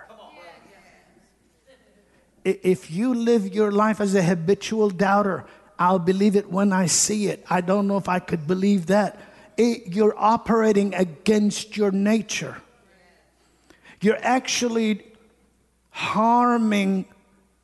[2.43, 5.45] If you live your life as a habitual doubter,
[5.77, 7.45] I'll believe it when I see it.
[7.49, 9.19] I don't know if I could believe that.
[9.57, 12.57] It, you're operating against your nature.
[14.01, 15.05] You're actually
[15.89, 17.05] harming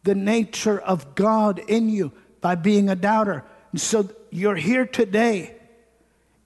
[0.03, 2.11] the nature of God in you
[2.41, 3.43] by being a doubter.
[3.71, 5.55] And so you're here today,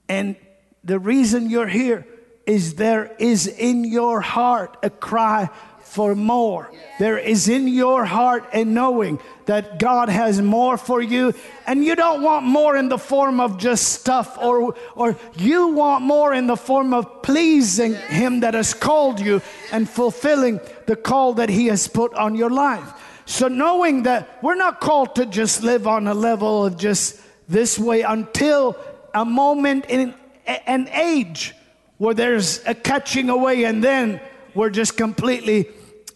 [0.07, 0.35] and
[0.83, 2.05] the reason you're here
[2.45, 5.49] is there is in your heart a cry
[5.89, 6.71] for more.
[6.99, 11.33] There is in your heart a knowing that God has more for you,
[11.65, 16.03] and you don't want more in the form of just stuff, or, or you want
[16.03, 19.41] more in the form of pleasing Him that has called you
[19.71, 22.93] and fulfilling the call that He has put on your life.
[23.25, 27.79] So, knowing that we're not called to just live on a level of just this
[27.79, 28.77] way until
[29.15, 30.13] a moment in
[30.45, 31.55] an age
[31.97, 34.21] where there's a catching away, and then
[34.53, 35.67] we're just completely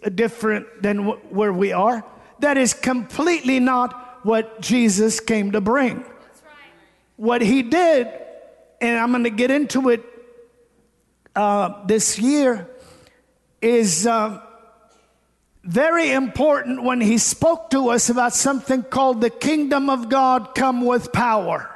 [0.09, 2.03] different than where we are.
[2.39, 5.97] That is completely not what Jesus came to bring.
[5.97, 6.07] Right.
[7.15, 8.07] What he did,
[8.81, 10.03] and I'm going to get into it
[11.35, 12.69] uh, this year,
[13.61, 14.41] is uh,
[15.63, 20.85] very important when he spoke to us about something called the kingdom of God come
[20.85, 21.69] with power.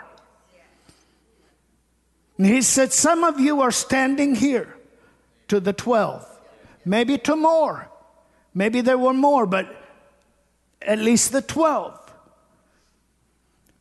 [2.38, 4.76] And he said, Some of you are standing here
[5.48, 6.26] to the 12,
[6.86, 7.90] maybe to more.
[8.58, 9.68] Maybe there were more, but
[10.82, 11.96] at least the 12.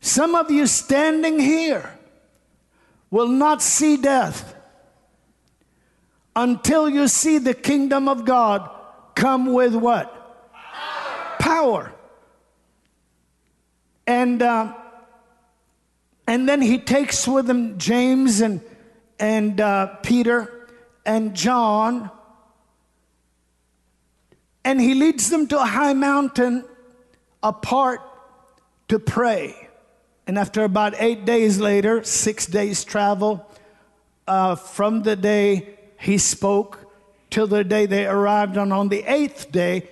[0.03, 1.99] Some of you standing here
[3.11, 4.55] will not see death
[6.37, 8.71] until you see the kingdom of God
[9.15, 10.13] come with what?
[10.53, 11.37] Power.
[11.39, 11.93] Power.
[14.07, 14.75] And uh,
[16.27, 18.61] and then he takes with him James and
[19.19, 20.69] and uh, Peter
[21.07, 22.11] and John,
[24.67, 26.65] and he leads them to a high mountain
[27.41, 28.01] apart
[28.89, 29.69] to pray.
[30.27, 33.49] And after about eight days later, six days travel
[34.27, 36.81] uh, from the day he spoke
[37.31, 39.89] till the day they arrived on, on the eighth day,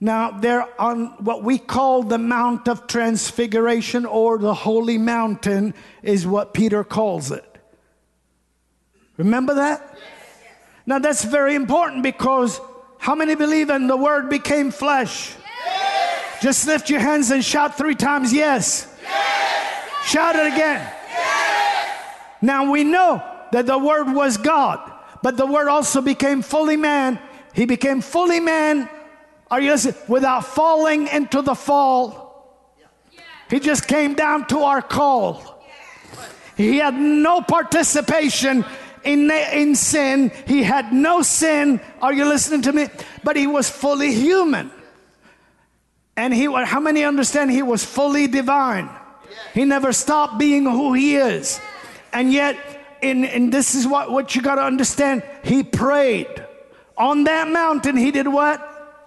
[0.00, 6.26] now they're on what we call the Mount of Transfiguration or the Holy Mountain, is
[6.26, 7.58] what Peter calls it.
[9.18, 9.98] Remember that?
[10.86, 12.58] Now that's very important because
[13.00, 15.34] how many believe in the Word became flesh?
[15.64, 16.42] Yes.
[16.42, 18.94] Just lift your hands and shout three times yes.
[19.02, 20.06] yes.
[20.06, 20.86] Shout it again.
[21.08, 22.04] Yes.
[22.42, 23.22] Now we know
[23.52, 24.78] that the Word was God,
[25.22, 27.18] but the Word also became fully man.
[27.54, 28.86] He became fully man.
[29.50, 29.94] Are you listening?
[30.06, 32.54] Without falling into the fall.
[33.48, 35.64] He just came down to our call.
[36.54, 38.66] He had no participation
[39.04, 40.32] in, in sin.
[40.46, 41.80] He had no sin.
[42.00, 42.88] Are you listening to me?
[43.24, 44.70] But he was fully human.
[46.16, 48.90] And he, how many understand he was fully divine?
[49.54, 51.60] He never stopped being who he is.
[52.12, 52.56] And yet,
[53.02, 56.44] in, and this is what, what you got to understand, he prayed.
[56.96, 58.60] On that mountain, he did what?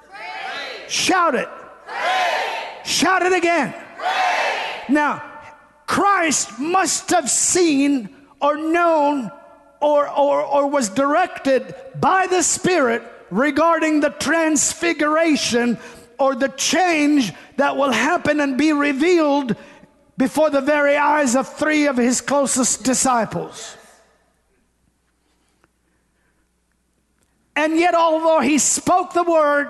[0.10, 0.88] Pray.
[0.88, 1.48] Shout it.
[1.86, 2.82] Pray.
[2.84, 3.74] Shout it again.
[3.98, 4.84] Pray.
[4.90, 5.24] Now,
[5.86, 8.10] Christ must have seen
[8.42, 9.32] or known
[9.84, 15.78] or, or, or was directed by the Spirit regarding the transfiguration
[16.18, 19.58] or the change that will happen and be revealed
[20.18, 23.76] before the very eyes of three of his closest disciples.
[27.58, 29.70] And yet, although he spoke the word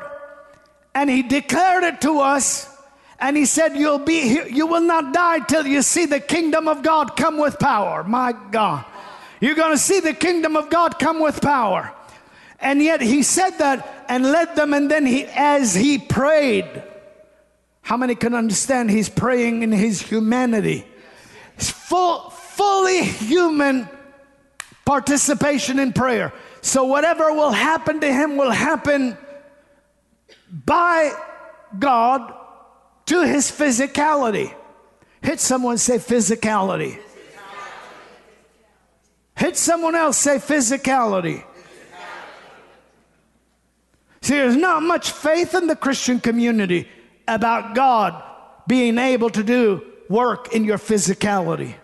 [0.94, 2.70] and he declared it to us,
[3.20, 6.84] and he said, You'll be you will not die till you see the kingdom of
[6.84, 8.04] God come with power.
[8.04, 8.86] My God.
[9.44, 11.94] You're going to see the kingdom of God come with power.
[12.62, 16.82] And yet he said that and led them, and then he, as he prayed,
[17.82, 20.88] how many can understand he's praying in his humanity?
[21.58, 23.90] It's full, fully human
[24.86, 26.32] participation in prayer.
[26.62, 29.18] So whatever will happen to him will happen
[30.50, 31.12] by
[31.78, 32.34] God
[33.08, 34.56] to his physicality.
[35.22, 36.98] Hit someone, say physicality.
[39.36, 41.44] Hit someone else, say physicality.
[44.22, 46.88] See, there's not much faith in the Christian community
[47.28, 48.24] about God
[48.68, 51.76] being able to do work in your physicality.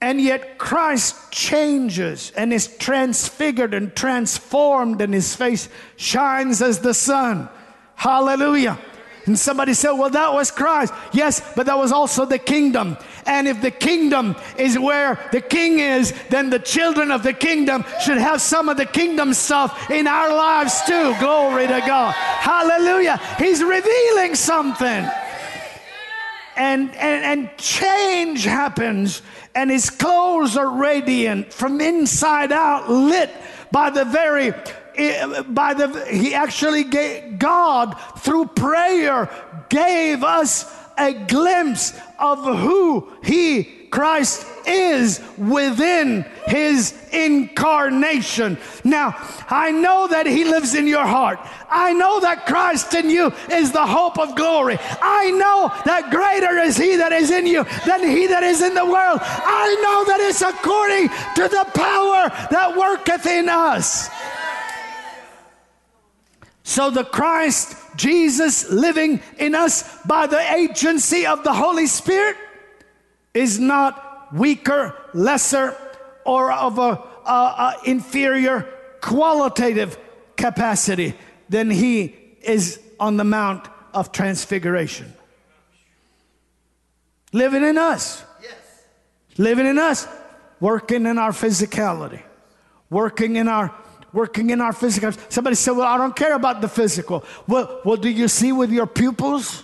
[0.00, 6.94] And yet Christ changes and is transfigured and transformed, and his face shines as the
[6.94, 7.48] sun.
[7.96, 8.78] Hallelujah.
[9.26, 10.94] And somebody said, Well, that was Christ.
[11.12, 12.96] Yes, but that was also the kingdom.
[13.28, 17.84] And if the kingdom is where the king is, then the children of the kingdom
[18.02, 21.14] should have some of the kingdom stuff in our lives too.
[21.20, 22.14] Glory to God.
[22.14, 23.20] Hallelujah.
[23.38, 25.06] He's revealing something.
[26.56, 29.22] And, and, and change happens,
[29.54, 33.30] and his clothes are radiant from inside out, lit
[33.70, 34.52] by the very
[34.96, 39.30] eh, by the he actually gave God through prayer
[39.68, 40.64] gave us
[40.98, 48.58] a glimpse of who he Christ is within his incarnation.
[48.84, 49.16] Now,
[49.48, 51.38] I know that he lives in your heart.
[51.70, 54.78] I know that Christ in you is the hope of glory.
[54.80, 58.74] I know that greater is he that is in you than he that is in
[58.74, 59.20] the world.
[59.22, 64.08] I know that it's according to the power that worketh in us.
[66.68, 72.36] So the Christ, Jesus living in us by the agency of the Holy Spirit
[73.32, 75.74] is not weaker, lesser,
[76.26, 78.68] or of a, a, a inferior
[79.00, 79.96] qualitative
[80.36, 81.14] capacity
[81.48, 85.10] than he is on the Mount of Transfiguration.
[87.32, 88.22] Living in us.
[88.42, 88.52] Yes.
[89.38, 90.06] Living in us,
[90.60, 92.20] working in our physicality,
[92.90, 93.74] working in our
[94.18, 95.12] working in our physical.
[95.28, 97.24] Somebody said, Well, I don't care about the physical.
[97.46, 99.62] Well, well do you see with your pupils?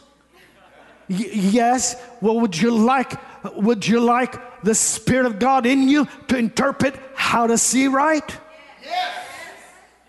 [1.09, 1.97] Y- yes.
[2.20, 3.12] Well, would you like
[3.56, 8.39] would you like the Spirit of God in you to interpret how to see right?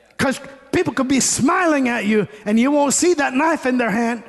[0.10, 0.40] Because
[0.72, 4.24] people could be smiling at you and you won't see that knife in their hand.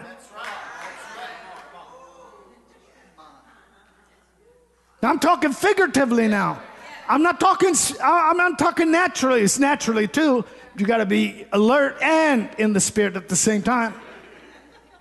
[5.03, 6.61] I'm talking figuratively now.
[7.09, 7.75] I'm not talking.
[8.03, 9.43] I'm not talking naturally.
[9.43, 10.45] It's naturally too.
[10.77, 13.95] You got to be alert and in the spirit at the same time.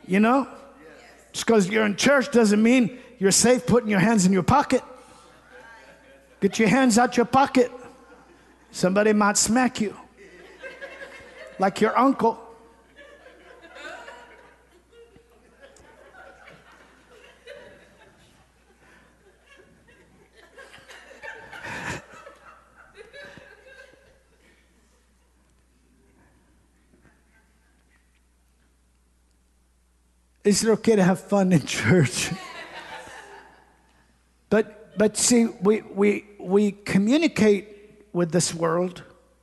[0.08, 0.48] You know,
[1.34, 4.84] just because you're in church doesn't mean you're safe putting your hands in your pocket.
[6.42, 7.72] Get your hands out your pocket.
[8.72, 9.96] Somebody might smack you,
[11.60, 12.45] like your uncle.
[30.46, 32.30] Is it okay to have fun in church?
[34.52, 37.68] but but see, we we we communicate
[38.14, 39.02] with this world,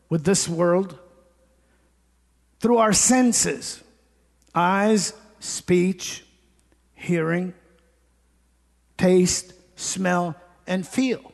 [0.09, 0.97] with this world,
[2.61, 3.83] through our senses
[4.55, 6.25] eyes, speech,
[6.95, 7.53] hearing,
[8.97, 10.37] taste, smell,
[10.69, 11.33] and feel.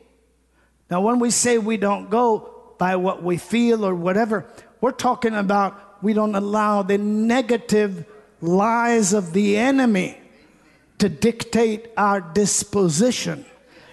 [0.89, 4.47] Now, when we say we don't go by what we feel or whatever,
[4.81, 8.05] we're talking about we don't allow the negative
[8.41, 10.17] lies of the enemy
[10.99, 13.45] to dictate our disposition.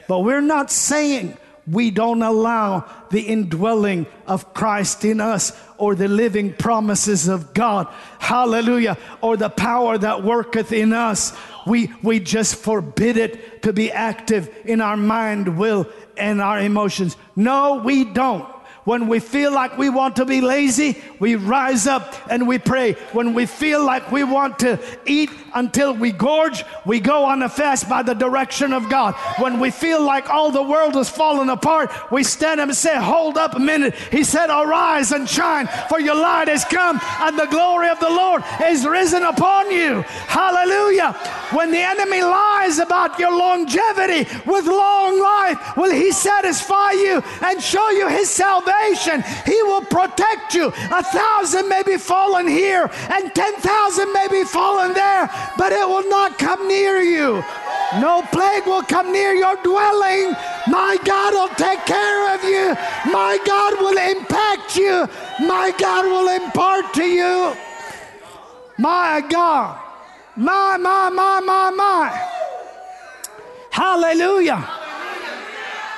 [0.09, 1.37] But we're not saying
[1.67, 7.89] we don't allow the indwelling of Christ in us or the living promises of God.
[8.19, 8.97] Hallelujah.
[9.21, 11.37] Or the power that worketh in us.
[11.67, 15.87] We, we just forbid it to be active in our mind, will,
[16.17, 17.17] and our emotions.
[17.35, 18.49] No, we don't.
[18.87, 22.93] When we feel like we want to be lazy, we rise up and we pray.
[23.13, 27.49] When we feel like we want to eat until we gorge, we go on a
[27.49, 29.17] fast by the direction of God.
[29.41, 32.97] When we feel like all the world is falling apart, we stand up and say,
[32.97, 33.93] Hold up a minute.
[34.13, 38.09] He said, Arise and shine, for your light has come, and the glory of the
[38.09, 40.03] Lord is risen upon you.
[40.29, 41.13] Hallelujah.
[41.51, 47.61] When the enemy lies about your longevity with long life, will he satisfy you and
[47.61, 48.76] show you his salvation?
[48.77, 49.23] Salvation.
[49.45, 50.69] He will protect you.
[50.69, 56.09] A thousand may be fallen here and 10,000 may be fallen there, but it will
[56.09, 57.45] not come near you.
[58.01, 60.35] No plague will come near your dwelling.
[60.67, 62.75] My God will take care of you.
[63.13, 65.09] My God will impact you.
[65.47, 67.55] My God will impart to you.
[68.79, 69.81] My God.
[70.37, 72.29] My, my, my, my, my.
[73.71, 74.76] Hallelujah.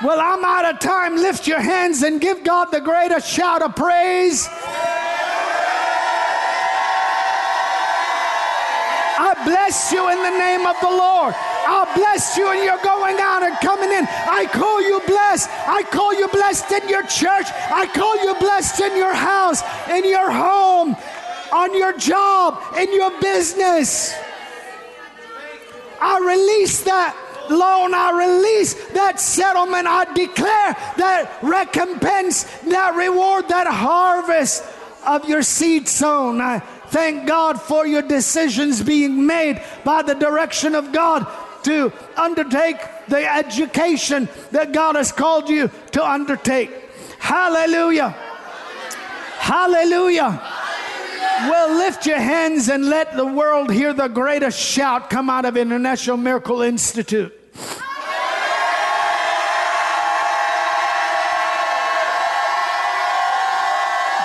[0.03, 1.17] Well, I'm out of time.
[1.17, 4.49] Lift your hands and give God the greatest shout of praise.
[9.21, 11.35] I bless you in the name of the Lord.
[11.67, 14.07] I'll bless you and you're going out and coming in.
[14.09, 15.51] I call you blessed.
[15.67, 17.47] I call you blessed in your church.
[17.69, 20.95] I call you blessed in your house, in your home,
[21.53, 24.15] on your job, in your business.
[26.01, 27.17] I release that
[27.51, 29.87] loan, I release that settlement.
[29.87, 34.65] I declare that recompense, that reward, that harvest
[35.07, 36.41] of your seed sown.
[36.41, 41.27] I thank God for your decisions being made by the direction of God
[41.65, 46.71] to undertake the education that God has called you to undertake.
[47.19, 48.11] Hallelujah.
[49.39, 50.41] Hallelujah.
[51.41, 55.57] Well, lift your hands and let the world hear the greatest shout come out of
[55.57, 57.38] International Miracle Institute.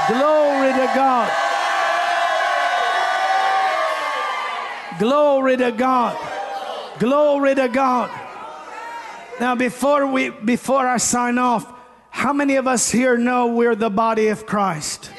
[0.07, 1.31] Glory to God.
[4.99, 6.17] Glory to God.
[6.99, 8.11] Glory to God.
[9.39, 11.71] Now before we before I sign off,
[12.09, 15.09] how many of us here know we're the body of Christ?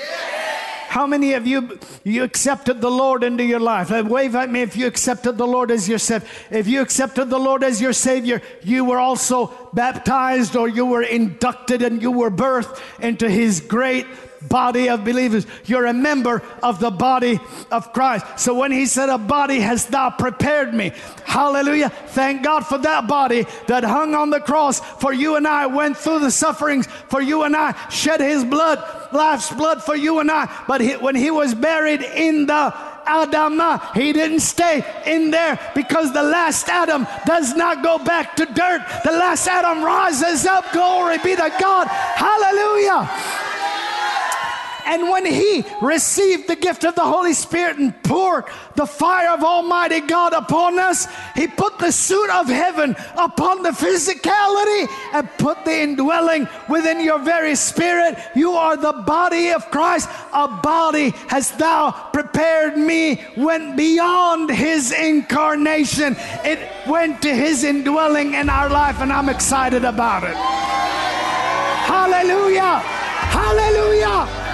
[0.94, 3.90] How many of you you accepted the Lord into your life?
[3.90, 6.28] Wave at me if you accepted the Lord as your savior.
[6.52, 11.02] If you accepted the Lord as your savior, you were also baptized or you were
[11.02, 14.06] inducted and you were birthed into his great
[14.48, 15.46] body of believers.
[15.64, 17.40] You're a member of the body
[17.70, 18.38] of Christ.
[18.38, 20.92] So when he said, A body has thou prepared me,
[21.24, 21.88] hallelujah.
[21.88, 25.96] Thank God for that body that hung on the cross for you and I, went
[25.96, 28.78] through the sufferings for you and I, shed his blood,
[29.12, 30.64] life's blood for you and I.
[30.66, 32.74] But he, when he was buried in the
[33.06, 33.94] Adamah.
[33.94, 38.84] He didn't stay in there because the last Adam does not go back to dirt.
[39.04, 40.72] The last Adam rises up.
[40.72, 41.86] Glory be to God.
[41.88, 43.53] Hallelujah.
[44.86, 48.44] And when he received the gift of the Holy Spirit and poured
[48.74, 53.70] the fire of Almighty God upon us, he put the suit of heaven upon the
[53.70, 58.18] physicality and put the indwelling within your very spirit.
[58.34, 60.08] You are the body of Christ.
[60.32, 66.16] A body has thou prepared me, went beyond his incarnation.
[66.44, 70.36] It went to his indwelling in our life, and I'm excited about it.
[71.84, 72.80] Hallelujah!
[72.80, 74.53] Hallelujah!